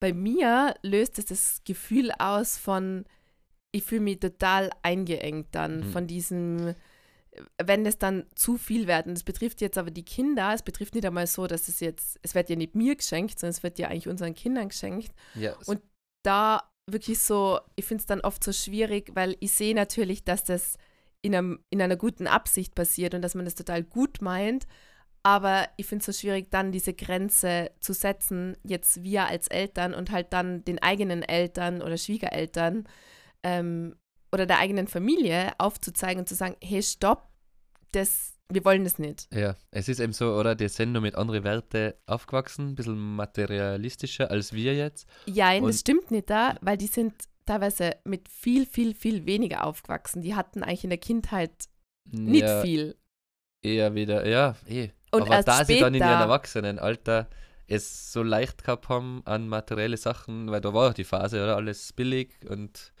bei 0.00 0.12
mir 0.12 0.74
löst 0.82 1.18
es 1.18 1.24
das 1.24 1.62
Gefühl 1.64 2.12
aus 2.18 2.58
von, 2.58 3.06
ich 3.72 3.84
fühle 3.84 4.02
mich 4.02 4.20
total 4.20 4.68
eingeengt 4.82 5.48
dann 5.52 5.78
Mhm. 5.80 5.92
von 5.92 6.06
diesem, 6.06 6.74
wenn 7.62 7.86
es 7.86 7.96
dann 7.96 8.26
zu 8.34 8.58
viel 8.58 8.86
wird. 8.86 9.06
Und 9.06 9.14
das 9.14 9.24
betrifft 9.24 9.62
jetzt 9.62 9.78
aber 9.78 9.90
die 9.90 10.04
Kinder, 10.04 10.52
es 10.52 10.62
betrifft 10.62 10.94
nicht 10.94 11.06
einmal 11.06 11.26
so, 11.26 11.46
dass 11.46 11.68
es 11.68 11.80
jetzt, 11.80 12.18
es 12.20 12.34
wird 12.34 12.50
ja 12.50 12.56
nicht 12.56 12.74
mir 12.74 12.94
geschenkt, 12.96 13.38
sondern 13.38 13.52
es 13.56 13.62
wird 13.62 13.78
ja 13.78 13.88
eigentlich 13.88 14.08
unseren 14.08 14.34
Kindern 14.34 14.68
geschenkt 14.68 15.12
Ja, 15.34 15.56
Und- 15.64 15.80
da 16.22 16.68
wirklich 16.86 17.18
so, 17.20 17.60
ich 17.76 17.86
finde 17.86 18.02
es 18.02 18.06
dann 18.06 18.20
oft 18.20 18.44
so 18.44 18.52
schwierig, 18.52 19.10
weil 19.14 19.36
ich 19.40 19.52
sehe 19.52 19.74
natürlich, 19.74 20.24
dass 20.24 20.44
das 20.44 20.76
in, 21.22 21.34
einem, 21.34 21.58
in 21.70 21.82
einer 21.82 21.96
guten 21.96 22.26
Absicht 22.26 22.74
passiert 22.74 23.14
und 23.14 23.22
dass 23.22 23.34
man 23.34 23.44
das 23.44 23.54
total 23.54 23.82
gut 23.82 24.20
meint. 24.20 24.66
Aber 25.22 25.68
ich 25.76 25.86
finde 25.86 26.00
es 26.00 26.06
so 26.06 26.12
schwierig, 26.12 26.50
dann 26.50 26.72
diese 26.72 26.94
Grenze 26.94 27.70
zu 27.80 27.92
setzen, 27.92 28.56
jetzt 28.62 29.02
wir 29.02 29.26
als 29.26 29.48
Eltern 29.48 29.92
und 29.94 30.10
halt 30.10 30.32
dann 30.32 30.64
den 30.64 30.80
eigenen 30.80 31.22
Eltern 31.22 31.82
oder 31.82 31.96
Schwiegereltern 31.96 32.88
ähm, 33.42 33.96
oder 34.32 34.46
der 34.46 34.58
eigenen 34.58 34.86
Familie 34.86 35.52
aufzuzeigen 35.58 36.20
und 36.20 36.28
zu 36.28 36.34
sagen, 36.34 36.56
hey, 36.62 36.82
stopp, 36.82 37.28
das, 37.92 38.34
wir 38.48 38.64
wollen 38.64 38.84
das 38.84 38.98
nicht. 38.98 39.28
Ja, 39.34 39.56
es 39.70 39.88
ist 39.88 40.00
eben 40.00 40.12
so, 40.12 40.34
oder? 40.34 40.54
Die 40.54 40.68
sind 40.68 40.92
nur 40.92 41.02
mit 41.02 41.16
anderen 41.16 41.44
Werten 41.44 41.94
aufgewachsen, 42.06 42.70
ein 42.70 42.74
bisschen 42.74 43.16
materialistischer 43.16 44.30
als 44.30 44.52
wir 44.52 44.74
jetzt. 44.74 45.08
Ja, 45.26 45.58
das 45.60 45.80
stimmt 45.80 46.10
nicht 46.10 46.30
da, 46.30 46.56
weil 46.60 46.76
die 46.76 46.86
sind 46.86 47.14
teilweise 47.48 47.96
mit 48.04 48.28
viel, 48.28 48.66
viel, 48.66 48.94
viel 48.94 49.26
weniger 49.26 49.64
aufgewachsen. 49.64 50.22
Die 50.22 50.34
hatten 50.34 50.62
eigentlich 50.62 50.84
in 50.84 50.90
der 50.90 50.98
Kindheit 50.98 51.50
nicht 52.04 52.42
ja, 52.42 52.60
viel. 52.62 52.96
Eher 53.62 53.94
wieder, 53.94 54.26
ja, 54.26 54.54
eh. 54.66 54.90
Und 55.10 55.22
Aber 55.22 55.42
da 55.42 55.64
sie 55.64 55.78
dann 55.80 55.94
in 55.94 56.02
ihrem 56.02 56.20
Erwachsenenalter 56.20 57.28
es 57.66 58.12
so 58.12 58.22
leicht 58.22 58.64
gehabt 58.64 58.88
haben 58.88 59.22
an 59.24 59.48
materielle 59.48 59.96
Sachen, 59.96 60.50
weil 60.50 60.60
da 60.60 60.72
war 60.72 60.90
auch 60.90 60.94
die 60.94 61.04
Phase, 61.04 61.42
oder? 61.42 61.56
Alles 61.56 61.92
billig 61.92 62.30
und 62.48 62.92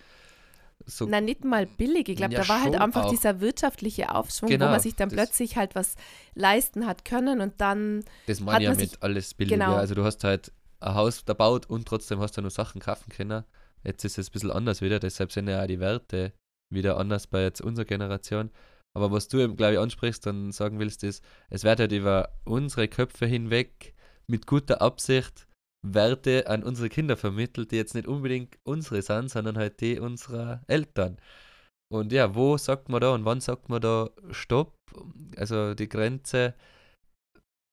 so. 0.84 1.06
Na, 1.08 1.20
nicht 1.20 1.44
mal 1.44 1.66
billig. 1.66 2.08
Ich 2.08 2.16
glaube, 2.16 2.34
Ja, 2.34 2.42
da 2.42 2.48
war 2.48 2.62
halt 2.62 2.76
einfach 2.76 3.04
auch. 3.06 3.10
dieser 3.10 3.40
wirtschaftliche 3.40 4.14
Aufschwung, 4.14 4.48
wo 4.50 4.52
Genau, 4.54 4.70
man 4.70 4.80
sich 4.80 4.94
dann 4.94 5.08
plötzlich 5.10 5.56
halt 5.56 5.74
was 5.74 5.96
leisten 6.34 6.86
hat 6.86 7.04
können 7.04 7.40
und 7.40 7.60
dann, 7.60 8.04
Das 8.26 8.40
meine 8.40 8.60
ich 8.64 8.70
ja 8.70 8.74
mit 8.74 9.02
alles 9.02 9.34
billig. 9.34 9.52
genau. 9.52 9.72
Ja. 9.72 9.78
Also 9.78 9.94
du 9.94 10.04
hast 10.04 10.24
halt 10.24 10.52
ein 10.80 10.94
Haus 10.94 11.24
da 11.24 11.34
baut 11.34 11.66
und 11.66 11.86
trotzdem 11.88 12.20
hast 12.20 12.36
du 12.36 12.42
nur 12.42 12.50
Sachen 12.50 12.80
kaufen 12.80 13.10
können. 13.10 13.44
Jetzt 13.84 14.04
ist 14.04 14.18
es 14.18 14.28
ein 14.28 14.32
bisschen 14.32 14.50
anders 14.50 14.80
wieder, 14.82 14.98
deshalb 14.98 15.32
sind 15.32 15.48
ja 15.48 15.62
auch 15.62 15.66
die 15.66 15.80
Werte 15.80 16.32
wieder 16.72 16.98
anders 16.98 17.26
bei 17.26 17.42
jetzt 17.42 17.60
unserer 17.60 17.86
Generation. 17.86 18.50
Aber 18.96 19.12
was 19.12 19.28
du 19.28 19.38
eben, 19.38 19.56
glaube 19.56 19.74
ich, 19.74 19.78
ansprichst 19.78 20.26
und 20.26 20.52
sagen 20.52 20.78
willst, 20.78 21.04
ist, 21.04 21.24
es 21.50 21.64
wird 21.64 21.80
halt 21.80 21.92
über 21.92 22.30
unsere 22.44 22.88
Köpfe 22.88 23.26
hinweg 23.26 23.94
mit 24.26 24.46
guter 24.46 24.82
Absicht 24.82 25.46
Werte 25.86 26.48
an 26.48 26.64
unsere 26.64 26.88
Kinder 26.88 27.16
vermittelt, 27.16 27.70
die 27.70 27.76
jetzt 27.76 27.94
nicht 27.94 28.08
unbedingt 28.08 28.58
unsere 28.64 29.00
sind, 29.02 29.30
sondern 29.30 29.56
halt 29.56 29.80
die 29.80 30.00
unserer 30.00 30.62
Eltern. 30.66 31.18
Und 31.90 32.12
ja, 32.12 32.34
wo 32.34 32.56
sagt 32.58 32.88
man 32.88 33.00
da 33.00 33.14
und 33.14 33.24
wann 33.24 33.40
sagt 33.40 33.68
man 33.68 33.80
da 33.80 34.10
Stopp? 34.30 34.74
Also 35.36 35.74
die 35.74 35.88
Grenze, 35.88 36.54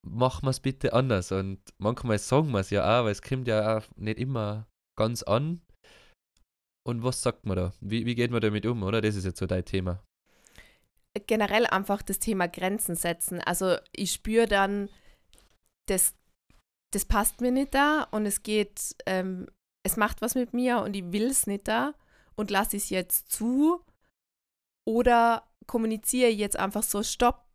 machen 0.05 0.45
wir 0.45 0.51
es 0.51 0.59
bitte 0.59 0.93
anders. 0.93 1.31
Und 1.31 1.59
manchmal 1.77 2.19
sagen 2.19 2.51
wir 2.51 2.59
es 2.59 2.69
ja 2.69 2.83
auch, 2.83 3.05
weil 3.05 3.11
es 3.11 3.21
kommt 3.21 3.47
ja 3.47 3.77
auch 3.77 3.83
nicht 3.95 4.19
immer 4.19 4.67
ganz 4.97 5.23
an. 5.23 5.61
Und 6.87 7.03
was 7.03 7.21
sagt 7.21 7.45
man 7.45 7.57
da? 7.57 7.73
Wie, 7.81 8.05
wie 8.05 8.15
geht 8.15 8.31
man 8.31 8.41
damit 8.41 8.65
um, 8.65 8.83
oder? 8.83 9.01
Das 9.01 9.15
ist 9.15 9.25
jetzt 9.25 9.39
so 9.39 9.47
dein 9.47 9.65
Thema. 9.65 10.03
generell 11.27 11.65
einfach 11.65 12.01
das 12.01 12.19
Thema 12.19 12.47
Grenzen 12.47 12.95
setzen. 12.95 13.41
Also 13.41 13.77
ich 13.91 14.11
spüre 14.11 14.47
dann, 14.47 14.89
das, 15.87 16.13
das 16.93 17.05
passt 17.05 17.41
mir 17.41 17.51
nicht 17.51 17.73
da 17.73 18.03
und 18.11 18.25
es 18.25 18.43
geht, 18.43 18.95
ähm, 19.05 19.47
es 19.83 19.97
macht 19.97 20.21
was 20.21 20.35
mit 20.35 20.53
mir 20.53 20.79
und 20.79 20.95
ich 20.95 21.11
will 21.11 21.27
es 21.27 21.47
nicht 21.47 21.67
da 21.67 21.93
und 22.35 22.51
lasse 22.51 22.77
es 22.77 22.89
jetzt 22.89 23.31
zu 23.31 23.81
oder 24.85 25.47
kommuniziere 25.67 26.29
jetzt 26.29 26.57
einfach 26.57 26.83
so, 26.83 27.01
stopp, 27.01 27.45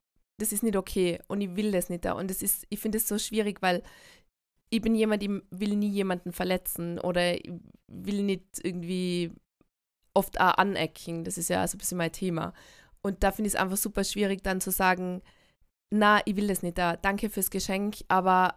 das 0.41 0.53
ist 0.53 0.63
nicht 0.63 0.77
okay 0.77 1.21
und 1.29 1.41
ich 1.41 1.55
will 1.55 1.71
das 1.71 1.89
nicht 1.89 2.05
da. 2.05 2.13
Und 2.13 2.31
das 2.31 2.43
ist, 2.43 2.67
ich 2.71 2.81
finde 2.81 2.99
es 2.99 3.07
so 3.07 3.19
schwierig, 3.19 3.63
weil 3.63 3.83
ich 4.71 4.81
bin 4.81 4.95
jemand, 4.95 5.23
ich 5.23 5.31
will 5.51 5.77
nie 5.77 5.91
jemanden 5.91 6.33
verletzen 6.33 6.99
oder 6.99 7.35
ich 7.35 7.53
will 7.89 8.23
nicht 8.23 8.45
irgendwie 8.63 9.33
oft 10.15 10.41
auch 10.41 10.55
anecken. 10.59 11.25
Das 11.25 11.39
ist 11.39 11.51
ja 11.51 11.67
so 11.67 11.77
ein 11.77 11.79
bisschen 11.79 11.99
mein 11.99 12.13
Thema. 12.13 12.53
Und 13.03 13.23
da 13.23 13.33
finde 13.33 13.49
ich 13.49 13.55
es 13.55 13.61
einfach 13.61 13.77
super 13.77 14.05
schwierig, 14.05 14.43
dann 14.43 14.61
zu 14.61 14.71
sagen, 14.71 15.23
na, 15.91 16.21
ich 16.25 16.37
will 16.37 16.47
das 16.47 16.63
nicht 16.63 16.79
da, 16.79 16.97
danke 16.97 17.31
fürs 17.31 17.51
Geschenk, 17.51 17.97
aber 18.09 18.55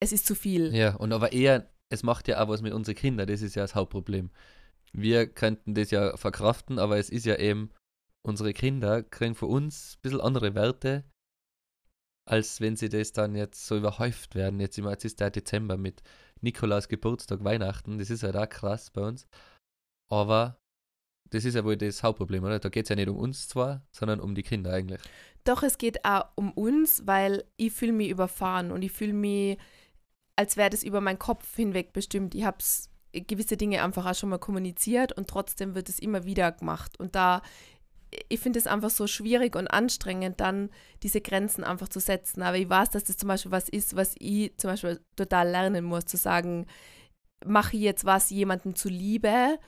es 0.00 0.12
ist 0.12 0.26
zu 0.26 0.34
viel. 0.34 0.74
Ja, 0.74 0.94
und 0.96 1.12
aber 1.12 1.32
eher, 1.32 1.70
es 1.88 2.02
macht 2.02 2.28
ja 2.28 2.42
auch 2.42 2.48
was 2.48 2.60
mit 2.60 2.72
unseren 2.72 2.96
Kindern, 2.96 3.26
das 3.26 3.40
ist 3.40 3.54
ja 3.54 3.62
das 3.62 3.74
Hauptproblem. 3.74 4.30
Wir 4.92 5.26
könnten 5.26 5.74
das 5.74 5.90
ja 5.90 6.16
verkraften, 6.16 6.78
aber 6.78 6.98
es 6.98 7.08
ist 7.08 7.24
ja 7.24 7.36
eben, 7.36 7.70
unsere 8.22 8.52
Kinder 8.52 9.02
kriegen 9.02 9.34
von 9.34 9.48
uns 9.48 9.94
ein 9.96 10.02
bisschen 10.02 10.20
andere 10.20 10.54
Werte, 10.54 11.04
als 12.28 12.60
wenn 12.60 12.76
sie 12.76 12.88
das 12.88 13.12
dann 13.12 13.34
jetzt 13.34 13.66
so 13.66 13.76
überhäuft 13.76 14.34
werden. 14.34 14.60
Jetzt, 14.60 14.78
im- 14.78 14.88
jetzt 14.88 15.04
ist 15.04 15.20
der 15.20 15.30
Dezember 15.30 15.76
mit 15.76 16.02
Nikolaus 16.40 16.88
Geburtstag, 16.88 17.44
Weihnachten, 17.44 17.98
das 17.98 18.10
ist 18.10 18.22
halt 18.22 18.36
auch 18.36 18.48
krass 18.48 18.90
bei 18.90 19.02
uns. 19.02 19.26
Aber 20.10 20.58
das 21.30 21.44
ist 21.44 21.54
ja 21.54 21.64
wohl 21.64 21.76
das 21.76 22.02
Hauptproblem, 22.02 22.44
oder? 22.44 22.58
Da 22.58 22.68
geht 22.68 22.84
es 22.84 22.90
ja 22.90 22.96
nicht 22.96 23.08
um 23.08 23.16
uns 23.16 23.48
zwar, 23.48 23.82
sondern 23.90 24.20
um 24.20 24.34
die 24.34 24.42
Kinder 24.42 24.72
eigentlich. 24.72 25.00
Doch 25.44 25.62
es 25.62 25.78
geht 25.78 26.04
auch 26.04 26.26
um 26.34 26.52
uns, 26.52 27.06
weil 27.06 27.44
ich 27.56 27.72
fühle 27.72 27.92
mich 27.92 28.10
überfahren 28.10 28.70
und 28.70 28.82
ich 28.82 28.92
fühle 28.92 29.14
mich, 29.14 29.58
als 30.36 30.56
wäre 30.56 30.70
das 30.70 30.82
über 30.82 31.00
meinen 31.00 31.18
Kopf 31.18 31.56
hinweg 31.56 31.92
bestimmt. 31.92 32.34
Ich 32.34 32.44
habe 32.44 32.58
gewisse 33.12 33.56
Dinge 33.56 33.82
einfach 33.82 34.06
auch 34.06 34.14
schon 34.14 34.28
mal 34.28 34.38
kommuniziert 34.38 35.12
und 35.12 35.28
trotzdem 35.28 35.74
wird 35.74 35.88
es 35.88 35.98
immer 35.98 36.24
wieder 36.24 36.52
gemacht. 36.52 36.98
Und 36.98 37.14
da, 37.14 37.42
ich 38.28 38.40
finde 38.40 38.58
es 38.58 38.66
einfach 38.66 38.90
so 38.90 39.06
schwierig 39.06 39.56
und 39.56 39.68
anstrengend, 39.68 40.40
dann 40.40 40.70
diese 41.02 41.20
Grenzen 41.20 41.64
einfach 41.64 41.88
zu 41.88 42.00
setzen. 42.00 42.42
Aber 42.42 42.56
ich 42.56 42.68
weiß, 42.68 42.90
dass 42.90 43.04
das 43.04 43.16
zum 43.16 43.28
Beispiel 43.28 43.52
was 43.52 43.68
ist, 43.68 43.96
was 43.96 44.14
ich 44.18 44.56
zum 44.58 44.70
Beispiel 44.70 45.00
total 45.16 45.48
lernen 45.48 45.84
muss, 45.84 46.04
zu 46.06 46.16
sagen, 46.16 46.66
mache 47.44 47.76
ich 47.76 47.82
jetzt 47.82 48.04
was 48.04 48.30
jemandem 48.30 48.74
zuliebe, 48.74 49.58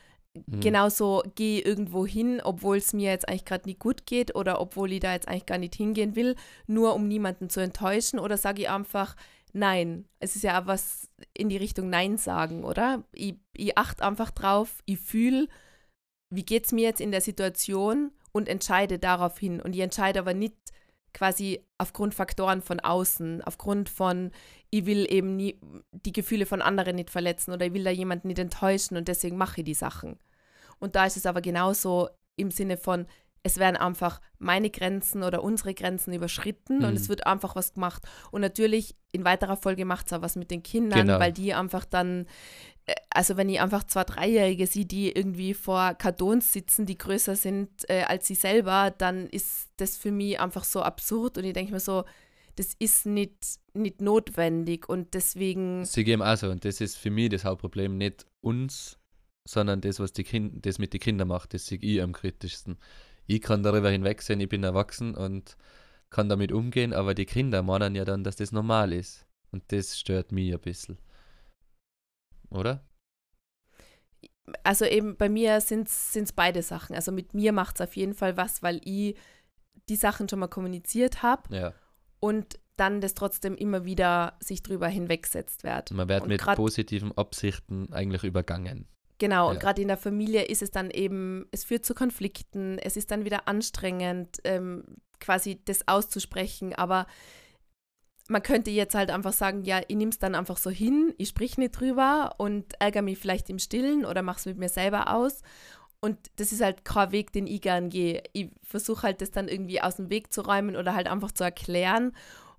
Mhm. 0.47 0.61
genauso 0.61 1.23
gehe 1.37 1.61
irgendwo 1.61 2.07
hin, 2.07 2.41
obwohl 2.43 2.79
es 2.79 2.93
mir 2.93 3.11
jetzt 3.11 3.29
eigentlich 3.29 3.45
gerade 3.45 3.69
nicht 3.69 3.79
gut 3.79 4.05
geht 4.05 4.35
oder 4.35 4.61
obwohl 4.61 4.91
ich 4.93 4.99
da 4.99 5.13
jetzt 5.13 5.29
eigentlich 5.29 5.47
gar 5.47 5.59
nicht 5.59 5.77
hingehen 5.77 6.17
will, 6.17 6.35
nur 6.67 6.95
um 6.95 7.07
niemanden 7.07 7.49
zu 7.49 7.61
enttäuschen 7.61 8.19
oder 8.19 8.37
sage 8.37 8.63
ich 8.63 8.69
einfach 8.69 9.15
Nein. 9.57 10.09
Es 10.19 10.35
ist 10.35 10.43
ja 10.43 10.61
auch 10.61 10.67
was 10.67 11.09
in 11.33 11.49
die 11.49 11.57
Richtung 11.57 11.89
Nein 11.89 12.19
sagen, 12.19 12.65
oder? 12.65 13.05
Ich, 13.13 13.37
ich 13.53 13.79
achte 13.79 14.05
einfach 14.05 14.33
drauf, 14.33 14.83
ich 14.85 14.99
fühle, 14.99 15.47
wie 16.35 16.45
geht 16.45 16.67
es 16.67 16.73
mir 16.73 16.83
jetzt 16.83 17.01
in 17.01 17.13
der 17.13 17.21
Situation 17.21 18.11
und 18.35 18.49
entscheide 18.49 18.99
darauf 18.99 19.39
hin. 19.39 19.61
Und 19.61 19.75
ich 19.75 19.81
entscheide 19.81 20.19
aber 20.19 20.35
nicht 20.35 20.57
quasi 21.13 21.65
aufgrund 21.79 22.15
Faktoren 22.15 22.61
von 22.61 22.81
außen, 22.81 23.43
aufgrund 23.43 23.89
von, 23.89 24.33
ich 24.71 24.85
will 24.85 25.07
eben 25.09 25.37
nie 25.37 25.61
die 25.93 26.13
Gefühle 26.13 26.45
von 26.45 26.61
anderen 26.61 26.97
nicht 26.97 27.11
verletzen 27.11 27.53
oder 27.53 27.67
ich 27.67 27.73
will 27.73 27.85
da 27.85 27.91
jemanden 27.91 28.27
nicht 28.29 28.41
enttäuschen 28.41 28.97
und 28.97 29.07
deswegen 29.07 29.37
mache 29.37 29.61
ich 29.61 29.65
die 29.65 29.75
Sachen. 29.75 30.19
Und 30.81 30.97
da 30.97 31.07
ist 31.07 31.17
es 31.17 31.27
aber 31.27 31.41
genauso 31.41 32.09
im 32.35 32.51
Sinne 32.51 32.77
von, 32.77 33.07
es 33.47 33.59
werden 33.59 33.77
einfach 33.77 34.21
meine 34.39 34.71
Grenzen 34.71 35.23
oder 35.23 35.45
unsere 35.45 35.75
Grenzen 35.75 36.13
überschritten 36.15 36.79
Mhm. 36.79 36.85
und 36.87 36.95
es 36.95 37.09
wird 37.09 37.27
einfach 37.27 37.55
was 37.55 37.75
gemacht. 37.75 38.03
Und 38.33 38.41
natürlich 38.41 38.97
in 39.13 39.25
weiterer 39.25 39.57
Folge 39.57 39.85
macht 39.85 40.07
es 40.07 40.13
auch 40.15 40.23
was 40.23 40.35
mit 40.35 40.51
den 40.51 40.63
Kindern, 40.63 41.07
Genau. 41.07 41.21
weil 41.21 41.33
die 41.33 41.53
einfach 41.55 41.85
dann, 41.85 42.27
äh, 42.87 42.95
also 43.11 43.37
wenn 43.37 43.49
ich 43.51 43.61
einfach 43.61 43.85
zwei 43.85 44.05
Dreijährige 44.05 44.67
sehe, 44.67 44.87
die 44.87 45.13
irgendwie 45.13 45.53
vor 45.55 45.95
Kartons 45.95 46.53
sitzen, 46.55 46.87
die 46.87 46.97
größer 46.99 47.37
sind 47.37 47.69
äh, 47.91 48.03
als 48.05 48.27
sie 48.27 48.35
selber, 48.35 48.91
dann 48.97 49.27
ist 49.29 49.69
das 49.77 49.97
für 49.99 50.11
mich 50.11 50.41
einfach 50.41 50.65
so 50.65 50.81
absurd 50.83 51.37
und 51.39 51.45
ich 51.45 51.53
denke 51.53 51.73
mir 51.73 51.81
so, 51.81 52.05
das 52.57 52.73
ist 52.79 53.05
nicht, 53.05 53.59
nicht 53.75 54.01
notwendig 54.01 54.89
und 54.89 55.13
deswegen. 55.13 55.85
Sie 55.85 56.05
geben 56.05 56.23
also, 56.23 56.49
und 56.51 56.65
das 56.65 56.81
ist 56.81 56.97
für 56.97 57.11
mich 57.11 57.29
das 57.29 57.45
Hauptproblem, 57.45 57.99
nicht 57.99 58.25
uns, 58.41 58.97
sondern 59.47 59.83
das, 59.83 60.01
was 60.01 60.13
die 60.15 60.25
kind, 60.25 60.65
das 60.65 60.79
mit 60.79 60.95
den 60.95 61.01
Kindern 61.01 61.29
macht, 61.29 61.53
das 61.53 61.67
sehe 61.67 61.79
ich 61.83 62.01
am 62.01 62.13
kritischsten. 62.13 62.79
Ich 63.27 63.41
kann 63.41 63.63
darüber 63.63 63.91
hinwegsehen, 63.91 64.41
ich 64.41 64.49
bin 64.49 64.65
erwachsen 64.65 65.15
und 65.15 65.57
kann 66.11 66.29
damit 66.29 66.53
umgehen, 66.53 66.93
aber 66.93 67.15
die 67.15 67.27
Kinder 67.27 67.63
meinen 67.63 67.95
ja 67.95 68.05
dann, 68.05 68.23
dass 68.25 68.37
das 68.37 68.53
normal 68.53 68.93
ist. 68.93 69.27
Und 69.51 69.65
das 69.69 69.99
stört 69.99 70.33
mich 70.33 70.53
ein 70.53 70.61
bisschen. 70.61 70.99
Oder? 72.51 72.85
Also 74.63 74.85
eben 74.85 75.17
bei 75.17 75.29
mir 75.29 75.61
sind 75.61 75.89
es 75.89 76.33
beide 76.35 76.63
Sachen. 76.63 76.95
Also 76.95 77.13
mit 77.13 77.35
mir 77.35 77.53
macht 77.53 77.77
es 77.77 77.81
auf 77.81 77.97
jeden 77.97 78.15
Fall 78.15 78.37
was, 78.37 78.63
weil 78.63 78.81
ich 78.85 79.17
die 79.89 79.97
Sachen 79.97 80.29
schon 80.29 80.39
mal 80.39 80.49
kommuniziert 80.49 81.23
habe 81.23 81.55
Ja. 81.55 81.73
und 82.21 82.59
dann 82.77 83.01
das 83.01 83.15
trotzdem 83.15 83.55
immer 83.57 83.85
wieder 83.85 84.37
sich 84.41 84.63
drüber 84.63 84.89
hinwegsetzt 84.89 85.63
wird. 85.65 85.93
Man 85.93 86.09
wird 86.09 86.23
Und 86.23 86.29
mit 86.29 86.43
positiven 86.43 87.17
Absichten 87.17 87.93
eigentlich 87.93 88.25
übergangen. 88.25 88.87
Genau, 89.19 89.49
und 89.49 89.55
Ja. 89.55 89.61
gerade 89.61 89.83
in 89.83 89.89
der 89.89 89.97
Familie 89.97 90.43
ist 90.45 90.63
es 90.63 90.71
dann 90.71 90.91
eben, 90.91 91.47
es 91.53 91.65
führt 91.65 91.85
zu 91.85 91.95
Konflikten, 91.95 92.79
es 92.79 92.97
ist 92.97 93.11
dann 93.11 93.25
wieder 93.25 93.47
anstrengend, 93.47 94.39
ähm, 94.45 94.85
quasi 95.21 95.61
das 95.65 95.87
auszusprechen, 95.87 96.75
aber 96.75 97.07
man 98.29 98.43
könnte 98.43 98.71
jetzt 98.71 98.95
halt 98.95 99.11
einfach 99.11 99.33
sagen, 99.33 99.65
ja, 99.65 99.81
ich 99.87 99.97
nehme 99.97 100.11
es 100.11 100.19
dann 100.19 100.35
einfach 100.35 100.57
so 100.57 100.71
hin, 100.71 101.15
ich 101.19 101.29
sprich 101.29 101.59
nicht 101.59 101.73
drüber 101.73 102.35
und 102.39 102.75
ärgere 102.81 103.03
mich 103.03 103.19
vielleicht 103.19 103.51
im 103.51 103.59
Stillen 103.59 104.05
oder 104.05 104.23
mache 104.23 104.39
es 104.39 104.47
mit 104.47 104.59
mir 104.59 104.69
selber 104.71 105.15
aus. 105.15 105.43
Und 106.01 106.19
das 106.37 106.53
ist 106.53 106.63
halt 106.63 106.85
kein 106.85 107.13
Weg, 107.13 107.33
den 107.33 107.47
ich 107.47 107.63
gern 107.63 107.89
gehe. 107.89 108.23
Ich 108.33 108.51
versuche 108.63 109.05
halt, 109.05 109.21
das 109.21 109.31
dann 109.31 109.49
irgendwie 109.49 109.81
aus 109.81 109.97
dem 109.97 110.11
Weg 110.11 110.33
zu 110.33 110.43
räumen 110.43 110.77
oder 110.77 110.95
halt 110.95 111.07
einfach 111.07 111.33
zu 111.33 111.45
erklären. 111.45 112.13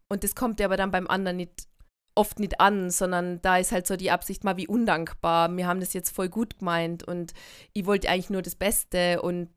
Und 0.07 0.23
das 0.23 0.35
kommt 0.35 0.59
ja 0.59 0.67
aber 0.67 0.77
dann 0.77 0.91
beim 0.91 1.07
anderen 1.07 1.37
nicht 1.37 1.67
oft 2.15 2.39
nicht 2.39 2.59
an, 2.61 2.89
sondern 2.89 3.41
da 3.41 3.57
ist 3.57 3.71
halt 3.71 3.85
so 3.85 3.97
die 3.97 4.09
Absicht 4.09 4.43
mal 4.43 4.57
wie 4.57 4.67
undankbar. 4.67 5.55
Wir 5.55 5.67
haben 5.67 5.81
das 5.81 5.93
jetzt 5.93 6.15
voll 6.15 6.29
gut 6.29 6.59
gemeint 6.59 7.03
und 7.03 7.33
ich 7.73 7.85
wollte 7.85 8.09
eigentlich 8.09 8.29
nur 8.29 8.41
das 8.41 8.55
Beste 8.55 9.21
und 9.21 9.49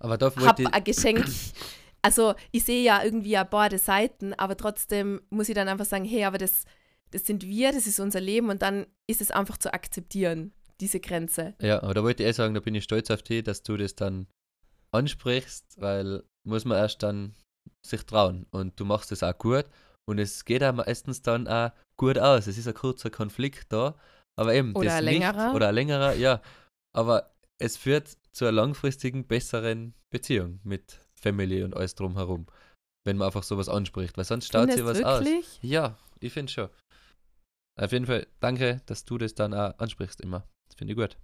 da 0.00 0.08
habe 0.10 0.72
ein 0.72 0.84
Geschenk. 0.84 1.24
Also 2.02 2.34
ich 2.50 2.64
sehe 2.64 2.82
ja 2.82 3.02
irgendwie 3.02 3.30
ja 3.30 3.44
beide 3.44 3.78
Seiten, 3.78 4.34
aber 4.34 4.58
trotzdem 4.58 5.22
muss 5.30 5.48
ich 5.48 5.54
dann 5.54 5.68
einfach 5.68 5.86
sagen, 5.86 6.04
hey, 6.04 6.24
aber 6.24 6.36
das, 6.36 6.64
das 7.12 7.24
sind 7.24 7.44
wir, 7.44 7.72
das 7.72 7.86
ist 7.86 7.98
unser 7.98 8.20
Leben 8.20 8.50
und 8.50 8.60
dann 8.60 8.86
ist 9.06 9.22
es 9.22 9.30
einfach 9.30 9.56
zu 9.56 9.72
akzeptieren, 9.72 10.52
diese 10.80 11.00
Grenze. 11.00 11.54
ja, 11.60 11.82
aber 11.82 11.94
da 11.94 12.02
wollte 12.02 12.22
ich 12.22 12.28
eh 12.28 12.32
sagen, 12.32 12.52
da 12.52 12.60
bin 12.60 12.74
ich 12.74 12.84
stolz 12.84 13.10
auf 13.10 13.22
dich, 13.22 13.42
dass 13.42 13.62
du 13.62 13.78
das 13.78 13.94
dann 13.94 14.26
ansprichst, 14.90 15.80
weil 15.80 16.24
muss 16.44 16.66
man 16.66 16.76
erst 16.76 17.02
dann 17.02 17.34
sich 17.82 18.02
trauen 18.04 18.46
und 18.50 18.78
du 18.78 18.84
machst 18.84 19.10
es 19.10 19.22
auch 19.22 19.38
gut 19.38 19.64
und 20.08 20.18
es 20.18 20.44
geht 20.44 20.62
auch 20.62 20.72
meistens 20.74 21.22
dann 21.22 21.48
auch 21.48 21.72
gut 21.96 22.18
aus. 22.18 22.46
Es 22.46 22.58
ist 22.58 22.68
ein 22.68 22.74
kurzer 22.74 23.10
Konflikt 23.10 23.72
da, 23.72 23.96
aber 24.38 24.54
eben 24.54 24.74
Oder 24.74 24.86
das 24.86 24.94
ein 24.98 25.04
nicht, 25.04 25.20
längerer. 25.20 25.54
oder 25.54 25.68
ein 25.68 25.74
längerer, 25.74 26.14
ja, 26.14 26.40
aber 26.94 27.34
es 27.58 27.76
führt 27.76 28.16
zu 28.32 28.44
einer 28.44 28.52
langfristigen, 28.52 29.26
besseren 29.26 29.94
Beziehung 30.10 30.60
mit 30.64 31.00
Family 31.14 31.62
und 31.62 31.74
alles 31.74 31.94
drumherum, 31.94 32.46
wenn 33.06 33.16
man 33.16 33.26
einfach 33.26 33.42
sowas 33.42 33.68
anspricht, 33.68 34.16
weil 34.16 34.24
sonst 34.24 34.46
staut 34.46 34.72
sich 34.72 34.84
was 34.84 34.98
Findest 34.98 35.04
aus. 35.04 35.24
wirklich? 35.24 35.58
Ja, 35.62 35.96
ich 36.20 36.32
finde 36.32 36.52
schon. 36.52 36.68
Auf 37.80 37.92
jeden 37.92 38.06
Fall, 38.06 38.26
danke, 38.40 38.82
dass 38.86 39.04
du 39.04 39.18
das 39.18 39.34
dann 39.34 39.54
auch 39.54 39.78
ansprichst 39.78 40.20
immer. 40.20 40.46
Das 40.68 40.76
finde 40.76 40.92
ich 40.92 40.98
gut. 40.98 41.16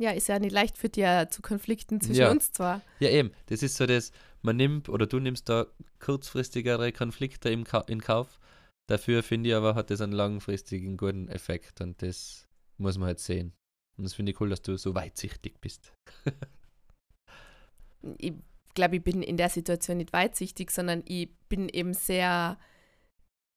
Ja, 0.00 0.12
ist 0.12 0.28
ja 0.28 0.38
nicht 0.38 0.52
leicht 0.52 0.78
für 0.78 0.88
dir 0.88 1.28
zu 1.30 1.42
Konflikten 1.42 2.00
zwischen 2.00 2.22
Ja. 2.22 2.30
uns 2.30 2.52
zwar. 2.52 2.80
Ja, 3.00 3.10
eben. 3.10 3.32
Das 3.46 3.62
ist 3.62 3.76
so 3.76 3.84
das, 3.84 4.12
man 4.40 4.56
nimmt 4.56 4.88
oder 4.88 5.06
du 5.06 5.20
nimmst 5.20 5.50
da 5.50 5.66
kurzfristigere 5.98 6.90
Konflikte 6.90 7.50
im 7.50 7.64
Ka 7.64 7.80
in 7.86 8.00
Kauf. 8.00 8.40
Dafür 8.88 9.22
finde 9.22 9.50
ich 9.50 9.54
aber, 9.54 9.74
hat 9.74 9.90
das 9.90 10.00
einen 10.00 10.12
langfristigen 10.14 10.96
guten 10.96 11.28
Effekt 11.28 11.82
und 11.82 12.00
das 12.00 12.48
muss 12.78 12.96
man 12.96 13.08
halt 13.08 13.20
sehen. 13.20 13.52
Und 13.98 14.04
das 14.04 14.14
finde 14.14 14.32
ich 14.32 14.40
cool, 14.40 14.48
dass 14.48 14.62
du 14.62 14.78
so 14.78 14.94
weitsichtig 14.94 15.60
bist. 15.60 15.92
ich 18.16 18.32
glaube, 18.74 18.96
ich 18.96 19.04
bin 19.04 19.22
in 19.22 19.36
der 19.36 19.50
Situation 19.50 19.98
nicht 19.98 20.14
weitsichtig, 20.14 20.70
sondern 20.70 21.02
ich 21.04 21.28
bin 21.50 21.68
eben 21.68 21.92
sehr 21.92 22.56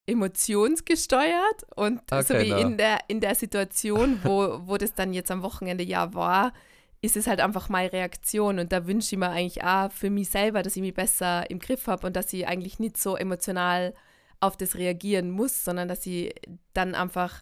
emotionsgesteuert 0.05 1.63
und 1.75 2.01
so 2.09 2.17
Okay, 2.17 2.45
wie 2.45 2.49
na. 2.49 2.57
in 2.57 2.77
der, 2.77 2.99
in 3.07 3.21
der 3.21 3.35
Situation, 3.35 4.19
wo, 4.23 4.59
wo 4.65 4.77
das 4.77 4.93
dann 4.93 5.13
jetzt 5.13 5.31
am 5.31 5.43
Wochenende 5.43 5.83
ja 5.83 6.13
war, 6.13 6.53
ist 7.01 7.17
es 7.17 7.27
halt 7.27 7.41
einfach 7.41 7.69
meine 7.69 7.91
Reaktion 7.91 8.59
und 8.59 8.71
da 8.71 8.87
wünsche 8.87 9.15
ich 9.15 9.19
mir 9.19 9.29
eigentlich 9.29 9.63
auch 9.63 9.91
für 9.91 10.09
mich 10.09 10.29
selber, 10.29 10.63
dass 10.63 10.75
ich 10.75 10.81
mich 10.81 10.93
besser 10.93 11.49
im 11.49 11.59
Griff 11.59 11.87
habe 11.87 12.07
und 12.07 12.15
dass 12.15 12.31
ich 12.31 12.47
eigentlich 12.47 12.79
nicht 12.79 12.97
so 12.97 13.15
emotional 13.15 13.93
auf 14.39 14.57
das 14.57 14.75
reagieren 14.75 15.29
muss, 15.31 15.63
sondern 15.63 15.87
dass 15.87 16.05
ich 16.05 16.33
dann 16.73 16.95
einfach 16.95 17.41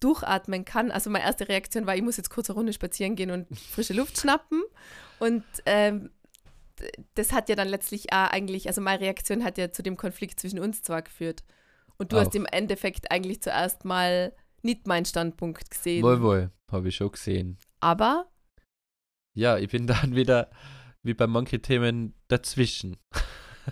durchatmen 0.00 0.64
kann. 0.64 0.90
Also 0.92 1.10
meine 1.10 1.24
erste 1.24 1.48
Reaktion 1.48 1.86
war, 1.86 1.96
ich 1.96 2.02
muss 2.02 2.16
jetzt 2.16 2.30
kurz 2.30 2.48
eine 2.48 2.56
Runde 2.56 2.72
spazieren 2.72 3.16
gehen 3.16 3.30
und 3.30 3.46
frische 3.56 3.94
Luft 3.94 4.18
schnappen 4.18 4.62
und 5.18 5.44
ähm, 5.66 6.10
das 7.14 7.32
hat 7.32 7.48
ja 7.48 7.56
dann 7.56 7.68
letztlich 7.68 8.12
auch 8.12 8.30
eigentlich, 8.30 8.68
also 8.68 8.80
meine 8.80 9.00
Reaktion 9.00 9.44
hat 9.44 9.58
ja 9.58 9.72
zu 9.72 9.82
dem 9.82 9.96
Konflikt 9.96 10.38
zwischen 10.38 10.60
uns 10.60 10.82
zwar 10.82 11.02
geführt. 11.02 11.42
Und 12.00 12.12
du 12.12 12.16
Auch. 12.16 12.20
hast 12.26 12.34
im 12.34 12.46
Endeffekt 12.46 13.10
eigentlich 13.10 13.42
zuerst 13.42 13.84
mal 13.84 14.34
nicht 14.62 14.86
meinen 14.86 15.04
Standpunkt 15.04 15.70
gesehen. 15.70 16.02
Wohl, 16.02 16.22
wohl, 16.22 16.50
habe 16.70 16.88
ich 16.88 16.96
schon 16.96 17.10
gesehen. 17.12 17.58
Aber 17.80 18.30
Ja, 19.36 19.58
ich 19.58 19.68
bin 19.70 19.86
dann 19.86 20.14
wieder, 20.14 20.50
wie 21.02 21.14
bei 21.14 21.26
manchen 21.26 21.62
Themen, 21.62 22.14
dazwischen. 22.28 22.96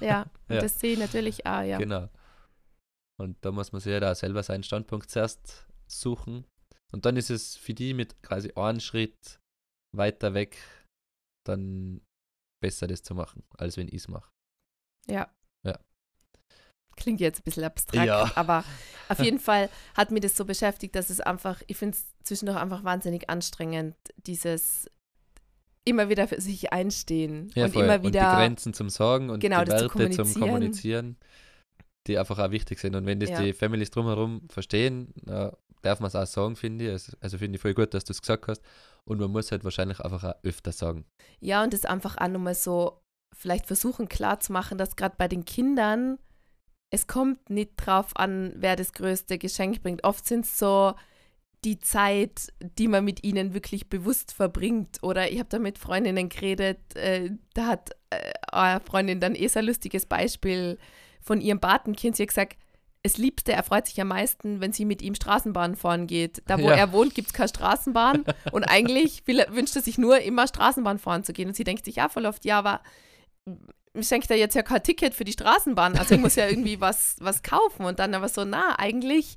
ja, 0.00 0.22
und 0.48 0.54
Ja. 0.56 0.60
das 0.62 0.78
sehe 0.80 0.94
ich 0.94 0.98
natürlich 0.98 1.46
auch, 1.46 1.62
ja. 1.62 1.78
Genau. 1.78 2.08
Und 3.18 3.36
da 3.44 3.50
muss 3.52 3.72
man 3.72 3.80
sich 3.80 3.92
ja 3.92 4.00
da 4.00 4.14
selber 4.14 4.42
seinen 4.42 4.62
Standpunkt 4.62 5.10
zuerst 5.10 5.66
suchen. 5.86 6.46
Und 6.92 7.06
dann 7.06 7.16
ist 7.16 7.30
es 7.30 7.56
für 7.56 7.74
die 7.74 7.94
mit 7.94 8.22
quasi 8.22 8.52
einen 8.54 8.80
Schritt 8.80 9.40
weiter 9.96 10.34
weg 10.34 10.56
dann 11.46 12.00
besser, 12.62 12.86
das 12.86 13.02
zu 13.02 13.14
machen, 13.14 13.44
als 13.56 13.76
wenn 13.76 13.88
ich 13.88 13.94
es 13.94 14.08
mache. 14.08 14.30
Ja. 15.08 15.32
Klingt 16.96 17.20
jetzt 17.20 17.40
ein 17.40 17.44
bisschen 17.44 17.64
abstrakt, 17.64 18.06
Ja. 18.06 18.30
aber 18.34 18.64
auf 19.08 19.18
jeden 19.20 19.38
Fall 19.38 19.68
hat 19.94 20.10
mich 20.10 20.22
das 20.22 20.36
so 20.36 20.44
beschäftigt, 20.44 20.94
dass 20.96 21.10
es 21.10 21.20
einfach, 21.20 21.62
ich 21.66 21.76
finde 21.76 21.96
es 21.96 22.06
zwischendurch 22.24 22.58
einfach 22.58 22.84
wahnsinnig 22.84 23.28
anstrengend, 23.30 23.94
dieses 24.26 24.90
immer 25.84 26.08
wieder 26.08 26.26
für 26.26 26.40
sich 26.40 26.72
einstehen 26.72 27.50
Ja, 27.54 27.66
und 27.66 27.72
voll. 27.72 27.84
immer 27.84 27.94
und 27.96 28.02
die 28.02 28.08
wieder 28.08 28.34
Grenzen 28.34 28.74
zum 28.74 28.88
Sorgen 28.90 29.30
und 29.30 29.38
Genau, 29.40 29.62
die 29.62 29.70
Werte 29.70 29.84
zum 29.84 29.92
kommunizieren. 29.92 30.40
Kommunizieren, 30.40 31.16
die 32.08 32.18
einfach 32.18 32.38
auch 32.38 32.50
wichtig 32.50 32.80
sind. 32.80 32.96
Und 32.96 33.06
wenn 33.06 33.20
das 33.20 33.30
Ja. 33.30 33.40
die 33.42 33.52
Families 33.52 33.90
drumherum 33.90 34.48
verstehen, 34.48 35.12
darf 35.82 36.00
man 36.00 36.08
es 36.08 36.16
auch 36.16 36.26
sagen, 36.26 36.56
finde 36.56 36.86
ich. 36.86 36.90
Also, 36.90 37.12
also 37.20 37.38
finde 37.38 37.56
ich 37.56 37.62
voll 37.62 37.74
gut, 37.74 37.94
dass 37.94 38.04
du 38.04 38.12
es 38.12 38.20
gesagt 38.20 38.48
hast. 38.48 38.62
Und 39.04 39.20
man 39.20 39.30
muss 39.30 39.52
halt 39.52 39.62
wahrscheinlich 39.62 40.00
einfach 40.00 40.24
auch 40.24 40.34
öfter 40.42 40.72
sagen. 40.72 41.04
Ja, 41.38 41.62
und 41.62 41.72
das 41.72 41.84
einfach 41.84 42.16
auch 42.16 42.26
nochmal 42.28 42.56
so 42.56 43.00
vielleicht 43.36 43.66
versuchen 43.66 44.08
klarzumachen, 44.08 44.78
dass 44.78 44.96
gerade 44.96 45.14
bei 45.16 45.28
den 45.28 45.44
Kindern 45.44 46.18
es 46.90 47.06
kommt 47.06 47.50
nicht 47.50 47.72
drauf 47.76 48.16
an, 48.16 48.52
wer 48.56 48.76
das 48.76 48.92
größte 48.92 49.38
Geschenk 49.38 49.82
bringt. 49.82 50.04
Oft 50.04 50.26
sind 50.26 50.44
es 50.44 50.58
so 50.58 50.94
die 51.64 51.80
Zeit, 51.80 52.52
die 52.60 52.86
man 52.86 53.04
mit 53.04 53.24
ihnen 53.24 53.52
wirklich 53.54 53.88
bewusst 53.88 54.32
verbringt. 54.32 55.02
Oder 55.02 55.30
ich 55.32 55.38
habe 55.40 55.48
da 55.48 55.58
mit 55.58 55.78
Freundinnen 55.78 56.28
geredet, 56.28 56.78
äh, 56.94 57.30
da 57.54 57.66
hat 57.66 57.90
äh, 58.10 58.32
eine 58.52 58.80
Freundin 58.80 59.18
dann 59.20 59.34
eh 59.34 59.48
so 59.48 59.58
ein 59.58 59.64
lustiges 59.64 60.06
Beispiel 60.06 60.78
von 61.20 61.40
ihrem 61.40 61.58
Patenkind. 61.58 62.14
Sie 62.16 62.22
hat 62.22 62.28
gesagt, 62.28 62.56
das 63.02 63.18
Liebste, 63.18 63.52
er 63.52 63.62
freut 63.62 63.86
sich 63.86 64.00
am 64.00 64.08
meisten, 64.08 64.60
wenn 64.60 64.72
sie 64.72 64.84
mit 64.84 65.00
ihm 65.02 65.14
Straßenbahn 65.14 65.76
fahren 65.76 66.06
geht. 66.06 66.42
Da, 66.46 66.58
wo 66.58 66.68
Ja. 66.68 66.74
er 66.76 66.92
wohnt, 66.92 67.14
gibt 67.14 67.28
es 67.28 67.34
keine 67.34 67.48
Straßenbahn. 67.48 68.24
Und 68.52 68.64
eigentlich 68.64 69.26
will 69.26 69.44
wünscht 69.50 69.74
er 69.76 69.82
sich 69.82 69.98
nur, 69.98 70.20
immer 70.20 70.46
Straßenbahn 70.46 70.98
fahren 70.98 71.24
zu 71.24 71.32
gehen. 71.32 71.48
Und 71.48 71.54
sie 71.54 71.64
denkt 71.64 71.84
sich 71.84 71.96
ja 71.96 72.08
voll 72.08 72.26
oft, 72.26 72.44
ja, 72.44 72.58
aber 72.58 72.80
schenkt 74.02 74.30
er 74.30 74.36
jetzt 74.36 74.54
ja 74.54 74.62
kein 74.62 74.82
Ticket 74.82 75.14
für 75.14 75.24
die 75.24 75.32
Straßenbahn. 75.32 75.96
Also 75.96 76.14
ich 76.14 76.20
muss 76.20 76.36
ja 76.36 76.48
irgendwie 76.48 76.80
was, 76.80 77.16
was 77.20 77.42
kaufen. 77.42 77.84
Und 77.86 77.98
dann 77.98 78.14
aber 78.14 78.28
so, 78.28 78.44
na, 78.44 78.78
eigentlich, 78.78 79.36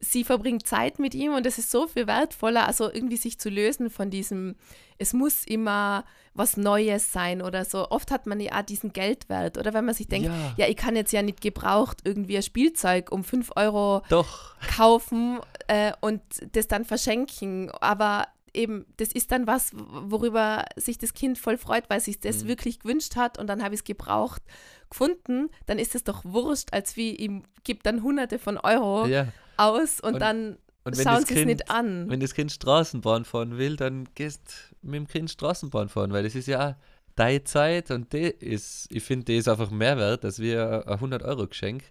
sie 0.00 0.24
verbringt 0.24 0.66
Zeit 0.66 0.98
mit 0.98 1.14
ihm 1.14 1.34
und 1.34 1.46
es 1.46 1.58
ist 1.58 1.70
so 1.70 1.86
viel 1.86 2.06
wertvoller, 2.06 2.66
also 2.66 2.90
irgendwie 2.92 3.16
sich 3.16 3.38
zu 3.38 3.48
lösen 3.48 3.90
von 3.90 4.10
diesem, 4.10 4.56
es 4.98 5.12
muss 5.12 5.44
immer 5.44 6.04
was 6.34 6.56
Neues 6.56 7.12
sein 7.12 7.42
oder 7.42 7.64
so. 7.64 7.90
Oft 7.90 8.10
hat 8.10 8.26
man 8.26 8.38
ja 8.40 8.58
auch 8.58 8.62
diesen 8.62 8.92
Geldwert. 8.92 9.58
Oder 9.58 9.74
wenn 9.74 9.84
man 9.84 9.94
sich 9.94 10.06
denkt, 10.06 10.28
ja, 10.28 10.54
ja, 10.56 10.68
ich 10.68 10.76
kann 10.76 10.94
jetzt 10.94 11.12
ja 11.12 11.22
nicht 11.22 11.40
gebraucht 11.40 11.98
irgendwie 12.04 12.36
ein 12.36 12.42
Spielzeug 12.42 13.10
um 13.10 13.24
5 13.24 13.50
Euro 13.56 14.02
doch. 14.08 14.54
kaufen 14.76 15.40
äh, 15.66 15.92
und 16.00 16.22
das 16.52 16.68
dann 16.68 16.84
verschenken. 16.84 17.70
Aber 17.80 18.28
eben, 18.54 18.86
das 18.96 19.08
ist 19.12 19.30
dann 19.32 19.46
was, 19.46 19.70
worüber 19.74 20.64
sich 20.76 20.98
das 20.98 21.14
Kind 21.14 21.38
voll 21.38 21.58
freut, 21.58 21.88
weil 21.88 22.00
sich 22.00 22.20
das 22.20 22.44
Mhm. 22.44 22.48
wirklich 22.48 22.80
gewünscht 22.80 23.16
hat 23.16 23.38
und 23.38 23.46
dann 23.46 23.62
habe 23.62 23.74
ich 23.74 23.80
es 23.80 23.84
gebraucht 23.84 24.42
gefunden, 24.90 25.48
dann 25.66 25.78
ist 25.78 25.94
es 25.94 26.04
doch 26.04 26.24
wurscht, 26.24 26.72
als 26.72 26.96
wie 26.96 27.14
ihm 27.14 27.42
gibt 27.64 27.86
dann 27.86 28.02
hunderte 28.02 28.38
von 28.38 28.58
Euro 28.58 29.06
Ja. 29.06 29.28
aus 29.56 30.00
und, 30.00 30.14
Und- 30.14 30.20
dann 30.20 30.58
Und 30.84 30.96
wenn 30.96 31.04
schauen 31.04 31.20
das 31.20 31.28
sie 31.28 31.34
es 31.34 31.38
Kind, 31.40 31.46
nicht 31.46 31.70
an. 31.70 32.08
wenn 32.08 32.20
das 32.20 32.34
Kind 32.34 32.50
Straßenbahn 32.52 33.24
fahren 33.24 33.58
will, 33.58 33.76
dann 33.76 34.08
gehst 34.14 34.74
mit 34.82 34.94
dem 34.96 35.06
Kind 35.08 35.30
Straßenbahn 35.30 35.88
fahren, 35.90 36.12
weil 36.12 36.22
das 36.22 36.34
ist 36.34 36.48
ja 36.48 36.78
deine 37.16 37.44
Zeit 37.44 37.90
und 37.90 38.12
die 38.12 38.22
ist, 38.28 38.86
ich 38.90 39.02
finde, 39.02 39.24
die 39.26 39.36
ist 39.36 39.48
einfach 39.48 39.70
mehr 39.70 39.98
wert 39.98 40.24
als 40.24 40.38
wie 40.38 40.56
ein 40.56 40.82
100-Euro-Geschenk. 40.84 41.82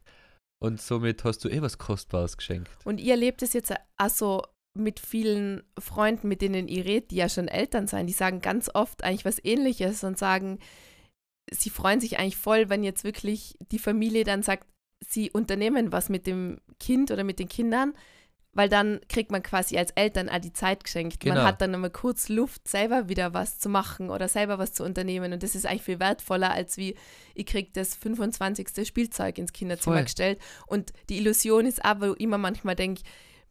Und 0.60 0.82
somit 0.82 1.24
hast 1.24 1.43
du 1.45 1.49
eh 1.49 1.62
was 1.62 1.78
Kostbares 1.78 2.36
geschenkt. 2.38 2.72
Und 2.84 2.99
ihr 2.99 3.12
erlebt 3.12 3.43
es 3.43 3.53
jetzt 3.53 3.72
also 3.97 4.41
mit 4.78 4.99
vielen 4.99 5.63
Freunden, 5.80 6.28
mit 6.28 6.41
denen 6.41 6.67
ihr 6.67 6.86
redet, 6.86 7.11
die 7.11 7.17
ja 7.17 7.30
schon 7.30 7.47
Eltern 7.47 7.88
sein, 7.88 8.07
die 8.07 8.13
sagen 8.13 8.41
ganz 8.41 8.69
oft 8.73 9.03
eigentlich 9.03 9.25
was 9.25 9.43
ähnliches 9.43 10.03
und 10.03 10.17
sagen, 10.17 10.59
sie 11.51 11.69
freuen 11.69 11.99
sich 11.99 12.19
eigentlich 12.19 12.38
voll, 12.38 12.69
wenn 12.69 12.84
jetzt 12.84 13.03
wirklich 13.03 13.57
die 13.71 13.80
Familie 13.80 14.23
dann 14.23 14.43
sagt, 14.43 14.67
sie 15.05 15.32
unternehmen 15.32 15.91
was 15.91 16.09
mit 16.09 16.28
dem 16.28 16.59
Kind 16.80 17.11
oder 17.11 17.23
mit 17.23 17.39
den 17.39 17.47
Kindern, 17.47 17.93
weil 18.53 18.69
dann 18.69 18.99
kriegt 19.07 19.32
man 19.32 19.43
quasi 19.43 19.78
als 19.78 19.91
Eltern 19.91 20.30
auch 20.30 20.39
die 20.39 20.53
Zeit 20.53 20.84
geschenkt. 20.84 21.19
Genau. 21.19 21.36
Man 21.36 21.45
hat 21.45 21.61
dann 21.61 21.75
immer 21.75 21.91
kurz 21.91 22.28
Luft, 22.28 22.67
selber 22.67 23.07
wieder 23.07 23.36
was 23.36 23.59
zu 23.59 23.69
machen 23.69 24.09
oder 24.09 24.28
selber 24.28 24.57
was 24.57 24.73
zu 24.73 24.84
unternehmen. 24.84 25.32
Und 25.32 25.43
das 25.43 25.53
ist 25.53 25.67
eigentlich 25.67 25.84
viel 25.84 25.99
wertvoller, 25.99 26.51
als 26.51 26.75
wie 26.75 26.95
ich 27.36 27.45
kriege 27.45 27.69
das 27.71 27.93
25. 27.93 28.88
Spielzeug 28.88 29.38
ins 29.38 29.53
Kinderzimmer 29.53 29.97
Voll. 29.97 30.05
gestellt. 30.05 30.39
Und 30.65 30.91
die 31.09 31.17
Illusion 31.17 31.67
ist 31.67 31.86
aber, 31.86 32.09
wo 32.09 32.13
ich 32.13 32.19
immer 32.19 32.39
manchmal 32.39 32.75
denke, 32.75 33.03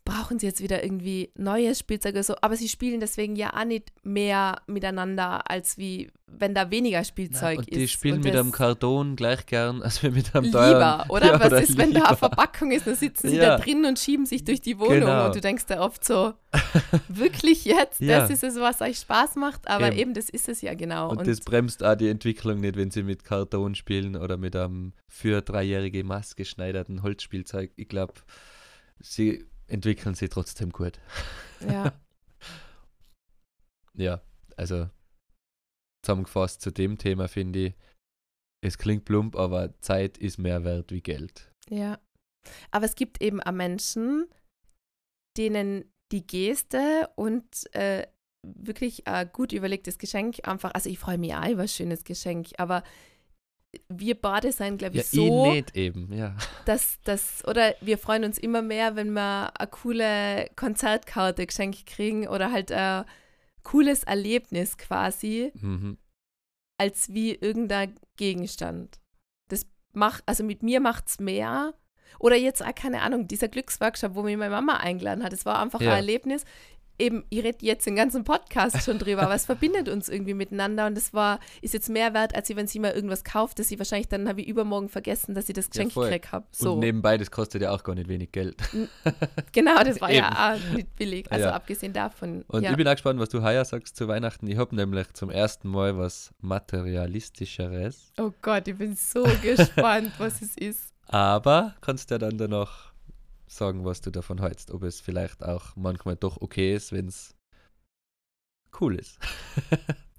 brauchen 0.06 0.38
sie 0.38 0.46
jetzt 0.46 0.62
wieder 0.62 0.82
irgendwie 0.82 1.30
neues 1.36 1.78
Spielzeug 1.80 2.14
oder 2.14 2.22
so, 2.22 2.36
aber 2.40 2.56
sie 2.56 2.68
spielen 2.68 3.00
deswegen 3.00 3.36
ja 3.36 3.52
auch 3.54 3.64
nicht 3.66 3.90
mehr 4.04 4.62
miteinander, 4.66 5.50
als 5.50 5.76
wie 5.76 6.10
wenn 6.28 6.54
da 6.54 6.70
weniger 6.70 7.04
Spielzeug 7.04 7.58
und 7.58 7.68
ist. 7.68 7.76
die 7.78 7.88
spielen 7.88 8.16
Und 8.16 8.24
mit 8.24 8.34
einem 8.34 8.50
Karton 8.52 9.14
gleich 9.16 9.46
gern, 9.46 9.82
als 9.82 10.02
wir 10.02 10.10
mit 10.10 10.34
einem 10.34 10.50
teuren. 10.50 10.68
Lieber, 10.72 11.06
oder? 11.08 11.26
Ja, 11.26 11.40
Was 11.40 11.46
oder 11.46 11.62
ist, 11.62 11.78
wenn 11.78 11.92
da 11.92 12.00
eine 12.00 12.04
lieber. 12.06 12.16
Verpackung 12.16 12.72
ist, 12.72 12.86
dann 12.86 12.96
sitzen 12.96 13.28
sie 13.28 13.36
Ja. 13.36 13.56
da 13.56 13.58
drin 13.62 13.84
und 13.84 13.98
schieben 13.98 14.26
sich 14.26 14.42
durch 14.44 14.60
die 14.60 14.78
Wohnung 14.78 15.00
Genau. 15.00 15.26
und 15.26 15.34
du 15.36 15.40
denkst 15.40 15.66
da 15.66 15.80
oft 15.80 16.04
so, 16.04 16.34
wirklich 17.08 17.64
jetzt? 17.64 18.00
Ja. 18.00 18.20
Das 18.20 18.30
ist 18.30 18.42
es, 18.42 18.56
was 18.56 18.80
euch 18.80 18.98
Spaß 18.98 19.36
macht, 19.36 19.68
aber 19.68 19.88
Eben. 19.88 19.98
eben, 19.98 20.14
das 20.14 20.28
ist 20.30 20.48
es 20.48 20.62
ja 20.62 20.74
genau. 20.74 21.10
Und, 21.10 21.26
das 21.26 21.40
bremst 21.40 21.82
auch 21.84 21.94
die 21.94 22.08
Entwicklung 22.08 22.60
nicht, 22.60 22.76
wenn 22.76 22.90
sie 22.90 23.02
mit 23.02 23.22
Karton 23.24 23.74
spielen 23.74 24.16
oder 24.16 24.36
mit 24.36 24.56
einem 24.56 24.92
für 25.08 25.42
dreijährige 25.42 26.02
maßgeschneiderten 26.04 27.02
Holzspielzeug. 27.02 27.70
Ich 27.76 27.88
glaube, 27.88 28.14
sie 29.00 29.44
entwickeln 29.66 30.14
sie 30.14 30.28
trotzdem 30.28 30.70
gut. 30.70 31.00
ja. 31.60 31.92
Ja, 33.98 34.20
also 34.58 34.90
zusammengefasst 36.04 36.60
zu 36.60 36.70
dem 36.70 36.98
Thema 36.98 37.28
finde 37.28 37.68
ich, 37.68 37.74
es 38.62 38.76
klingt 38.76 39.06
plump, 39.06 39.36
aber 39.36 39.78
Zeit 39.80 40.18
ist 40.18 40.38
mehr 40.38 40.64
wert 40.64 40.92
wie 40.92 41.00
Geld. 41.00 41.50
Ja. 41.70 41.98
Aber 42.70 42.84
es 42.84 42.94
gibt 42.94 43.22
eben 43.22 43.40
auch 43.40 43.52
Menschen, 43.52 44.26
denen 45.36 45.90
die 46.12 46.26
Geste 46.26 47.08
und 47.16 47.74
äh, 47.74 48.06
wirklich 48.46 49.06
ein 49.08 49.30
gut 49.32 49.52
überlegtes 49.52 49.98
Geschenk 49.98 50.46
einfach, 50.46 50.72
also 50.74 50.88
ich 50.88 50.98
freue 50.98 51.18
mich 51.18 51.34
auch 51.34 51.48
über 51.48 51.62
ein 51.62 51.68
schönes 51.68 52.04
Geschenk, 52.04 52.48
aber 52.58 52.84
wir 53.88 54.14
beide 54.20 54.52
sein, 54.52 54.78
glaube 54.78 54.96
Ja, 54.96 55.02
ich, 55.02 55.08
so, 55.08 55.46
ich 55.46 55.52
nicht 55.52 55.76
eben, 55.76 56.12
ja. 56.12 56.34
dass 56.64 56.98
das, 57.04 57.44
oder 57.46 57.74
wir 57.80 57.98
freuen 57.98 58.24
uns 58.24 58.38
immer 58.38 58.62
mehr, 58.62 58.96
wenn 58.96 59.12
wir 59.12 59.52
eine 59.58 59.68
coole 59.68 60.48
Konzertkarte 60.56 61.46
geschenkt 61.46 61.86
kriegen 61.86 62.26
oder 62.28 62.52
halt 62.52 62.70
ein 62.72 63.04
cooles 63.62 64.04
Erlebnis 64.04 64.76
quasi, 64.78 65.52
Mhm. 65.54 65.98
als 66.78 67.12
wie 67.12 67.34
irgendein 67.34 67.94
Gegenstand. 68.16 69.00
Das 69.48 69.66
macht, 69.92 70.22
also 70.26 70.44
mit 70.44 70.62
mir 70.62 70.80
macht 70.80 71.08
es 71.08 71.18
mehr. 71.20 71.74
Oder 72.18 72.36
jetzt 72.36 72.64
auch, 72.64 72.74
keine 72.74 73.02
Ahnung, 73.02 73.28
dieser 73.28 73.48
Glücksworkshop, 73.48 74.14
wo 74.14 74.22
mich 74.22 74.36
meine 74.36 74.50
Mama 74.54 74.76
eingeladen 74.78 75.22
hat, 75.24 75.32
das 75.32 75.44
war 75.44 75.60
einfach 75.60 75.80
Ja. 75.80 75.90
ein 75.90 75.96
Erlebnis. 75.96 76.44
Eben, 76.98 77.24
ich 77.30 77.44
rede 77.44 77.58
jetzt 77.60 77.86
den 77.86 77.96
ganzen 77.96 78.24
Podcast 78.24 78.82
schon 78.84 78.98
drüber, 78.98 79.22
aber 79.22 79.34
es 79.34 79.44
verbindet 79.46 79.88
uns 79.88 80.08
irgendwie 80.08 80.34
miteinander 80.34 80.86
und 80.86 80.96
das 80.96 81.12
war, 81.12 81.40
ist 81.62 81.74
jetzt 81.74 81.88
mehr 81.90 82.14
wert, 82.14 82.34
als 82.34 82.54
wenn 82.54 82.66
sie 82.66 82.78
mal 82.78 82.92
irgendwas 82.92 83.22
kauft, 83.24 83.58
das 83.58 83.68
sie 83.68 83.78
wahrscheinlich 83.78 84.08
dann 84.08 84.28
habe 84.28 84.40
ich 84.40 84.48
übermorgen 84.48 84.88
vergessen, 84.88 85.34
dass 85.34 85.48
ich 85.48 85.54
das 85.54 85.68
Geschenk 85.70 85.92
voll. 85.92 86.06
gekriegt 86.06 86.32
habe. 86.32 86.46
So. 86.52 86.74
Und 86.74 86.80
nebenbei, 86.80 87.18
das 87.18 87.30
kostet 87.30 87.62
ja 87.62 87.70
auch 87.72 87.82
gar 87.84 87.94
nicht 87.94 88.08
wenig 88.08 88.32
Geld. 88.32 88.56
Genau, 89.52 89.82
das 89.82 90.00
war 90.00 90.10
ja 90.12 90.54
auch 90.54 90.74
nicht 90.74 90.94
billig. 90.96 91.30
Also 91.30 91.46
Ja. 91.46 91.52
abgesehen 91.54 91.92
davon. 91.92 92.44
Und 92.48 92.62
ja. 92.62 92.70
ich 92.70 92.76
bin 92.76 92.86
auch 92.88 92.92
gespannt, 92.92 93.20
was 93.20 93.28
du 93.28 93.42
heuer 93.42 93.64
sagst 93.64 93.96
zu 93.96 94.08
Weihnachten. 94.08 94.46
Ich 94.46 94.56
habe 94.56 94.74
nämlich 94.74 95.12
zum 95.12 95.30
ersten 95.30 95.68
Mal 95.68 95.98
was 95.98 96.32
Materialistischeres. 96.40 98.12
oh 98.18 98.32
Gott, 98.42 98.68
ich 98.68 98.76
bin 98.76 98.96
so 98.96 99.24
gespannt, 99.42 100.12
was 100.18 100.42
es 100.42 100.56
ist. 100.56 100.94
Aber 101.08 101.74
kannst 101.80 102.10
ja 102.10 102.18
dann 102.18 102.36
danach 102.38 102.92
sagen, 103.46 103.84
was 103.84 104.00
du 104.00 104.10
davon 104.10 104.40
hältst. 104.40 104.70
Ob 104.70 104.82
es 104.82 105.00
vielleicht 105.00 105.44
auch 105.44 105.76
manchmal 105.76 106.16
doch 106.16 106.40
okay 106.40 106.74
ist, 106.74 106.92
wenn 106.92 107.06
es 107.08 107.34
cool 108.80 108.96
ist. 108.96 109.18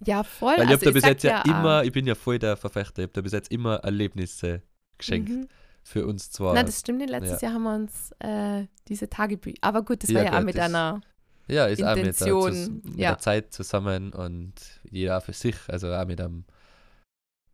Ja, 0.06 0.24
voll. 0.24 0.54
Weil 0.58 0.66
ich 0.66 0.70
also 0.70 0.86
da 0.86 0.92
bis 0.92 1.04
jetzt 1.06 1.24
ja, 1.24 1.42
auch- 1.42 1.46
immer, 1.46 1.84
ich 1.84 1.92
bin 1.92 2.06
ja 2.06 2.14
voll 2.14 2.38
der 2.38 2.56
Verfechter, 2.56 3.00
ich 3.02 3.06
habe 3.06 3.14
da 3.14 3.22
bis 3.22 3.32
jetzt 3.32 3.52
immer 3.52 3.78
Erlebnisse 3.78 4.62
geschenkt. 5.00 5.30
Mhm. 5.30 5.48
Für 5.82 6.06
uns 6.06 6.30
zwar. 6.30 6.54
Na, 6.54 6.62
das 6.62 6.82
stimmt 6.82 7.00
nicht. 7.00 7.10
Letztes 7.10 7.42
Jahr 7.42 7.54
haben 7.54 7.64
wir 7.64 7.74
uns 7.74 8.12
äh, 8.20 8.68
diese 8.88 9.10
Tagebücher. 9.10 9.58
Aber 9.62 9.82
gut, 9.84 10.04
das 10.04 10.12
Ja, 10.12 10.18
war 10.18 10.24
ja 10.26 10.32
auch 10.34 10.38
gut, 10.38 10.46
mit 10.46 10.56
das- 10.58 10.66
einer. 10.66 11.02
ja, 11.48 11.66
ist 11.66 11.82
auch 11.82 11.96
mit 11.96 11.98
der, 11.98 12.12
Intention, 12.12 12.52
zus- 12.54 12.70
mit 12.84 12.98
ja. 13.00 13.10
der 13.10 13.18
Zeit 13.18 13.52
zusammen 13.54 14.14
und 14.14 14.54
jeder 14.92 15.18
auch 15.18 15.24
für 15.24 15.34
sich, 15.34 15.56
also 15.68 15.92
auch 15.92 16.06
mit 16.06 16.22
einem 16.22 16.46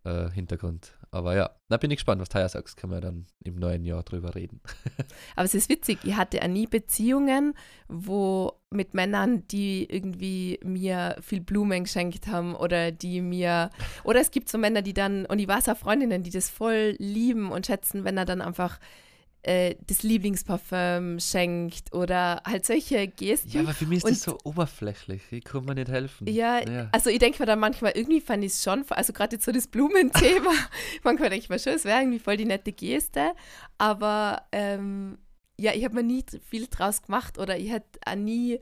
äh, 0.04 0.30
Hintergrund. 0.32 0.98
Aber 1.14 1.36
ja, 1.36 1.52
da 1.70 1.78
bin 1.78 1.92
ich 1.92 1.98
gespannt, 1.98 2.20
was 2.20 2.34
heuer 2.34 2.50
sagst. 2.50 2.76
Können 2.76 2.92
wir 2.92 3.00
dann 3.00 3.28
im 3.44 3.56
neuen 3.56 3.86
Jahr 3.86 4.02
drüber 4.02 4.34
reden. 4.34 4.62
Aber 5.36 5.46
es 5.46 5.54
ist 5.54 5.70
witzig, 5.70 6.00
ich 6.04 6.16
hatte 6.16 6.38
ja 6.38 6.48
nie 6.48 6.66
Beziehungen, 6.66 7.54
wo 7.88 8.54
mit 8.72 8.96
Männern, 8.96 9.48
die 9.48 9.86
irgendwie 9.86 10.60
mir 10.64 11.16
viel 11.22 11.40
Blumen 11.40 11.84
geschenkt 11.84 12.26
haben 12.26 12.56
oder 12.56 12.92
die 12.92 13.22
mir. 13.22 13.70
Oder 14.04 14.22
es 14.22 14.32
gibt 14.32 14.50
so 14.50 14.58
Männer, 14.58 14.82
die 14.82 14.96
dann, 14.96 15.28
und 15.28 15.38
ich 15.38 15.48
weiß 15.48 15.70
auch 15.70 15.78
Freundinnen, 15.78 16.24
die 16.24 16.32
das 16.32 16.50
voll 16.50 16.96
lieben 16.98 17.52
und 17.52 17.68
schätzen, 17.68 18.06
wenn 18.06 18.18
er 18.18 18.26
dann 18.26 18.42
einfach 18.42 18.80
äh, 19.44 19.76
das 19.88 20.04
Lieblingsparfüm 20.04 21.20
schenkt 21.20 21.94
oder 21.94 22.42
halt 22.46 22.66
solche 22.66 23.08
Gesten. 23.08 23.50
Ja, 23.50 23.62
aber 23.62 23.74
für 23.74 23.86
mich 23.86 23.98
ist 24.00 24.04
Und- 24.06 24.12
das 24.12 24.24
so 24.24 24.38
oberflächlich. 24.44 25.22
Ich 25.32 25.44
kann 25.44 25.66
mir 25.66 25.76
nicht 25.76 25.90
helfen. 25.90 26.28
Ja, 26.28 26.60
Ja. 26.68 26.90
also 26.92 27.10
ich 27.10 27.20
denke 27.20 27.40
mir 27.40 27.46
dann 27.46 27.60
manchmal, 27.60 27.92
irgendwie 27.96 28.22
fand 28.22 28.44
ich 28.44 28.54
es 28.54 28.64
schon, 28.64 28.86
also 28.90 29.12
gerade 29.14 29.36
jetzt 29.36 29.46
so 29.46 29.52
das 29.52 29.68
Blumenthema, 29.68 30.52
manchmal 31.04 31.30
denke 31.30 31.44
ich 31.44 31.50
mir 31.50 31.60
schon, 31.60 31.74
es 31.74 31.86
wäre 31.86 32.00
irgendwie 32.00 32.20
voll 32.20 32.38
die 32.38 32.46
nette 32.46 32.72
Geste, 32.72 33.32
aber 33.78 34.44
ähm, 34.52 35.18
ja, 35.58 35.74
ich 35.74 35.84
habe 35.84 35.96
mir 35.96 36.04
nie 36.04 36.24
viel 36.50 36.68
draus 36.68 37.02
gemacht 37.04 37.38
oder 37.38 37.58
ich 37.58 37.72
hätte 37.72 38.00
auch 38.06 38.16
nie 38.16 38.60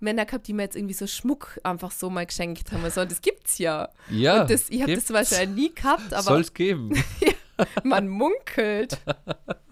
Männer 0.00 0.26
gehabt, 0.26 0.46
die 0.46 0.52
mir 0.52 0.64
jetzt 0.64 0.76
irgendwie 0.76 0.94
so 0.94 1.06
Schmuck 1.06 1.58
einfach 1.64 1.90
so 1.90 2.10
mal 2.10 2.26
geschenkt 2.26 2.70
haben. 2.72 2.88
So, 2.90 3.04
das 3.06 3.22
gibt's 3.22 3.56
ja. 3.58 3.88
Ja, 4.10 4.42
Und 4.42 4.50
das, 4.50 4.68
ich 4.68 4.82
habe 4.82 4.94
das 4.94 5.06
zum 5.06 5.14
Beispiel 5.14 5.46
nie 5.46 5.74
gehabt, 5.74 6.12
aber 6.12 6.22
soll 6.22 6.40
es 6.42 6.52
geben. 6.52 6.92
man 7.84 8.08
munkelt. 8.08 8.98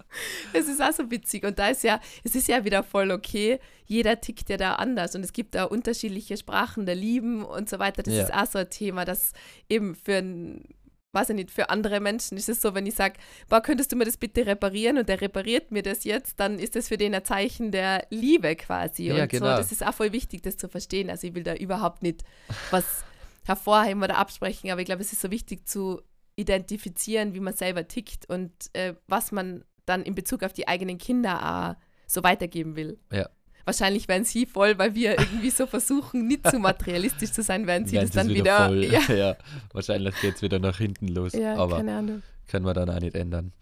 Es 0.53 0.67
ist 0.67 0.81
auch 0.81 0.91
so 0.93 1.09
witzig. 1.11 1.43
Und 1.45 1.59
da 1.59 1.69
ist 1.69 1.83
ja, 1.83 1.99
es 2.23 2.35
ist 2.35 2.47
ja 2.47 2.63
wieder 2.65 2.83
voll 2.83 3.11
okay. 3.11 3.59
Jeder 3.85 4.19
tickt 4.21 4.49
ja 4.49 4.57
da 4.57 4.75
anders. 4.75 5.15
Und 5.15 5.23
es 5.23 5.33
gibt 5.33 5.55
da 5.55 5.65
unterschiedliche 5.65 6.37
Sprachen 6.37 6.85
der 6.85 6.95
Lieben 6.95 7.43
und 7.43 7.69
so 7.69 7.79
weiter. 7.79 8.03
Das 8.03 8.13
Ja. 8.13 8.23
ist 8.23 8.33
auch 8.33 8.45
so 8.47 8.59
ein 8.59 8.69
Thema, 8.69 9.05
das 9.05 9.33
eben 9.69 9.95
für 9.95 10.17
ein, 10.17 10.63
weiß 11.13 11.29
ich 11.29 11.35
nicht, 11.35 11.51
für 11.51 11.69
andere 11.69 11.99
Menschen 11.99 12.37
ist 12.37 12.49
es 12.49 12.61
so, 12.61 12.73
wenn 12.75 12.85
ich 12.85 12.95
sage, 12.95 13.15
boah, 13.47 13.61
könntest 13.61 13.91
du 13.91 13.95
mir 13.95 14.05
das 14.05 14.17
bitte 14.17 14.45
reparieren 14.45 14.97
und 14.97 15.07
der 15.07 15.21
repariert 15.21 15.71
mir 15.71 15.81
das 15.81 16.03
jetzt, 16.03 16.39
dann 16.41 16.59
ist 16.59 16.75
das 16.75 16.89
für 16.89 16.97
den 16.97 17.15
ein 17.15 17.23
Zeichen 17.23 17.71
der 17.71 18.05
Liebe 18.09 18.55
quasi. 18.57 19.07
Ja, 19.07 19.23
und 19.23 19.29
genau. 19.29 19.45
so, 19.51 19.57
das 19.57 19.71
ist 19.71 19.85
auch 19.85 19.93
voll 19.93 20.11
wichtig, 20.11 20.41
das 20.43 20.57
zu 20.57 20.67
verstehen. 20.67 21.09
Also 21.09 21.27
ich 21.27 21.35
will 21.35 21.43
da 21.43 21.53
überhaupt 21.55 22.03
nicht 22.03 22.23
was 22.71 23.05
hervorheben 23.45 24.03
oder 24.03 24.17
absprechen, 24.17 24.71
aber 24.71 24.81
ich 24.81 24.85
glaube, 24.87 25.01
es 25.03 25.13
ist 25.13 25.21
so 25.21 25.31
wichtig 25.31 25.67
zu 25.67 26.01
identifizieren, 26.35 27.33
wie 27.33 27.39
man 27.39 27.53
selber 27.53 27.87
tickt 27.87 28.29
und 28.29 28.51
äh, 28.73 28.93
was 29.07 29.31
man 29.31 29.63
dann 29.85 30.03
in 30.03 30.15
Bezug 30.15 30.43
auf 30.43 30.53
die 30.53 30.67
eigenen 30.67 30.97
Kinder 30.97 31.75
auch 31.77 31.83
so 32.07 32.23
weitergeben 32.23 32.75
will. 32.75 32.99
Ja. 33.11 33.29
Wahrscheinlich 33.65 34.07
werden 34.07 34.25
sie 34.25 34.45
voll, 34.45 34.77
weil 34.77 34.93
wir 34.93 35.17
irgendwie 35.19 35.49
so 35.49 35.65
versuchen, 35.65 36.27
nicht 36.27 36.47
zu 36.47 36.59
materialistisch 36.59 37.31
zu 37.31 37.41
sein, 37.41 37.65
werden 37.65 37.87
sie 37.87 37.95
das 37.95 38.11
dann 38.11 38.29
wieder. 38.29 38.67
voll. 38.67 38.83
ja, 38.83 39.01
ja, 39.13 39.37
wahrscheinlich 39.73 40.13
geht 40.21 40.35
es 40.35 40.41
wieder 40.43 40.59
nach 40.59 40.77
hinten 40.77 41.07
los. 41.07 41.33
ja 41.33 41.55
aber 41.55 41.77
keine 41.77 41.95
Ahnung. 41.97 42.21
können 42.47 42.65
wir 42.65 42.73
dann 42.75 42.89
auch 42.91 42.99
nicht 42.99 43.15
ändern. 43.15 43.53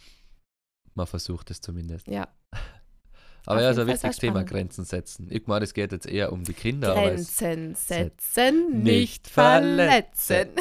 Man 0.94 1.08
versucht 1.08 1.50
es 1.52 1.62
zumindest. 1.62 2.08
Ja. 2.08 2.28
Aber 3.46 3.58
Auf 3.58 3.62
ja, 3.64 3.74
so 3.74 3.82
ein 3.82 3.88
wichtiges 3.88 4.18
Thema. 4.20 4.44
Grenzen 4.46 4.86
setzen. 4.86 5.28
Ich 5.30 5.48
meine, 5.48 5.66
es 5.66 5.74
geht 5.74 5.92
jetzt 5.92 6.06
eher 6.06 6.32
um 6.32 6.46
die 6.46 6.54
Kinder. 6.54 6.94
Grenzen 6.94 7.76
set- 7.76 8.22
setzen, 8.22 8.84
nicht 8.84 8.84
nicht 8.84 9.28
verletzen. 9.28 10.48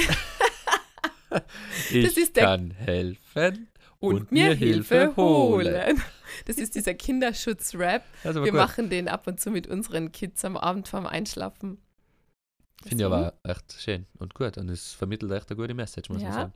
ich 1.92 2.04
das 2.04 2.16
ist 2.16 2.34
der- 2.36 2.44
kann 2.44 2.70
helfen 2.72 3.68
Und, 4.02 4.32
mir 4.32 4.54
Hilfe 4.54 5.14
holen. 5.16 6.00
Das 6.46 6.56
ist 6.56 6.74
dieser 6.74 6.94
Kinderschutz-Rap. 6.94 8.02
Wir 8.22 8.32
gut. 8.32 8.52
machen 8.54 8.88
den 8.88 9.06
ab 9.06 9.26
und 9.26 9.38
zu 9.38 9.50
mit 9.50 9.66
unseren 9.66 10.12
Kids 10.12 10.42
am 10.46 10.56
Abend 10.56 10.88
vorm 10.88 11.06
Einschlafen. 11.06 11.76
Finde 12.82 13.04
ich 13.04 13.06
aber 13.06 13.34
echt 13.44 13.74
schön 13.78 14.06
und 14.18 14.34
gut. 14.34 14.56
Und 14.56 14.70
es 14.70 14.92
vermittelt 14.92 15.30
echt 15.32 15.50
eine 15.50 15.56
gute 15.58 15.74
Message, 15.74 16.08
muss 16.08 16.22
man 16.22 16.26
Ja. 16.30 16.32
sagen. 16.34 16.52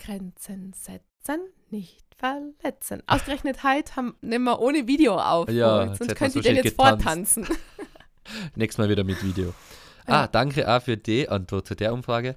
Grenzen 0.00 0.72
setzen, 0.72 1.40
nicht 1.70 2.04
verletzen. 2.18 3.02
Ausgerechnet 3.06 3.62
heute 3.62 3.94
haben, 3.96 4.16
nehmen 4.20 4.44
wir 4.46 4.60
ohne 4.60 4.88
Video 4.88 5.16
auf. 5.16 5.48
Ja, 5.48 5.94
sonst 5.94 6.16
könnt 6.16 6.32
so 6.32 6.40
ihr 6.40 6.42
den 6.42 6.56
jetzt 6.56 6.76
getanzt. 6.76 7.04
vortanzen. 7.04 7.46
Nächstes 8.56 8.78
Mal 8.78 8.88
wieder 8.90 9.04
mit 9.04 9.22
Video. 9.22 9.54
Ah, 10.06 10.26
danke 10.26 10.68
auch 10.68 10.82
für 10.82 10.96
die 10.96 11.28
Antwort 11.28 11.68
zu 11.68 11.76
der 11.76 11.92
Umfrage. 11.92 12.34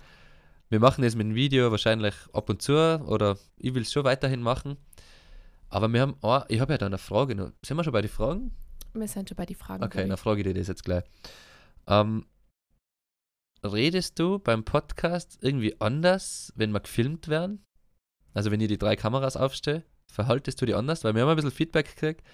Wir 0.73 0.79
machen 0.79 1.03
das 1.03 1.13
mit 1.13 1.27
dem 1.27 1.35
Video 1.35 1.69
wahrscheinlich 1.69 2.15
ab 2.33 2.49
und 2.49 2.63
zu 2.63 2.73
oder 2.73 3.37
ich 3.57 3.75
will 3.75 3.83
es 3.83 3.91
schon 3.91 4.05
weiterhin 4.05 4.41
machen. 4.41 4.75
Aber 5.69 5.87
wir 5.93 6.01
haben, 6.01 6.15
oh, 6.23 6.41
ich 6.47 6.59
habe 6.61 6.73
ja 6.73 6.79
da 6.79 6.87
eine 6.87 6.97
Frage 6.97 7.35
noch. 7.35 7.51
Sind 7.63 7.77
wir 7.77 7.83
schon 7.83 7.93
bei 7.93 8.01
den 8.01 8.09
Fragen? 8.09 8.51
Wir 8.95 9.07
sind 9.07 9.29
schon 9.29 9.35
bei 9.35 9.45
den 9.45 9.55
Fragen. 9.55 9.83
Okay, 9.83 10.07
dann 10.07 10.17
frage 10.17 10.41
ich 10.41 10.47
dir 10.47 10.55
das 10.55 10.67
jetzt 10.67 10.83
gleich. 10.83 11.03
Ähm, 11.85 12.25
redest 13.63 14.17
du 14.17 14.39
beim 14.39 14.63
Podcast 14.63 15.37
irgendwie 15.41 15.79
anders, 15.79 16.51
wenn 16.55 16.71
wir 16.71 16.79
gefilmt 16.79 17.27
werden? 17.27 17.63
Also 18.33 18.49
wenn 18.49 18.59
ihr 18.59 18.67
die 18.67 18.79
drei 18.79 18.95
Kameras 18.95 19.37
aufstellt, 19.37 19.85
verhaltest 20.11 20.59
du 20.59 20.65
die 20.65 20.73
anders? 20.73 21.03
Weil 21.03 21.13
wir 21.13 21.21
haben 21.21 21.29
ein 21.29 21.35
bisschen 21.35 21.51
Feedback 21.51 21.93
gekriegt, 21.93 22.25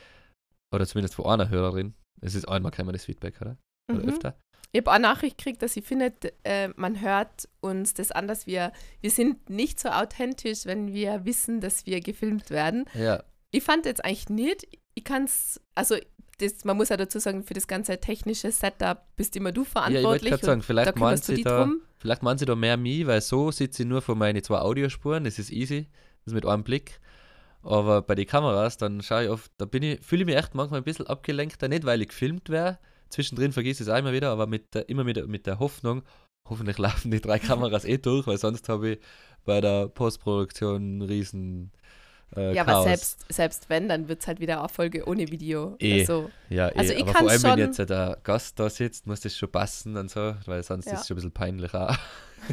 oder 0.73 0.87
zumindest 0.87 1.15
von 1.15 1.25
einer 1.25 1.49
Hörerin. 1.49 1.93
Es 2.21 2.35
ist 2.35 2.47
einmal 2.47 2.71
wir 2.71 2.93
das 2.93 3.03
Feedback, 3.03 3.41
oder? 3.41 3.57
Oder 3.91 4.03
Mhm. 4.03 4.09
öfter? 4.09 4.39
Ich 4.71 4.81
habe 4.81 4.91
auch 4.91 4.99
Nachricht 4.99 5.37
gekriegt, 5.37 5.61
dass 5.61 5.73
sie 5.73 5.81
findet, 5.81 6.33
äh, 6.43 6.69
man 6.75 7.01
hört 7.01 7.49
uns 7.59 7.95
das 7.95 8.11
an, 8.11 8.27
dass 8.27 8.45
wir, 8.45 8.71
wir 9.01 9.09
sind 9.09 9.49
nicht 9.49 9.79
so 9.79 9.89
authentisch, 9.89 10.65
wenn 10.65 10.93
wir 10.93 11.25
wissen, 11.25 11.59
dass 11.59 11.85
wir 11.87 12.01
gefilmt 12.01 12.51
werden. 12.51 12.85
Ja, 12.93 13.23
Ich 13.51 13.63
fand 13.63 13.85
jetzt 13.87 14.05
eigentlich 14.05 14.29
nicht, 14.29 14.67
ich 14.93 15.03
kann 15.03 15.23
es, 15.23 15.59
also 15.73 15.95
das, 16.37 16.63
man 16.65 16.77
muss 16.77 16.89
ja 16.89 16.97
dazu 16.97 17.19
sagen, 17.19 17.43
für 17.43 17.53
das 17.53 17.67
ganze 17.67 17.99
technische 17.99 18.51
Setup 18.51 19.01
bist 19.15 19.35
immer 19.35 19.51
du 19.51 19.61
ja 19.61 19.65
ich 19.65 19.71
verantwortlich. 19.71 20.35
sagen, 20.37 20.61
da 20.61 20.65
vielleicht 20.65 20.95
meinen 20.95 20.99
kümmerst 20.99 21.29
du 21.29 21.35
sie 21.35 21.43
da, 21.43 21.59
drum. 21.63 21.81
vielleicht 21.97 22.23
meinen 22.23 22.37
sie 22.37 22.45
da 22.45 22.55
mehr 22.55 22.77
mich, 22.77 23.07
weil 23.07 23.21
so 23.21 23.51
sitze 23.51 23.83
ich 23.83 23.89
nur 23.89 24.01
vor 24.01 24.15
meinen 24.15 24.43
zwei 24.43 24.59
Audiospuren, 24.59 25.23
das 25.23 25.39
ist 25.39 25.51
easy, 25.51 25.87
das 26.23 26.27
ist 26.27 26.33
mit 26.33 26.45
einem 26.45 26.63
Blick. 26.63 26.99
Aber 27.61 28.01
bei 28.01 28.15
den 28.15 28.25
Kameras, 28.25 28.77
dann 28.77 29.01
schaue 29.01 29.25
ich 29.25 29.29
oft, 29.29 29.51
da 29.57 29.65
bin 29.65 29.83
ich, 29.83 29.99
fühle 30.01 30.21
ich 30.21 30.25
mich 30.27 30.35
echt 30.37 30.55
manchmal 30.55 30.79
ein 30.79 30.85
bisschen 30.85 31.07
abgelenkter, 31.07 31.67
nicht 31.67 31.83
weil 31.85 32.01
ich 32.01 32.07
gefilmt 32.09 32.49
wäre, 32.49 32.79
zwischendrin 33.09 33.51
vergesse 33.51 33.83
ich 33.83 33.89
es 33.89 33.99
immer 33.99 34.13
wieder, 34.13 34.29
aber 34.31 34.47
mit 34.47 34.73
der, 34.73 34.87
immer 34.89 35.03
mit 35.03 35.17
der, 35.17 35.27
mit 35.27 35.45
der 35.47 35.59
Hoffnung, 35.59 36.03
hoffentlich 36.47 36.77
laufen 36.79 37.11
die 37.11 37.21
drei 37.21 37.39
Kameras 37.39 37.85
eh 37.85 37.97
durch, 37.97 38.25
weil 38.27 38.37
sonst 38.37 38.69
habe 38.69 38.91
ich 38.91 38.99
bei 39.45 39.61
der 39.61 39.87
Postproduktion 39.87 40.75
einen 40.75 41.01
riesen 41.01 41.71
äh, 42.35 42.53
Ja, 42.53 42.63
Chaos. 42.63 42.75
aber 42.75 42.83
selbst, 42.83 43.25
selbst 43.29 43.69
wenn, 43.69 43.89
dann 43.89 44.07
wird 44.07 44.21
es 44.21 44.27
halt 44.27 44.39
wieder 44.39 44.59
eine 44.59 44.69
Folge 44.69 45.07
ohne 45.07 45.29
Video. 45.31 45.75
Eh. 45.79 46.01
Also, 46.01 46.29
Ja, 46.49 46.69
eh, 46.69 46.73
Also 46.75 46.93
ich 46.93 47.01
aber 47.03 47.11
kann 47.13 47.21
vor 47.23 47.29
allem, 47.31 47.43
wenn 47.43 47.49
schon- 47.51 47.59
jetzt 47.59 47.89
der 47.89 48.17
Gast 48.23 48.59
da 48.59 48.69
sitzt, 48.69 49.07
muss 49.07 49.21
das 49.21 49.35
schon 49.35 49.51
passen 49.51 49.97
und 49.97 50.11
so, 50.11 50.35
weil 50.45 50.61
sonst 50.63 50.85
Ja. 50.85 50.93
ist 50.93 51.01
es 51.01 51.07
schon 51.07 51.15
ein 51.15 51.17
bisschen 51.17 51.31
peinlich 51.31 51.73
auch. 51.73 51.95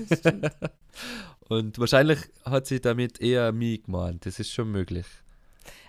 das 0.08 0.18
stimmt. 0.20 0.50
und 1.48 1.78
wahrscheinlich 1.78 2.18
hat 2.44 2.66
sie 2.66 2.80
damit 2.80 3.20
eher 3.20 3.52
mich 3.52 3.82
gemeint, 3.84 4.24
das 4.26 4.38
ist 4.38 4.50
schon 4.52 4.70
möglich. 4.70 5.06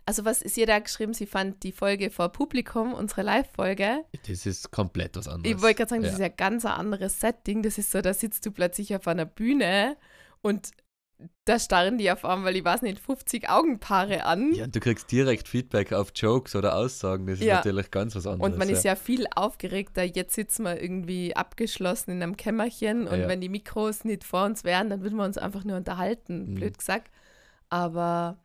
Also 0.08 0.24
was 0.24 0.42
ist 0.42 0.58
ihr 0.58 0.66
da 0.66 0.80
geschrieben? 0.80 1.14
Sie 1.14 1.26
fand 1.26 1.64
die 1.64 1.74
Folge 1.74 2.10
vor 2.10 2.30
Publikum, 2.30 2.94
unsere 2.94 3.24
Live-Folge. 3.24 4.06
Das 4.28 4.46
ist 4.46 4.72
komplett 4.72 5.18
was 5.18 5.28
anderes. 5.28 5.56
Ich 5.56 5.62
wollte 5.62 5.76
gerade 5.76 5.90
sagen, 5.90 6.02
das 6.02 6.12
ja. 6.12 6.18
ist 6.18 6.22
ja 6.22 6.30
ganz 6.30 6.66
ein 6.66 6.72
anderes 6.72 7.20
Setting. 7.20 7.62
Das 7.62 7.78
ist 7.78 7.92
so, 7.92 8.00
da 8.02 8.14
sitzt 8.14 8.46
du 8.46 8.52
plötzlich 8.52 8.96
auf 8.96 9.06
einer 9.08 9.26
Bühne 9.26 9.98
und 10.42 10.72
da 11.46 11.60
starren 11.60 11.98
die 11.98 12.10
auf 12.12 12.24
einmal, 12.24 12.56
ich 12.56 12.64
weiß 12.64 12.84
nicht, 12.84 13.00
50 13.00 13.50
Augenpaare 13.50 14.24
an. 14.24 14.54
Ja, 14.54 14.66
und 14.66 14.76
du 14.76 14.80
kriegst 14.80 15.12
direkt 15.12 15.48
Feedback 15.48 15.92
auf 15.92 16.12
Jokes 16.16 16.56
oder 16.56 16.76
Aussagen, 16.76 17.26
das 17.28 17.40
ist 17.40 17.46
Ja. 17.46 17.56
natürlich 17.56 17.92
ganz 17.92 18.16
was 18.16 18.28
anderes. 18.28 18.52
Und 18.54 18.58
man 18.58 18.70
ist 18.70 18.84
ja 18.86 18.96
viel 18.96 19.26
aufgeregter. 19.36 20.04
Jetzt 20.04 20.36
sitzen 20.36 20.64
wir 20.64 20.82
irgendwie 20.82 21.36
abgeschlossen 21.36 22.12
in 22.12 22.24
einem 22.24 22.38
Kämmerchen 22.38 23.08
und 23.08 23.20
Ja. 23.22 23.28
wenn 23.28 23.42
die 23.42 23.50
Mikros 23.50 24.06
nicht 24.06 24.24
vor 24.24 24.46
uns 24.46 24.64
wären, 24.64 24.90
dann 24.90 25.02
würden 25.02 25.18
wir 25.18 25.26
uns 25.26 25.38
einfach 25.38 25.64
nur 25.66 25.76
unterhalten, 25.76 26.52
Mhm. 26.52 26.56
blöd 26.56 26.78
gesagt. 26.78 27.10
Aber 27.70 28.38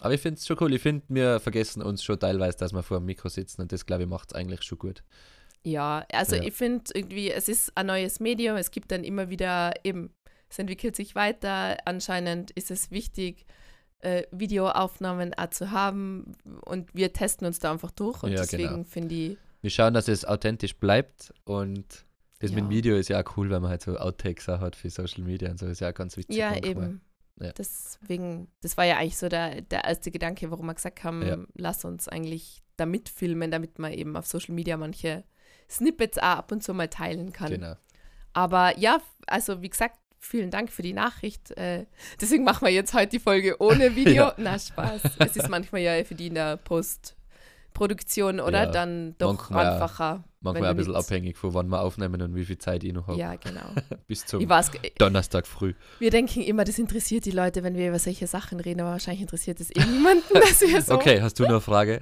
Aber 0.00 0.14
ich 0.14 0.20
finde 0.20 0.38
es 0.38 0.46
schon 0.46 0.56
cool, 0.60 0.72
ich 0.74 0.82
finde, 0.82 1.04
wir 1.08 1.40
vergessen 1.40 1.82
uns 1.82 2.02
schon 2.02 2.18
teilweise, 2.18 2.56
dass 2.58 2.72
wir 2.72 2.82
vor 2.82 2.98
dem 2.98 3.06
Mikro 3.06 3.28
sitzen 3.28 3.60
und 3.60 3.70
das, 3.72 3.84
glaube 3.86 4.02
ich, 4.04 4.08
macht 4.08 4.30
es 4.30 4.34
eigentlich 4.34 4.62
schon 4.62 4.78
gut. 4.78 5.02
ja, 5.62 6.06
also 6.12 6.36
Ja. 6.36 6.42
ich 6.42 6.54
finde 6.54 6.84
irgendwie, 6.94 7.30
es 7.30 7.48
ist 7.48 7.76
ein 7.76 7.86
neues 7.86 8.18
Medium. 8.18 8.56
Es 8.56 8.70
gibt 8.70 8.90
dann 8.92 9.04
immer 9.04 9.28
wieder 9.28 9.74
eben, 9.84 10.10
es 10.48 10.58
entwickelt 10.58 10.96
sich 10.96 11.14
weiter. 11.14 11.76
Anscheinend 11.84 12.50
ist 12.52 12.70
es 12.70 12.90
wichtig, 12.90 13.44
äh, 13.98 14.22
Videoaufnahmen 14.30 15.34
auch 15.34 15.50
zu 15.50 15.70
haben 15.70 16.32
und 16.64 16.94
wir 16.94 17.12
testen 17.12 17.46
uns 17.46 17.58
da 17.58 17.70
einfach 17.72 17.90
durch 17.90 18.22
und 18.22 18.32
Ja, 18.32 18.38
deswegen 18.40 18.68
genau. 18.70 18.84
finde 18.84 19.14
ich, 19.14 19.38
Wir 19.60 19.68
schauen, 19.70 19.92
dass 19.92 20.08
es 20.08 20.24
authentisch 20.24 20.74
bleibt 20.78 21.34
und 21.44 21.84
das 22.38 22.52
mit 22.52 22.60
dem 22.60 22.64
Ja. 22.64 22.70
Video 22.70 22.96
ist 22.96 23.10
ja 23.10 23.22
auch 23.22 23.36
cool, 23.36 23.50
weil 23.50 23.60
man 23.60 23.68
halt 23.68 23.82
so 23.82 23.94
Outtakes 23.98 24.48
auch 24.48 24.60
hat 24.60 24.74
für 24.74 24.88
Social 24.88 25.22
Media 25.24 25.50
und 25.50 25.58
so, 25.58 25.66
ist 25.66 25.80
ja 25.82 25.90
auch 25.90 25.94
ganz 25.94 26.16
witzig. 26.16 26.34
ja 26.36 26.56
eben. 26.56 27.02
Ja. 27.38 27.52
Deswegen, 27.52 28.48
das 28.62 28.76
war 28.76 28.84
ja 28.84 28.96
eigentlich 28.98 29.16
so 29.18 29.28
der, 29.28 29.60
der 29.62 29.84
erste 29.84 30.10
Gedanke, 30.10 30.50
warum 30.50 30.66
wir 30.66 30.74
gesagt 30.74 31.04
haben, 31.04 31.22
Ja. 31.26 31.38
lass 31.54 31.84
uns 31.84 32.08
eigentlich 32.08 32.62
da 32.76 32.86
mitfilmen, 32.86 33.50
damit 33.50 33.78
man 33.78 33.92
eben 33.92 34.16
auf 34.16 34.26
Social 34.26 34.54
Media 34.54 34.76
manche 34.76 35.24
Snippets 35.68 36.18
auch 36.18 36.22
ab 36.24 36.52
und 36.52 36.62
zu 36.62 36.74
mal 36.74 36.88
teilen 36.88 37.32
kann. 37.32 37.50
Genau. 37.52 37.74
Aber 38.32 38.78
ja, 38.78 38.98
also 39.26 39.62
wie 39.62 39.70
gesagt, 39.70 39.96
vielen 40.18 40.50
Dank 40.50 40.70
für 40.70 40.82
die 40.82 40.92
Nachricht. 40.92 41.50
Äh, 41.52 41.86
deswegen 42.20 42.44
machen 42.44 42.66
wir 42.66 42.72
jetzt 42.72 42.92
heute 42.94 43.08
die 43.08 43.18
Folge 43.20 43.56
ohne 43.60 43.96
Video. 43.96 44.24
Ja. 44.24 44.34
Na, 44.36 44.58
Spaß. 44.58 45.02
Es 45.18 45.36
ist 45.36 45.48
manchmal 45.48 45.80
ja 45.80 46.04
für 46.04 46.14
die 46.14 46.26
in 46.28 46.34
der 46.34 46.56
Postproduktion, 46.58 48.40
oder? 48.40 48.64
Ja, 48.64 48.70
Dann 48.70 49.14
doch 49.18 49.50
manchmal- 49.50 49.66
einfacher. 49.74 50.24
Manchmal 50.42 50.62
wenn 50.62 50.70
ein 50.70 50.76
bisschen 50.76 50.96
abhängig 50.96 51.36
von 51.36 51.52
wann 51.52 51.68
wir 51.68 51.82
aufnehmen 51.82 52.22
und 52.22 52.34
wie 52.34 52.46
viel 52.46 52.56
Zeit 52.56 52.82
ich 52.82 52.94
noch 52.94 53.08
habe. 53.08 53.18
Ja, 53.18 53.36
genau. 53.36 53.74
Bis 54.06 54.24
zum 54.24 54.48
weiß, 54.48 54.70
Donnerstag 54.96 55.46
früh. 55.46 55.74
wir 55.98 56.10
denken 56.10 56.40
immer, 56.40 56.64
das 56.64 56.78
interessiert 56.78 57.26
die 57.26 57.30
Leute, 57.30 57.62
wenn 57.62 57.76
wir 57.76 57.88
über 57.88 57.98
solche 57.98 58.26
Sachen 58.26 58.58
reden, 58.58 58.80
aber 58.80 58.92
wahrscheinlich 58.92 59.20
interessiert 59.20 59.60
es 59.60 59.70
eh 59.70 59.84
niemanden, 59.84 60.24
dass 60.32 60.62
wir 60.62 60.80
so 60.80 60.94
Okay, 60.94 61.20
hast 61.20 61.38
du 61.38 61.42
noch 61.42 61.50
eine 61.50 61.60
Frage? 61.60 62.00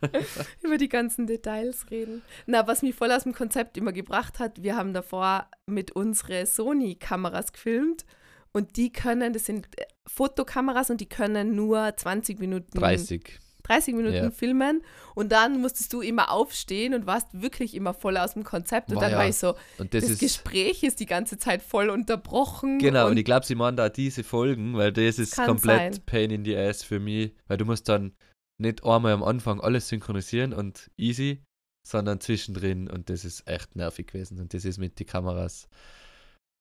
über 0.62 0.78
die 0.78 0.88
ganzen 0.88 1.26
Details 1.26 1.90
reden. 1.90 2.22
Na, 2.46 2.66
was 2.66 2.82
mich 2.82 2.94
voll 2.94 3.12
aus 3.12 3.24
dem 3.24 3.34
Konzept 3.34 3.76
immer 3.76 3.92
gebracht 3.92 4.38
hat, 4.38 4.62
wir 4.62 4.76
haben 4.76 4.94
davor 4.94 5.48
mit 5.66 5.92
unsere 5.92 6.46
Sony-Kameras 6.46 7.52
gefilmt 7.52 8.06
und 8.52 8.76
die 8.76 8.92
können, 8.92 9.32
das 9.32 9.44
sind 9.44 9.68
äh, 9.78 9.84
Fotokameras 10.06 10.88
und 10.88 11.00
die 11.00 11.08
können 11.08 11.54
nur 11.54 11.94
20 11.94 12.38
Minuten, 12.38 12.78
30. 12.78 13.40
30 13.64 13.94
Minuten 13.94 14.14
Ja. 14.14 14.30
filmen 14.30 14.82
und 15.14 15.32
dann 15.32 15.60
musstest 15.60 15.92
du 15.92 16.00
immer 16.00 16.30
aufstehen 16.30 16.94
und 16.94 17.06
warst 17.06 17.26
wirklich 17.32 17.74
immer 17.74 17.92
voll 17.94 18.16
aus 18.16 18.34
dem 18.34 18.44
Konzept 18.44 18.90
und 18.90 18.94
Boah, 18.96 19.00
dann 19.02 19.12
ja. 19.12 19.18
war 19.18 19.28
ich 19.28 19.36
so, 19.36 19.54
Und 19.78 19.92
das, 19.94 20.02
das, 20.02 20.10
ist. 20.12 20.18
Gespräch 20.20 20.82
ist 20.82 21.00
die 21.00 21.06
ganze 21.06 21.38
Zeit 21.38 21.62
voll 21.62 21.90
unterbrochen. 21.90 22.78
Genau, 22.78 23.06
und, 23.06 23.12
und 23.12 23.16
ich 23.16 23.24
glaube, 23.24 23.46
sie 23.46 23.54
machen 23.54 23.76
da 23.76 23.88
diese 23.88 24.22
Folgen, 24.22 24.76
weil 24.76 24.92
das 24.92 25.18
ist 25.18 25.36
komplett 25.36 25.94
sein. 25.94 26.02
Pain 26.06 26.30
in 26.30 26.44
the 26.44 26.56
Ass 26.56 26.82
für 26.82 27.00
mich, 27.00 27.32
weil 27.48 27.56
du 27.56 27.64
musst 27.64 27.88
dann 27.88 28.14
nicht 28.60 28.84
einmal 28.84 29.12
am 29.12 29.22
Anfang 29.24 29.60
alles 29.60 29.88
synchronisieren 29.88 30.52
und 30.52 30.90
easy, 30.96 31.42
sondern 31.88 32.20
zwischendrin 32.20 32.88
und 32.88 33.10
das 33.10 33.24
ist 33.24 33.48
echt 33.48 33.74
nervig 33.76 34.06
gewesen 34.08 34.38
und 34.40 34.54
das 34.54 34.64
ist 34.64 34.78
mit 34.78 34.98
den 35.00 35.06
Kameras. 35.06 35.68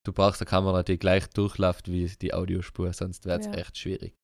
Du 0.05 0.11
brauchst 0.11 0.41
eine 0.41 0.49
Kamera, 0.49 0.83
die 0.83 0.97
gleich 0.97 1.27
durchläuft 1.27 1.89
wie 1.89 2.07
die 2.07 2.33
Audiospur, 2.33 2.91
sonst 2.93 3.25
wäre 3.25 3.39
es 3.39 3.45
Ja. 3.45 3.53
echt 3.53 3.77
schwierig. 3.77 4.15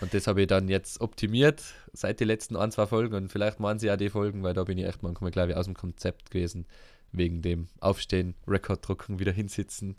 Und 0.00 0.14
das 0.14 0.26
habe 0.26 0.42
ich 0.42 0.46
dann 0.46 0.68
jetzt 0.68 1.00
optimiert 1.00 1.62
seit 1.92 2.20
den 2.20 2.28
letzten 2.28 2.56
ein, 2.56 2.70
zwei 2.70 2.86
Folgen 2.86 3.14
und 3.14 3.32
vielleicht 3.32 3.58
machen 3.60 3.78
sie 3.78 3.88
ja 3.88 3.96
die 3.96 4.08
Folgen, 4.10 4.42
weil 4.42 4.54
da 4.54 4.64
bin 4.64 4.78
ich 4.78 4.86
echt 4.86 5.02
manchmal, 5.02 5.30
glaube 5.30 5.50
ich, 5.52 5.56
aus 5.56 5.66
dem 5.66 5.74
Konzept 5.74 6.30
gewesen, 6.30 6.66
wegen 7.12 7.42
dem 7.42 7.66
Aufstehen, 7.80 8.34
Rekord 8.46 8.86
drucken, 8.86 9.18
wieder 9.18 9.32
hinsitzen, 9.32 9.96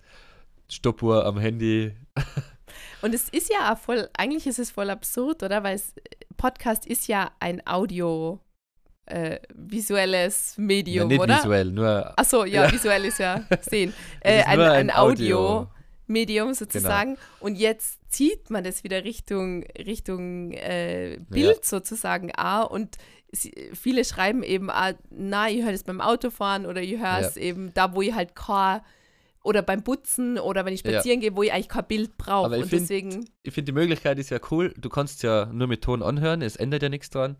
Stoppuhr 0.69 1.25
am 1.25 1.37
Handy, 1.37 1.93
Und 3.01 3.13
es 3.13 3.29
ist 3.29 3.51
ja 3.51 3.73
auch 3.73 3.77
voll, 3.77 4.07
eigentlich 4.17 4.47
ist 4.47 4.59
es 4.59 4.71
voll 4.71 4.89
absurd, 4.89 5.43
oder? 5.43 5.63
Weil 5.63 5.75
es, 5.75 5.93
Podcast 6.37 6.85
ist 6.85 7.07
ja 7.07 7.31
ein 7.39 7.61
Audio 7.67 8.39
äh, 9.05 9.39
visuelles 9.53 10.55
Ja, 10.57 10.63
Medium, 10.63 11.07
nicht 11.07 11.19
oder? 11.19 11.37
visuell, 11.37 11.71
nur 11.71 12.17
Achso, 12.17 12.45
ja, 12.45 12.63
Ja. 12.65 12.71
visuell 12.71 13.05
ist 13.05 13.19
ja 13.19 13.43
sehen. 13.61 13.93
Äh, 14.21 14.39
ist 14.39 14.47
ein, 14.47 14.59
ein 14.61 14.89
ein 14.89 14.91
Audio-Medium 14.91 15.67
Genau. 16.13 16.53
sozusagen. 16.53 17.17
Und 17.39 17.55
jetzt 17.55 17.99
zieht 18.11 18.49
man 18.49 18.63
das 18.63 18.83
wieder 18.83 19.03
Richtung, 19.03 19.63
Richtung 19.77 20.51
äh, 20.51 21.17
Bild 21.29 21.65
sozusagen 21.65 22.31
auch. 22.35 22.69
Und 22.69 22.97
sie, 23.31 23.51
viele 23.73 24.03
schreiben 24.05 24.43
eben, 24.43 24.69
auch, 24.69 24.93
na, 25.09 25.49
ich 25.49 25.63
höre 25.63 25.71
das 25.71 25.83
beim 25.83 26.01
Autofahren 26.01 26.65
oder 26.65 26.81
ich 26.81 26.99
höre 26.99 27.19
es 27.19 27.37
eben 27.37 27.73
da, 27.73 27.93
wo 27.95 28.01
ich 28.01 28.13
halt 28.13 28.35
kein 28.35 28.81
oder 29.43 29.63
beim 29.63 29.83
Putzen 29.83 30.37
oder 30.37 30.65
wenn 30.65 30.73
ich 30.73 30.83
Ja. 30.83 30.91
spazieren 30.91 31.19
gehe, 31.19 31.35
wo 31.35 31.41
ich 31.41 31.51
eigentlich 31.51 31.69
kein 31.69 31.85
Bild 31.87 32.15
brauche. 32.17 32.55
Ich 32.57 32.63
Und 32.63 32.69
find- 32.69 32.81
deswegen, 32.83 33.25
ich 33.41 33.53
finde 33.53 33.71
die 33.71 33.79
Möglichkeit 33.79 34.19
ist 34.19 34.29
ja 34.29 34.39
cool. 34.51 34.71
Du 34.77 34.89
kannst 34.89 35.15
es 35.15 35.21
ja 35.23 35.47
nur 35.47 35.67
mit 35.67 35.81
Ton 35.83 36.03
anhören, 36.03 36.41
es 36.43 36.55
ändert 36.57 36.83
ja 36.83 36.89
nichts 36.89 37.09
dran. 37.09 37.37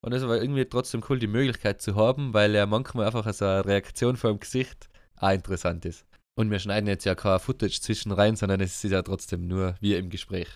Und 0.00 0.12
es 0.12 0.22
aber 0.22 0.40
irgendwie 0.40 0.64
trotzdem 0.64 1.02
cool, 1.08 1.18
die 1.18 1.26
Möglichkeit 1.28 1.80
zu 1.82 1.94
haben, 1.94 2.32
weil 2.34 2.54
ja 2.54 2.66
manchmal 2.66 3.06
einfach 3.06 3.30
so 3.34 3.44
eine 3.44 3.64
Reaktion 3.66 4.16
vor 4.16 4.30
dem 4.32 4.40
Gesicht 4.40 4.88
auch 5.16 5.30
interessant 5.30 5.84
ist. 5.84 6.04
Und 6.34 6.50
wir 6.50 6.58
schneiden 6.58 6.86
jetzt 6.86 7.04
ja 7.04 7.14
kein 7.14 7.38
Footage 7.38 7.80
zwischen 7.80 8.12
rein, 8.12 8.36
sondern 8.36 8.60
es 8.60 8.82
ist 8.82 8.90
ja 8.90 9.02
trotzdem 9.02 9.46
nur 9.46 9.76
wir 9.80 9.98
im 9.98 10.08
Gespräch. 10.08 10.48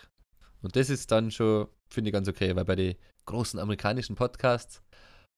Und 0.62 0.74
das 0.74 0.89
ist 0.89 1.11
dann 1.12 1.31
schon, 1.31 1.68
finde 1.89 2.11
ich, 2.11 2.12
ganz 2.14 2.29
okay, 2.29 2.57
weil 2.57 2.64
bei 2.64 2.77
den 2.77 2.95
großen 3.27 3.61
amerikanischen 3.61 4.16
Podcasts 4.16 4.83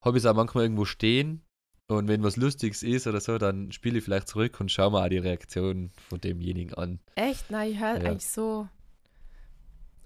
habe 0.01 0.17
ich 0.17 0.23
es 0.23 0.29
auch 0.29 0.35
manchmal 0.35 0.63
irgendwo 0.63 0.85
stehen 0.85 1.41
und 1.87 2.07
wenn 2.07 2.23
was 2.23 2.37
Lustiges 2.37 2.83
ist 2.83 3.07
oder 3.07 3.19
so, 3.19 3.37
dann 3.37 3.71
spiele 3.71 3.97
ich 3.97 4.03
vielleicht 4.03 4.27
zurück 4.27 4.59
und 4.59 4.71
schaue 4.71 4.91
mir 4.91 5.03
auch 5.03 5.09
die 5.09 5.17
Reaktion 5.17 5.91
von 6.07 6.21
demjenigen 6.21 6.73
an. 6.75 6.99
echt, 7.15 7.45
na, 7.49 7.65
ich 7.65 7.79
höre 7.79 8.01
Ja. 8.01 8.09
eigentlich 8.11 8.27
so, 8.27 8.67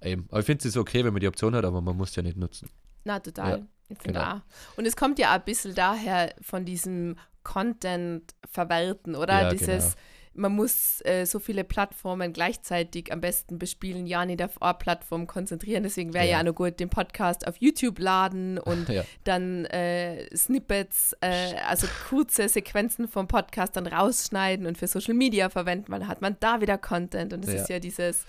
Eben. 0.01 0.27
Aber 0.29 0.39
ich 0.39 0.45
finde 0.45 0.59
es 0.59 0.65
ist 0.65 0.77
okay, 0.77 1.03
wenn 1.05 1.13
man 1.13 1.21
die 1.21 1.27
Option 1.27 1.55
hat, 1.55 1.63
aber 1.65 1.81
man 1.81 1.95
muss 1.95 2.15
ja 2.15 2.23
nicht 2.23 2.37
nutzen. 2.37 2.69
na, 3.05 3.19
total. 3.19 3.67
Ja, 3.89 3.95
genau. 4.03 4.41
Und 4.75 4.85
es 4.85 4.95
kommt 4.95 5.19
ja 5.19 5.29
auch 5.29 5.35
ein 5.35 5.45
bisschen 5.45 5.75
daher 5.75 6.33
von 6.41 6.65
diesem 6.65 7.17
Content 7.43 8.33
verwerten, 8.49 9.15
oder? 9.15 9.43
Ja, 9.43 9.49
Dieses, 9.49 9.95
man 10.33 10.53
muss 10.53 11.01
äh, 11.05 11.25
so 11.25 11.39
viele 11.39 11.63
Plattformen 11.63 12.33
gleichzeitig 12.33 13.11
am 13.11 13.21
besten 13.21 13.59
bespielen, 13.59 14.07
ja 14.07 14.25
nicht 14.25 14.41
auf 14.41 14.61
eine 14.61 14.73
Plattform 14.73 15.27
konzentrieren. 15.27 15.83
Deswegen 15.83 16.13
wäre 16.13 16.25
ja. 16.25 16.31
ja 16.31 16.39
auch 16.39 16.45
noch 16.45 16.55
gut, 16.55 16.79
den 16.79 16.89
Podcast 16.89 17.47
auf 17.47 17.57
YouTube 17.57 17.99
laden 17.99 18.57
und 18.57 18.89
ja. 18.89 19.03
dann 19.23 19.65
äh, 19.65 20.35
Snippets, 20.35 21.15
äh, 21.21 21.55
also 21.67 21.87
kurze 22.09 22.49
Sequenzen 22.49 23.07
vom 23.07 23.27
Podcast 23.27 23.75
dann 23.75 23.87
rausschneiden 23.87 24.65
und 24.65 24.77
für 24.77 24.87
Social 24.87 25.13
Media 25.13 25.49
verwenden, 25.49 25.91
weil 25.91 25.99
dann 25.99 26.07
hat 26.09 26.21
man 26.21 26.37
da 26.39 26.61
wieder 26.61 26.77
Content. 26.77 27.33
Und 27.33 27.45
das 27.45 27.53
ja. 27.53 27.61
ist 27.61 27.69
ja 27.69 27.79
dieses 27.79 28.25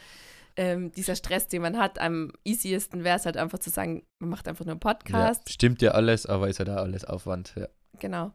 ähm, 0.57 0.93
dieser 0.93 1.17
Stress, 1.17 1.49
den 1.49 1.63
man 1.63 1.79
hat, 1.79 1.99
am 1.99 2.33
easiesten 2.45 3.03
wäre 3.03 3.17
es 3.17 3.27
halt 3.27 3.37
einfach 3.37 3.59
zu 3.59 3.71
sagen, 3.71 4.07
man 4.21 4.31
macht 4.31 4.47
einfach 4.47 4.65
nur 4.65 4.75
einen 4.75 4.81
Podcast. 4.81 5.51
Stimmt 5.51 5.83
ja 5.83 5.93
alles, 5.93 6.27
aber 6.27 6.49
ist 6.49 6.59
ja 6.59 6.65
da 6.65 6.77
alles 6.77 7.05
Aufwand, 7.05 7.55
ja. 7.57 7.69
Genau. 7.99 8.33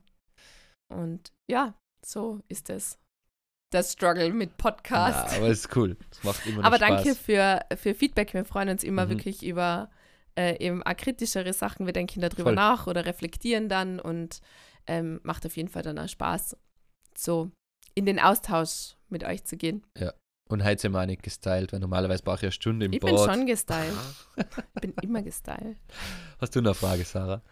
Und 0.90 1.32
ja, 1.50 1.76
so 2.06 2.42
ist 2.48 2.70
es. 2.70 2.98
Das 3.72 3.94
Struggle 3.94 4.34
mit 4.34 4.58
Podcast. 4.58 5.34
Ja, 5.34 5.38
aber 5.38 5.50
es 5.50 5.60
ist 5.60 5.76
cool. 5.76 5.96
Es 6.12 6.24
macht 6.24 6.46
immer 6.48 6.64
Aber 6.66 6.78
Spaß. 6.78 6.90
danke 6.90 7.16
für, 7.16 7.60
für 7.76 7.94
Feedback. 7.94 8.34
Wir 8.34 8.44
freuen 8.44 8.70
uns 8.70 8.84
immer 8.84 9.06
mhm. 9.06 9.10
wirklich 9.12 9.46
über 9.46 9.92
äh, 10.36 10.58
eben 10.64 10.82
auch 10.82 10.98
kritischere 10.98 11.54
Sachen. 11.54 11.86
Wir 11.86 11.94
denken 11.94 12.22
darüber 12.22 12.44
Voll. 12.44 12.56
nach 12.56 12.88
oder 12.88 13.06
reflektieren 13.06 13.70
dann 13.70 14.00
und 14.00 14.42
ähm, 14.88 15.20
macht 15.24 15.46
auf 15.46 15.56
jeden 15.56 15.70
Fall 15.70 15.84
dann 15.84 16.00
auch 16.00 16.08
Spaß, 16.08 16.58
so 17.16 17.52
in 17.94 18.06
den 18.06 18.20
Austausch 18.20 18.96
mit 19.10 19.24
euch 19.24 19.44
zu 19.44 19.56
gehen. 19.56 19.86
Ja. 19.98 20.14
Und 20.50 20.64
heute 20.64 20.82
sind 20.82 20.94
wir 20.94 21.02
auch 21.02 21.06
nicht 21.06 21.22
gestylt, 21.22 21.72
weil 21.72 21.80
normalerweise 21.80 22.24
brauche 22.24 22.38
ich 22.38 22.44
eine 22.44 22.52
Stunde 22.54 22.88
im 22.88 22.94
ich 22.94 23.00
Board. 23.02 23.14
Ich 23.14 23.26
bin 23.26 23.36
schon 23.36 23.46
gestylt. 23.46 23.94
ich 24.76 24.82
bin 24.82 24.94
immer 25.04 25.22
gestylt. 25.22 25.78
Hast 26.40 26.56
du 26.56 26.62
noch 26.62 26.72
eine 26.72 26.76
Frage, 26.76 27.04
Sarah? 27.04 27.44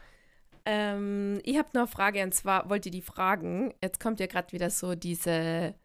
Ähm, 0.66 1.40
ich 1.44 1.58
habe 1.60 1.70
noch 1.74 1.82
eine 1.82 1.88
Frage 1.88 2.24
und 2.24 2.34
zwar 2.34 2.70
wollte 2.72 2.90
ich 2.90 2.96
die 2.96 3.02
fragen. 3.04 3.76
Jetzt 3.84 4.00
kommt 4.00 4.20
ja 4.20 4.26
gerade 4.26 4.52
wieder 4.52 4.72
so 4.72 4.96
diese 4.96 5.76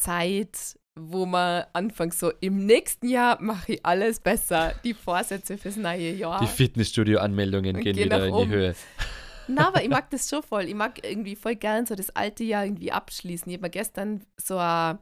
Zeit, 0.00 0.78
wo 0.96 1.26
man 1.26 1.64
anfängt 1.72 2.14
so, 2.14 2.32
im 2.40 2.66
nächsten 2.66 3.08
Jahr 3.08 3.40
mache 3.40 3.74
ich 3.74 3.86
alles 3.86 4.20
besser. 4.20 4.74
Die 4.82 4.94
Vorsätze 4.94 5.58
fürs 5.58 5.76
neue 5.76 6.12
Jahr. 6.12 6.40
Die 6.40 6.46
Fitnessstudio-Anmeldungen 6.46 7.80
gehen 7.80 7.96
wieder 7.96 8.26
in 8.26 8.36
die 8.36 8.48
Höhe. 8.48 8.74
Na, 9.46 9.68
aber 9.68 9.82
ich 9.82 9.88
mag 9.90 10.10
das 10.10 10.28
schon 10.28 10.42
voll. 10.42 10.64
Ich 10.64 10.74
mag 10.74 11.04
irgendwie 11.04 11.36
voll 11.36 11.56
gern 11.56 11.86
so 11.86 11.94
das 11.94 12.10
alte 12.10 12.44
Jahr 12.44 12.64
irgendwie 12.64 12.92
abschließen. 12.92 13.48
Ich 13.50 13.56
habe 13.56 13.66
mir 13.66 13.70
gestern 13.70 14.24
so 14.36 14.56
eine 14.56 14.98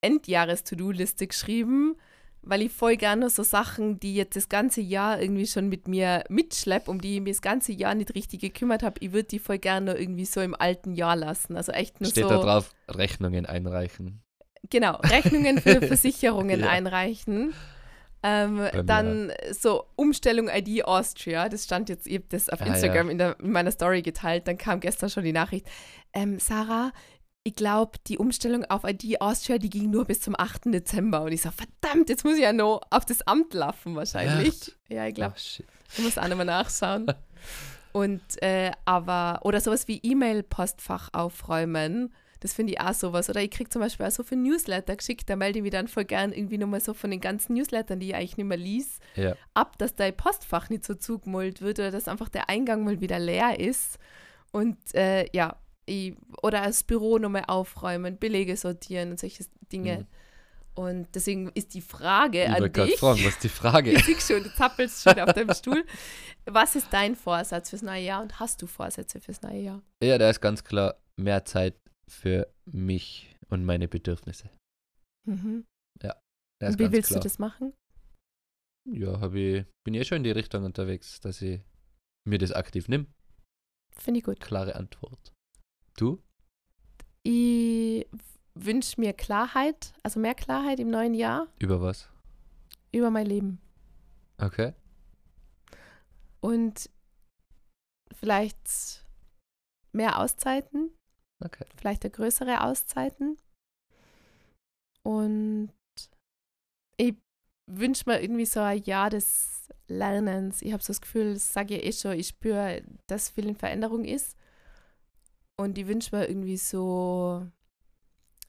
Endjahres-To-Do-Liste 0.00 1.26
geschrieben, 1.26 1.96
weil 2.48 2.62
ich 2.62 2.72
voll 2.72 2.96
gerne 2.96 3.28
so 3.28 3.42
Sachen, 3.42 4.00
die 4.00 4.14
jetzt 4.14 4.34
das 4.34 4.48
ganze 4.48 4.80
Jahr 4.80 5.20
irgendwie 5.20 5.46
schon 5.46 5.68
mit 5.68 5.86
mir 5.86 6.24
mitschleppe, 6.30 6.90
um 6.90 7.00
die 7.00 7.16
ich 7.16 7.20
mir 7.20 7.32
das 7.32 7.42
ganze 7.42 7.72
Jahr 7.72 7.94
nicht 7.94 8.14
richtig 8.14 8.40
gekümmert 8.40 8.82
habe, 8.82 8.96
ich 9.00 9.12
würde 9.12 9.28
die 9.28 9.38
voll 9.38 9.58
gerne 9.58 9.94
irgendwie 9.94 10.24
so 10.24 10.40
im 10.40 10.54
alten 10.54 10.94
Jahr 10.94 11.14
lassen. 11.14 11.56
Also 11.56 11.72
echt 11.72 12.00
nur 12.00 12.10
Steht 12.10 12.24
so. 12.24 12.30
da 12.30 12.38
drauf, 12.38 12.70
Rechnungen 12.88 13.44
einreichen. 13.44 14.22
Genau, 14.70 14.96
Rechnungen 14.96 15.60
für 15.60 15.82
Versicherungen 15.86 16.60
ja. 16.60 16.68
einreichen. 16.68 17.52
Ähm, 18.22 18.66
dann 18.84 19.30
so 19.52 19.84
Umstellung 19.94 20.48
ID 20.48 20.84
Austria, 20.84 21.48
das 21.48 21.64
stand 21.64 21.88
jetzt, 21.88 22.06
ich 22.08 22.14
habe 22.14 22.24
das 22.30 22.48
auf 22.48 22.60
Instagram 22.60 23.06
ah, 23.06 23.10
ja. 23.10 23.12
in, 23.12 23.18
der, 23.18 23.40
in, 23.40 23.52
meiner 23.52 23.70
Story 23.70 24.02
geteilt, 24.02 24.48
dann 24.48 24.58
kam 24.58 24.80
gestern 24.80 25.08
schon 25.08 25.22
die 25.22 25.32
Nachricht, 25.32 25.66
ähm, 26.12 26.40
Sarah, 26.40 26.90
ich 27.48 27.54
glaube, 27.54 27.92
die 28.06 28.18
Umstellung 28.18 28.66
auf 28.66 28.84
ID 28.84 29.22
Austria, 29.22 29.56
die 29.56 29.70
ging 29.70 29.90
nur 29.90 30.04
bis 30.04 30.20
zum 30.20 30.38
8. 30.38 30.66
Dezember. 30.66 31.22
Und 31.22 31.32
ich 31.32 31.40
so, 31.40 31.50
verdammt, 31.50 32.10
jetzt 32.10 32.22
muss 32.22 32.34
ich 32.34 32.42
ja 32.42 32.52
noch 32.52 32.82
auf 32.90 33.06
das 33.06 33.22
Amt 33.22 33.54
laufen 33.54 33.96
wahrscheinlich. 33.96 34.48
Echt? 34.48 34.76
Ja, 34.90 35.06
ich 35.06 35.14
glaube, 35.14 35.34
oh, 35.34 35.64
ich 35.96 36.04
muss 36.04 36.18
auch 36.18 36.28
nochmal 36.28 36.44
nachschauen. 36.44 37.06
Und, 37.92 38.20
äh, 38.42 38.70
aber, 38.84 39.40
oder 39.44 39.62
sowas 39.62 39.88
wie 39.88 39.98
E-Mail-Postfach 40.02 41.08
aufräumen. 41.14 42.12
Das 42.40 42.52
finde 42.52 42.74
ich 42.74 42.80
auch 42.82 42.92
sowas. 42.92 43.30
Oder 43.30 43.40
ich 43.40 43.50
kriege 43.50 43.70
zum 43.70 43.80
Beispiel 43.80 44.04
auch 44.04 44.10
so 44.10 44.22
für 44.22 44.36
Newsletter 44.36 44.94
geschickt, 44.94 45.30
da 45.30 45.34
melde 45.34 45.60
ich 45.60 45.62
mich 45.62 45.72
dann 45.72 45.88
voll 45.88 46.04
gern 46.04 46.32
irgendwie 46.32 46.58
nochmal 46.58 46.80
so 46.80 46.92
von 46.92 47.10
den 47.10 47.22
ganzen 47.22 47.54
Newslettern, 47.54 47.98
die 47.98 48.08
ich 48.08 48.14
eigentlich 48.14 48.36
nicht 48.36 48.46
mehr 48.46 48.58
lies, 48.58 48.98
ja. 49.16 49.34
ab, 49.54 49.78
dass 49.78 49.94
dein 49.94 50.14
Postfach 50.14 50.68
nicht 50.68 50.84
so 50.84 50.94
zugemüllt 50.94 51.62
wird 51.62 51.78
oder 51.78 51.90
dass 51.90 52.08
einfach 52.08 52.28
der 52.28 52.50
Eingang 52.50 52.84
mal 52.84 53.00
wieder 53.00 53.18
leer 53.18 53.58
ist. 53.58 53.98
Und 54.52 54.76
äh, 54.94 55.26
ja, 55.34 55.56
oder 56.42 56.62
das 56.62 56.82
Büro 56.82 57.18
nochmal 57.18 57.44
aufräumen, 57.46 58.18
Belege 58.18 58.56
sortieren 58.56 59.10
und 59.10 59.20
solche 59.20 59.44
Dinge. 59.72 60.00
Mhm. 60.00 60.06
Und 60.74 61.08
deswegen 61.14 61.48
ist 61.54 61.74
die 61.74 61.80
Frage 61.80 62.44
ich 62.44 62.48
an 62.48 62.72
dich. 62.72 62.98
fragen, 62.98 63.24
was 63.24 63.34
ist 63.34 63.42
die 63.42 63.48
Frage? 63.48 63.90
ich 63.92 64.04
sehe 64.04 64.20
schon, 64.20 64.44
du 64.44 64.54
zappelst 64.54 65.02
schon 65.02 65.18
auf 65.18 65.32
deinem 65.32 65.52
Stuhl. 65.52 65.84
Was 66.46 66.76
ist 66.76 66.86
dein 66.92 67.16
Vorsatz 67.16 67.70
fürs 67.70 67.82
neue 67.82 68.04
Jahr 68.04 68.22
und 68.22 68.38
hast 68.38 68.62
du 68.62 68.68
Vorsätze 68.68 69.20
fürs 69.20 69.42
neue 69.42 69.60
Jahr? 69.60 69.82
Ja, 70.02 70.18
da 70.18 70.30
ist 70.30 70.40
ganz 70.40 70.62
klar 70.62 71.00
mehr 71.16 71.44
Zeit 71.44 71.74
für 72.08 72.46
mich 72.64 73.34
und 73.48 73.64
meine 73.64 73.88
Bedürfnisse. 73.88 74.50
Mhm. 75.26 75.64
Ja. 76.00 76.14
Wie 76.60 76.92
willst 76.92 77.08
klar. 77.08 77.20
du 77.20 77.24
das 77.24 77.40
machen? 77.40 77.74
Ja, 78.90 79.20
ich, 79.34 79.64
bin 79.84 79.94
ich 79.94 80.00
eh 80.00 80.04
schon 80.04 80.18
in 80.18 80.24
die 80.24 80.30
Richtung 80.30 80.64
unterwegs, 80.64 81.20
dass 81.20 81.42
ich 81.42 81.60
mir 82.24 82.38
das 82.38 82.52
aktiv 82.52 82.88
nehme. 82.88 83.06
Finde 83.96 84.18
ich 84.18 84.24
gut. 84.24 84.40
Klare 84.40 84.76
Antwort. 84.76 85.34
Du? 85.98 86.22
Ich 87.24 88.06
wünsche 88.54 89.00
mir 89.00 89.12
Klarheit, 89.12 89.92
also 90.04 90.20
mehr 90.20 90.34
Klarheit 90.36 90.78
im 90.78 90.90
neuen 90.90 91.12
Jahr. 91.12 91.48
Über 91.58 91.80
was? 91.82 92.08
Über 92.92 93.10
mein 93.10 93.26
Leben. 93.26 93.60
Okay. 94.38 94.74
Und 96.40 96.88
vielleicht 98.12 99.04
mehr 99.92 100.20
Auszeiten. 100.20 100.92
Okay. 101.44 101.64
Vielleicht 101.76 102.10
größere 102.12 102.62
Auszeiten. 102.62 103.36
Und 105.02 105.72
ich 106.96 107.16
wünsche 107.66 108.04
mir 108.06 108.20
irgendwie 108.20 108.46
so 108.46 108.60
ein 108.60 108.82
Jahr 108.84 109.10
des 109.10 109.68
Lernens. 109.88 110.62
Ich 110.62 110.72
habe 110.72 110.82
so 110.82 110.88
das 110.88 111.00
Gefühl, 111.00 111.34
das 111.34 111.52
sage 111.52 111.76
ich 111.76 111.84
eh 111.84 111.92
schon, 111.92 112.18
ich 112.18 112.28
spüre, 112.28 112.82
dass 113.08 113.30
viel 113.30 113.48
in 113.48 113.56
Veränderung 113.56 114.04
ist. 114.04 114.37
Und 115.58 115.76
ich 115.76 115.86
wünsche 115.88 116.14
mir 116.16 116.28
irgendwie 116.28 116.56
so, 116.56 117.46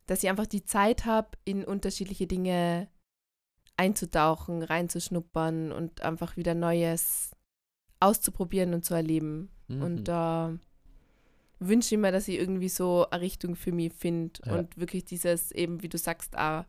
dass 0.06 0.24
ich 0.24 0.30
einfach 0.30 0.46
die 0.46 0.64
Zeit 0.64 1.06
habe, 1.06 1.30
in 1.44 1.66
unterschiedliche 1.66 2.28
Dinge 2.28 2.88
einzutauchen, 3.78 4.62
reinzuschnuppern 4.62 5.72
und 5.72 6.02
einfach 6.02 6.38
wieder 6.38 6.54
Neues 6.54 7.32
auszuprobieren 8.00 8.74
und 8.74 8.86
zu 8.86 8.94
erleben. 8.94 9.50
Mhm. 9.68 9.82
Und 9.82 10.04
da 10.04 10.52
äh, 10.52 10.58
wünsche 11.60 11.96
ich 11.96 12.02
mir, 12.02 12.12
dass 12.12 12.28
ich 12.28 12.38
irgendwie 12.38 12.70
so 12.70 13.10
eine 13.10 13.22
Richtung 13.22 13.56
für 13.56 13.72
mich 13.72 13.94
finde 13.94 14.40
ja. 14.46 14.60
und 14.60 14.78
wirklich 14.78 15.06
dieses, 15.06 15.52
eben 15.52 15.82
wie 15.82 15.90
du 15.90 15.98
sagst, 15.98 16.38
auch 16.38 16.66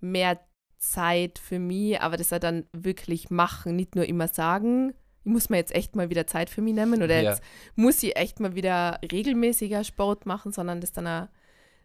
mehr 0.00 0.40
Zeit 0.78 1.38
für 1.38 1.58
mich, 1.58 2.00
aber 2.00 2.16
das 2.16 2.32
auch 2.32 2.38
dann 2.38 2.66
wirklich 2.72 3.30
machen, 3.30 3.76
nicht 3.76 3.94
nur 3.94 4.04
immer 4.04 4.28
sagen, 4.28 4.94
ich 5.24 5.30
muss 5.30 5.50
mir 5.50 5.58
jetzt 5.58 5.74
echt 5.74 5.94
mal 5.94 6.10
wieder 6.10 6.26
Zeit 6.26 6.50
für 6.50 6.62
mich 6.62 6.74
nehmen 6.74 7.02
oder 7.02 7.20
ja. 7.20 7.30
jetzt 7.30 7.42
muss 7.76 8.02
ich 8.02 8.16
echt 8.16 8.40
mal 8.40 8.54
wieder 8.54 8.98
regelmäßiger 9.10 9.84
Sport 9.84 10.26
machen, 10.26 10.52
sondern 10.52 10.80
das 10.80 10.92
dann 10.92 11.06
auch 11.06 11.28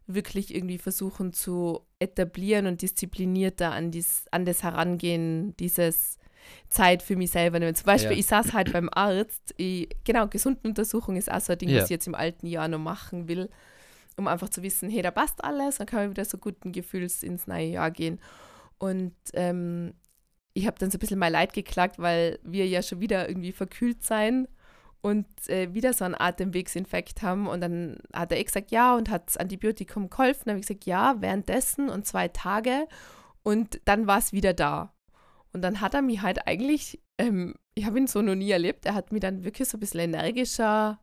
wirklich 0.07 0.55
irgendwie 0.55 0.77
versuchen 0.77 1.33
zu 1.33 1.81
etablieren 1.99 2.65
und 2.65 2.81
disziplinierter 2.81 3.71
an, 3.71 3.91
dies, 3.91 4.25
an 4.31 4.45
das 4.45 4.63
Herangehen, 4.63 5.55
dieses 5.57 6.17
Zeit 6.69 7.03
für 7.03 7.17
mich 7.17 7.31
selber 7.31 7.59
nehmen. 7.59 7.75
Zum 7.75 7.85
Beispiel, 7.85 8.13
ja. 8.13 8.17
ich 8.17 8.25
saß 8.25 8.53
halt 8.53 8.71
beim 8.71 8.89
Arzt, 8.91 9.53
ich, 9.57 9.89
genau, 10.05 10.27
Gesundenuntersuchung 10.27 11.17
ist 11.17 11.29
auch 11.29 11.41
so 11.41 11.53
ein 11.53 11.59
Ding, 11.59 11.69
ja. 11.69 11.77
was 11.77 11.85
ich 11.85 11.89
jetzt 11.89 12.07
im 12.07 12.15
alten 12.15 12.47
Jahr 12.47 12.69
noch 12.69 12.79
machen 12.79 13.27
will, 13.27 13.49
um 14.15 14.27
einfach 14.27 14.49
zu 14.49 14.63
wissen, 14.63 14.89
hey, 14.89 15.01
da 15.01 15.11
passt 15.11 15.43
alles, 15.43 15.77
dann 15.77 15.87
kann 15.87 15.99
man 15.99 16.09
wieder 16.11 16.25
so 16.25 16.37
guten 16.37 16.71
Gefühls 16.71 17.21
ins 17.21 17.45
neue 17.45 17.67
Jahr 17.67 17.91
gehen. 17.91 18.19
Und 18.79 19.13
ähm, 19.33 19.93
ich 20.57 20.65
habe 20.65 20.79
dann 20.79 20.89
so 20.89 20.97
ein 20.97 20.99
bisschen 20.99 21.19
mein 21.19 21.33
Leid 21.33 21.53
geklagt, 21.53 21.99
weil 21.99 22.39
wir 22.41 22.65
ja 22.67 22.81
schon 22.81 22.99
wieder 22.99 23.29
irgendwie 23.29 23.51
verkühlt 23.51 24.03
sein 24.03 24.47
und 25.01 25.27
äh, 25.49 25.71
wieder 25.71 25.93
so 25.93 26.03
einen 26.03 26.15
Atemwegsinfekt 26.15 27.21
haben. 27.21 27.45
Und 27.47 27.61
dann 27.61 27.97
hat 28.11 28.31
er 28.31 28.39
eh 28.39 28.43
gesagt, 28.43 28.71
ja, 28.71 28.95
und 28.95 29.11
hat 29.11 29.27
das 29.27 29.37
Antibiotikum 29.37 30.09
geholfen. 30.09 30.41
Dann 30.45 30.53
habe 30.53 30.61
ich 30.61 30.67
gesagt, 30.67 30.85
ja, 30.85 31.15
währenddessen 31.19 31.89
und 31.89 32.07
zwei 32.07 32.27
Tage. 32.29 32.87
Und 33.43 33.79
dann 33.85 34.07
war 34.07 34.17
es 34.17 34.33
wieder 34.33 34.55
da. 34.55 34.95
Und 35.53 35.61
dann 35.61 35.79
hat 35.79 35.93
er 35.93 36.01
mich 36.01 36.23
halt 36.23 36.47
eigentlich, 36.47 37.03
ähm, 37.19 37.53
ich 37.75 37.85
habe 37.85 37.99
ihn 37.99 38.07
so 38.07 38.23
noch 38.23 38.35
nie 38.35 38.49
erlebt, 38.49 38.87
er 38.87 38.95
hat 38.95 39.11
mich 39.11 39.21
dann 39.21 39.43
wirklich 39.43 39.69
so 39.69 39.77
ein 39.77 39.79
bisschen 39.79 39.99
energischer, 39.99 40.99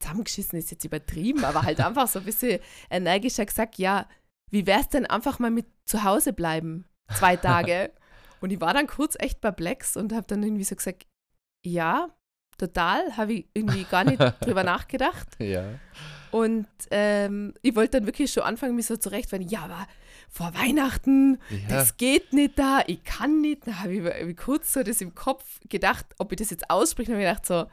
zusammengeschissen 0.00 0.58
ist 0.58 0.72
jetzt 0.72 0.84
übertrieben, 0.84 1.44
aber 1.44 1.62
halt 1.62 1.80
einfach 1.84 2.08
so 2.08 2.18
ein 2.18 2.24
bisschen 2.24 2.58
energischer 2.90 3.46
gesagt, 3.46 3.78
ja, 3.78 4.08
wie 4.50 4.66
wäre 4.66 4.80
es 4.80 4.88
denn 4.88 5.06
einfach 5.06 5.38
mal 5.38 5.52
mit 5.52 5.66
zu 5.84 6.02
Hause 6.02 6.32
bleiben? 6.32 6.86
Zwei 7.16 7.36
Tage. 7.36 7.92
Und 8.40 8.50
ich 8.50 8.60
war 8.60 8.74
dann 8.74 8.86
kurz 8.86 9.16
echt 9.18 9.40
perplex 9.40 9.96
und 9.96 10.12
habe 10.12 10.26
dann 10.26 10.42
irgendwie 10.42 10.64
so 10.64 10.76
gesagt, 10.76 11.06
ja, 11.64 12.10
total, 12.58 13.16
habe 13.16 13.34
ich 13.34 13.46
irgendwie 13.54 13.84
gar 13.84 14.04
nicht 14.04 14.20
drüber 14.40 14.64
nachgedacht. 14.64 15.28
Ja. 15.38 15.64
Und 16.30 16.66
ähm, 16.90 17.54
ich 17.62 17.74
wollte 17.76 17.98
dann 17.98 18.06
wirklich 18.06 18.32
schon 18.32 18.42
anfangen, 18.42 18.76
mich 18.76 18.86
so 18.86 18.96
zurechtfinden, 18.96 19.48
ja, 19.48 19.60
aber 19.60 19.86
vor 20.28 20.52
Weihnachten, 20.54 21.38
ja. 21.50 21.68
das 21.68 21.96
geht 21.96 22.32
nicht 22.32 22.58
da, 22.58 22.80
ich 22.86 23.02
kann 23.04 23.40
nicht. 23.40 23.66
Da 23.66 23.80
habe 23.80 23.94
ich, 23.94 24.04
hab 24.04 24.28
ich 24.28 24.36
kurz 24.36 24.72
so 24.72 24.82
das 24.82 25.00
im 25.00 25.14
Kopf 25.14 25.60
gedacht, 25.68 26.04
ob 26.18 26.32
ich 26.32 26.38
das 26.38 26.50
jetzt 26.50 26.68
ausspreche. 26.68 27.10
Und 27.10 27.18
habe 27.18 27.24
ich 27.24 27.28
gedacht 27.28 27.46
so, 27.46 27.66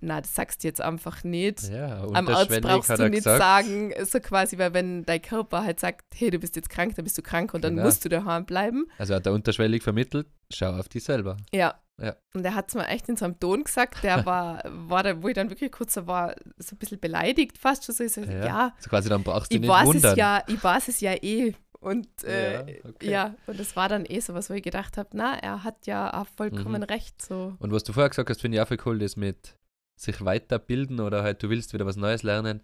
na, 0.00 0.20
das 0.20 0.34
sagst 0.34 0.62
du 0.62 0.68
jetzt 0.68 0.80
einfach 0.80 1.24
nicht. 1.24 1.62
Ja, 1.70 2.02
Am 2.12 2.28
Arzt 2.28 2.60
brauchst 2.60 2.90
du 2.90 3.08
nicht 3.08 3.24
gesagt. 3.24 3.38
sagen, 3.38 3.92
so 4.04 4.20
quasi, 4.20 4.58
weil 4.58 4.74
wenn 4.74 5.04
dein 5.04 5.22
Körper 5.22 5.64
halt 5.64 5.80
sagt, 5.80 6.04
hey, 6.14 6.30
du 6.30 6.38
bist 6.38 6.54
jetzt 6.56 6.68
krank, 6.70 6.94
dann 6.96 7.04
bist 7.04 7.16
du 7.18 7.22
krank 7.22 7.54
und 7.54 7.62
dann 7.64 7.74
Genau. 7.74 7.86
musst 7.86 8.04
du 8.04 8.08
daheim 8.08 8.44
bleiben. 8.44 8.86
Also 8.98 9.14
hat 9.14 9.26
er 9.26 9.32
unterschwellig 9.32 9.82
vermittelt, 9.82 10.26
schau 10.52 10.70
auf 10.72 10.88
dich 10.88 11.04
selber. 11.04 11.36
Ja. 11.52 11.74
Ja. 11.98 12.14
Und 12.34 12.44
er 12.44 12.54
hat 12.54 12.68
es 12.68 12.74
mir 12.74 12.86
echt 12.88 13.08
in 13.08 13.16
so 13.16 13.24
einem 13.24 13.40
Ton 13.40 13.64
gesagt, 13.64 14.04
der 14.04 14.26
war, 14.26 14.62
war 14.70 15.02
da, 15.02 15.22
wo 15.22 15.28
ich 15.28 15.34
dann 15.34 15.48
wirklich 15.48 15.72
kurz 15.72 15.94
so 15.94 16.06
war, 16.06 16.34
so 16.58 16.74
ein 16.74 16.78
bisschen 16.78 17.00
beleidigt 17.00 17.56
fast 17.56 17.84
schon 17.86 17.94
so. 17.94 18.04
Ich 18.04 18.12
so 18.12 18.20
ja, 18.20 18.44
Ja. 18.44 18.74
So 18.80 18.90
quasi, 18.90 19.08
dann 19.08 19.22
brauchst 19.22 19.50
du 19.50 19.54
ich 19.54 19.62
nicht 19.62 19.70
weiß 19.70 19.86
wundern. 19.86 20.12
es 20.12 20.18
ja, 20.18 20.42
ich 20.46 20.62
weiß 20.62 20.88
es 20.88 21.00
ja 21.00 21.14
eh. 21.14 21.54
Und 21.80 22.06
äh, 22.24 22.52
Ja, 22.54 22.60
okay. 22.84 23.10
ja, 23.10 23.34
und 23.46 23.58
das 23.60 23.76
war 23.76 23.88
dann 23.88 24.04
eh 24.06 24.20
so 24.20 24.34
was, 24.34 24.50
wo 24.50 24.54
ich 24.54 24.62
gedacht 24.62 24.98
habe, 24.98 25.08
na, 25.14 25.38
er 25.38 25.64
hat 25.64 25.86
ja 25.86 26.12
auch 26.20 26.26
vollkommen 26.36 26.82
Mhm. 26.82 26.86
recht. 26.86 27.22
So. 27.22 27.54
Und 27.58 27.72
was 27.72 27.84
du 27.84 27.94
vorher 27.94 28.10
gesagt 28.10 28.28
hast, 28.28 28.42
finde 28.42 28.56
ich 28.58 28.62
auch 28.62 28.68
voll 28.68 28.78
cool, 28.84 28.98
das 28.98 29.16
mit 29.16 29.56
sich 29.96 30.24
weiterbilden 30.24 31.00
oder 31.00 31.22
halt 31.22 31.42
du 31.42 31.50
willst 31.50 31.72
wieder 31.72 31.86
was 31.86 31.96
Neues 31.96 32.22
lernen. 32.22 32.60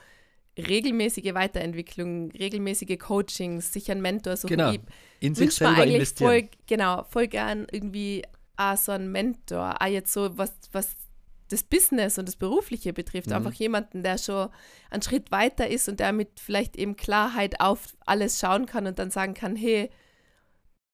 regelmäßige 0.57 1.34
Weiterentwicklung, 1.34 2.30
regelmäßige 2.32 2.99
Coachings, 2.99 3.72
sich 3.72 3.91
einen 3.91 4.03
Mentor 4.03 4.36
suchen. 4.36 4.57
Genau. 4.57 4.74
In 5.20 5.34
sich 5.34 5.53
selber 5.55 5.86
investieren. 5.86 6.30
voll, 6.30 6.49
genau, 6.66 7.05
voll 7.05 7.28
gern 7.28 7.66
irgendwie 7.70 8.22
auch 8.57 8.76
so 8.76 8.93
einen 8.93 9.12
Mentor, 9.12 9.76
auch 9.80 9.86
jetzt 9.86 10.12
so, 10.12 10.36
was, 10.36 10.53
was 10.72 10.97
das 11.49 11.62
Business 11.62 12.18
und 12.18 12.26
das 12.26 12.36
Berufliche 12.36 12.92
betrifft. 12.92 13.28
Mhm. 13.28 13.34
Einfach 13.34 13.53
jemanden, 13.55 14.03
der 14.03 14.18
schon 14.18 14.51
einen 14.90 15.03
Schritt 15.03 15.30
weiter 15.30 15.68
ist 15.68 15.88
und 15.88 16.01
der 16.01 16.12
mit 16.12 16.40
vielleicht 16.40 16.76
eben 16.76 16.96
Klarheit 16.96 17.61
auf 17.61 17.96
alles 18.07 18.38
schauen 18.38 18.66
kann 18.66 18.86
und 18.86 18.99
dann 18.99 19.11
sagen 19.11 19.34
kann, 19.34 19.57
hey, 19.57 19.90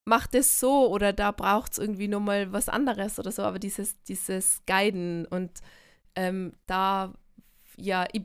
mach 0.05 0.27
das 0.27 0.61
so 0.61 0.89
oder 0.91 1.13
da 1.13 1.31
braucht 1.31 1.73
es 1.73 1.79
irgendwie 1.79 2.09
nochmal 2.09 2.53
was 2.53 2.69
anderes 2.69 3.19
oder 3.19 3.33
so. 3.33 3.43
Aber 3.43 3.59
dieses, 3.59 4.01
dieses 4.05 4.63
Guiden 4.67 5.27
und 5.27 5.61
ähm, 6.15 6.53
da, 6.67 7.13
ja, 7.77 8.07
ich, 8.13 8.23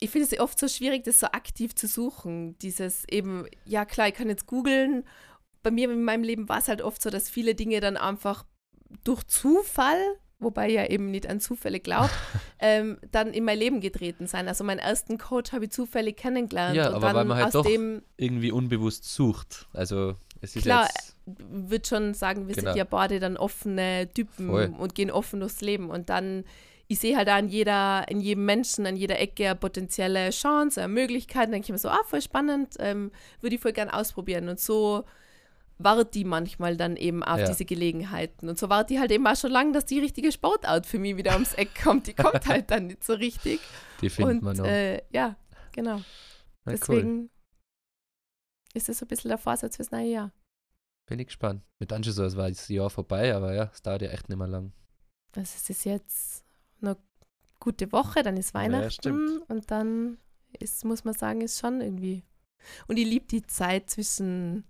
ich 0.00 0.10
finde 0.10 0.28
es 0.30 0.40
oft 0.40 0.58
so 0.58 0.68
schwierig, 0.68 1.04
das 1.04 1.20
so 1.20 1.26
aktiv 1.28 1.74
zu 1.74 1.86
suchen. 1.86 2.58
Dieses 2.58 3.04
eben, 3.08 3.46
ja 3.64 3.84
klar, 3.84 4.08
ich 4.08 4.14
kann 4.14 4.28
jetzt 4.28 4.46
googeln. 4.46 5.04
Bei 5.62 5.70
mir 5.70 5.90
in 5.90 6.04
meinem 6.04 6.22
Leben 6.22 6.48
war 6.48 6.58
es 6.58 6.68
halt 6.68 6.82
oft 6.82 7.02
so, 7.02 7.10
dass 7.10 7.30
viele 7.30 7.54
Dinge 7.54 7.80
dann 7.80 7.96
einfach 7.96 8.44
durch 9.04 9.24
Zufall, 9.24 9.98
wobei 10.40 10.68
ich 10.68 10.74
ja 10.74 10.86
eben 10.86 11.10
nicht 11.10 11.28
an 11.28 11.40
Zufälle 11.40 11.80
glaube, 11.80 12.10
ähm, 12.60 12.98
dann 13.10 13.32
in 13.32 13.44
mein 13.44 13.58
Leben 13.58 13.80
getreten 13.80 14.26
sein. 14.26 14.48
Also 14.48 14.64
meinen 14.64 14.78
ersten 14.78 15.18
Coach 15.18 15.52
habe 15.52 15.64
ich 15.66 15.70
zufällig 15.72 16.16
kennengelernt 16.16 16.76
Ja, 16.76 16.88
und 16.88 16.94
aber 16.96 17.06
dann 17.08 17.16
weil 17.16 17.24
man 17.24 17.38
halt 17.38 17.54
doch 17.54 17.64
dem 17.66 18.02
Irgendwie 18.16 18.52
unbewusst 18.52 19.04
sucht. 19.12 19.66
Also 19.72 20.14
es 20.40 20.54
ist 20.56 20.62
Klar, 20.62 20.84
jetzt. 20.86 21.16
würde 21.26 21.86
schon 21.86 22.14
sagen, 22.14 22.46
wir 22.48 22.54
Genau. 22.54 22.70
sind 22.70 22.78
ja 22.78 22.84
beide 22.84 23.18
dann 23.20 23.36
offene 23.36 24.08
Typen 24.14 24.48
Voll. 24.48 24.74
und 24.78 24.94
gehen 24.94 25.10
offen 25.10 25.40
durchs 25.40 25.60
Leben. 25.60 25.90
Und 25.90 26.08
dann, 26.08 26.44
ich 26.86 27.00
sehe 27.00 27.16
halt 27.16 27.28
an 27.28 27.48
jeder, 27.48 28.04
in 28.08 28.20
jedem 28.20 28.44
Menschen, 28.44 28.86
an 28.86 28.96
jeder 28.96 29.18
Ecke 29.18 29.46
eine 29.46 29.56
potenzielle 29.56 30.30
Chance, 30.30 30.80
eine 30.82 30.92
Möglichkeit. 30.92 31.46
Und 31.46 31.52
dann 31.52 31.52
denke 31.52 31.66
ich 31.66 31.72
mir 31.72 31.78
so, 31.78 31.88
ah, 31.88 31.98
voll 32.06 32.22
spannend, 32.22 32.74
ähm, 32.78 33.10
würde 33.40 33.56
ich 33.56 33.60
voll 33.62 33.72
gern 33.72 33.90
ausprobieren. 33.90 34.48
Und 34.48 34.60
so 34.60 35.04
wartet 35.78 36.14
die 36.14 36.24
manchmal 36.24 36.76
dann 36.76 36.96
eben 36.96 37.22
auf 37.22 37.38
Ja. 37.38 37.46
diese 37.46 37.64
Gelegenheiten. 37.64 38.48
Und 38.48 38.58
so 38.58 38.68
wartet 38.68 38.90
die 38.90 38.98
halt 39.00 39.10
eben 39.12 39.26
auch 39.26 39.36
schon 39.36 39.50
lange, 39.50 39.72
dass 39.72 39.86
die 39.86 40.00
richtige 40.00 40.32
Sportart 40.32 40.86
für 40.86 40.98
mich 40.98 41.16
wieder 41.16 41.34
ums 41.34 41.54
Eck 41.54 41.70
kommt. 41.82 42.06
Die 42.08 42.14
kommt 42.14 42.46
halt 42.46 42.70
dann 42.70 42.88
nicht 42.88 43.04
so 43.04 43.14
richtig. 43.14 43.60
Die 44.00 44.10
findet 44.10 44.36
Und 44.36 44.42
man 44.42 44.56
noch. 44.56 44.64
äh, 44.66 45.02
ja, 45.10 45.36
genau. 45.72 45.96
Na, 45.96 46.72
cool. 46.72 46.72
Deswegen 46.78 47.30
ist 48.74 48.88
es 48.88 48.98
so 48.98 49.04
ein 49.04 49.08
bisschen 49.08 49.28
der 49.28 49.38
Vorsatz 49.38 49.76
fürs 49.76 49.90
neue 49.90 50.06
Jahr. 50.10 50.32
Bin 51.06 51.18
ich 51.18 51.26
gespannt. 51.28 51.62
Mit 51.78 51.92
Anschluss 51.92 52.16
so, 52.16 52.24
es 52.24 52.36
war 52.36 52.48
das 52.48 52.68
Jahr 52.68 52.90
vorbei, 52.90 53.34
aber 53.34 53.54
ja, 53.54 53.70
es 53.72 53.82
dauert 53.82 54.02
ja 54.02 54.08
echt 54.10 54.28
nicht 54.28 54.36
mehr 54.38 54.46
lang. 54.48 54.72
Also 55.34 55.52
es 55.56 55.70
ist 55.70 55.84
jetzt 55.84 56.44
noch 56.80 56.96
gute 57.60 57.90
Woche, 57.92 58.22
dann 58.22 58.36
ist 58.36 58.52
Weihnachten 58.54 58.90
stimmt. 58.90 59.48
und 59.48 59.70
dann 59.70 60.18
ist, 60.58 60.84
muss 60.84 61.04
man 61.04 61.14
sagen, 61.14 61.40
ist 61.40 61.58
schon 61.58 61.80
irgendwie. 61.80 62.22
Und 62.88 62.98
ich 62.98 63.06
liebe 63.06 63.26
die 63.26 63.42
Zeit 63.46 63.88
zwischen 63.90 64.64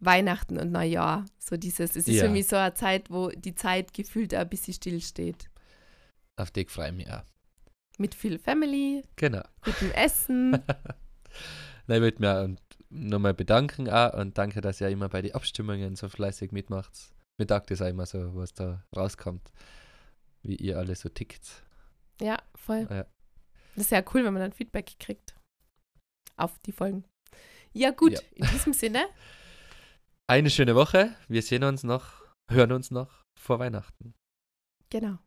Weihnachten 0.00 0.58
und 0.58 0.70
Neujahr. 0.72 1.24
So 1.38 1.56
dieses, 1.56 1.90
es 1.96 2.08
ist 2.08 2.16
Ja. 2.16 2.24
für 2.24 2.30
mich 2.30 2.46
so 2.46 2.56
eine 2.56 2.74
Zeit, 2.74 3.10
wo 3.10 3.28
die 3.30 3.54
Zeit 3.54 3.92
gefühlt 3.94 4.34
auch 4.34 4.40
ein 4.40 4.48
bisschen 4.48 4.74
stillsteht. 4.74 5.50
Auf 6.36 6.50
dich 6.50 6.70
freue 6.70 6.88
ich 6.90 6.94
mich 6.96 7.10
auch. 7.10 7.22
Mit 7.98 8.14
viel 8.14 8.38
Family, 8.38 9.02
Genau. 9.16 9.42
gutem 9.62 9.90
Essen. 9.94 10.52
Nein, 10.52 10.62
ich 11.88 12.00
würde 12.00 12.20
mich 12.20 12.30
und 12.44 12.60
nochmal 12.90 13.34
bedanken 13.34 13.88
auch 13.90 14.14
und 14.14 14.38
danke, 14.38 14.60
dass 14.60 14.80
ihr 14.80 14.88
immer 14.88 15.08
bei 15.08 15.20
den 15.22 15.34
Abstimmungen 15.34 15.96
so 15.96 16.08
fleißig 16.08 16.52
mitmacht. 16.52 16.92
Mir 17.38 17.46
taugt 17.46 17.70
das 17.70 17.82
auch 17.82 17.86
immer 17.88 18.06
so, 18.06 18.34
was 18.36 18.52
da 18.54 18.84
rauskommt, 18.96 19.50
wie 20.42 20.56
ihr 20.56 20.78
alle 20.78 20.94
so 20.94 21.08
tickt. 21.08 21.64
ja, 22.20 22.36
voll. 22.54 22.86
Ja. 22.90 23.06
Das 23.74 23.84
ist 23.86 23.90
ja 23.90 24.02
cool, 24.12 24.24
wenn 24.24 24.32
man 24.32 24.42
dann 24.42 24.52
Feedback 24.52 24.92
kriegt 24.98 25.34
auf 26.36 26.58
die 26.60 26.72
Folgen. 26.72 27.04
Ja, 27.72 27.90
gut, 27.90 28.12
Ja. 28.12 28.20
in 28.34 28.46
diesem 28.48 28.72
Sinne, 28.72 29.04
Eine 30.30 30.50
schöne 30.50 30.74
Woche. 30.74 31.16
Wir 31.28 31.40
sehen 31.42 31.64
uns 31.64 31.84
noch, 31.84 32.22
hören 32.50 32.72
uns 32.72 32.90
noch 32.90 33.24
vor 33.38 33.58
Weihnachten. 33.58 34.14
genau. 34.90 35.18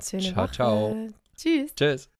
Schöne 0.00 0.22
Ciao, 0.22 0.44
Woche. 0.44 0.52
ciao. 0.52 1.08
Tschüss. 1.36 1.74
Tschüss. 1.74 2.10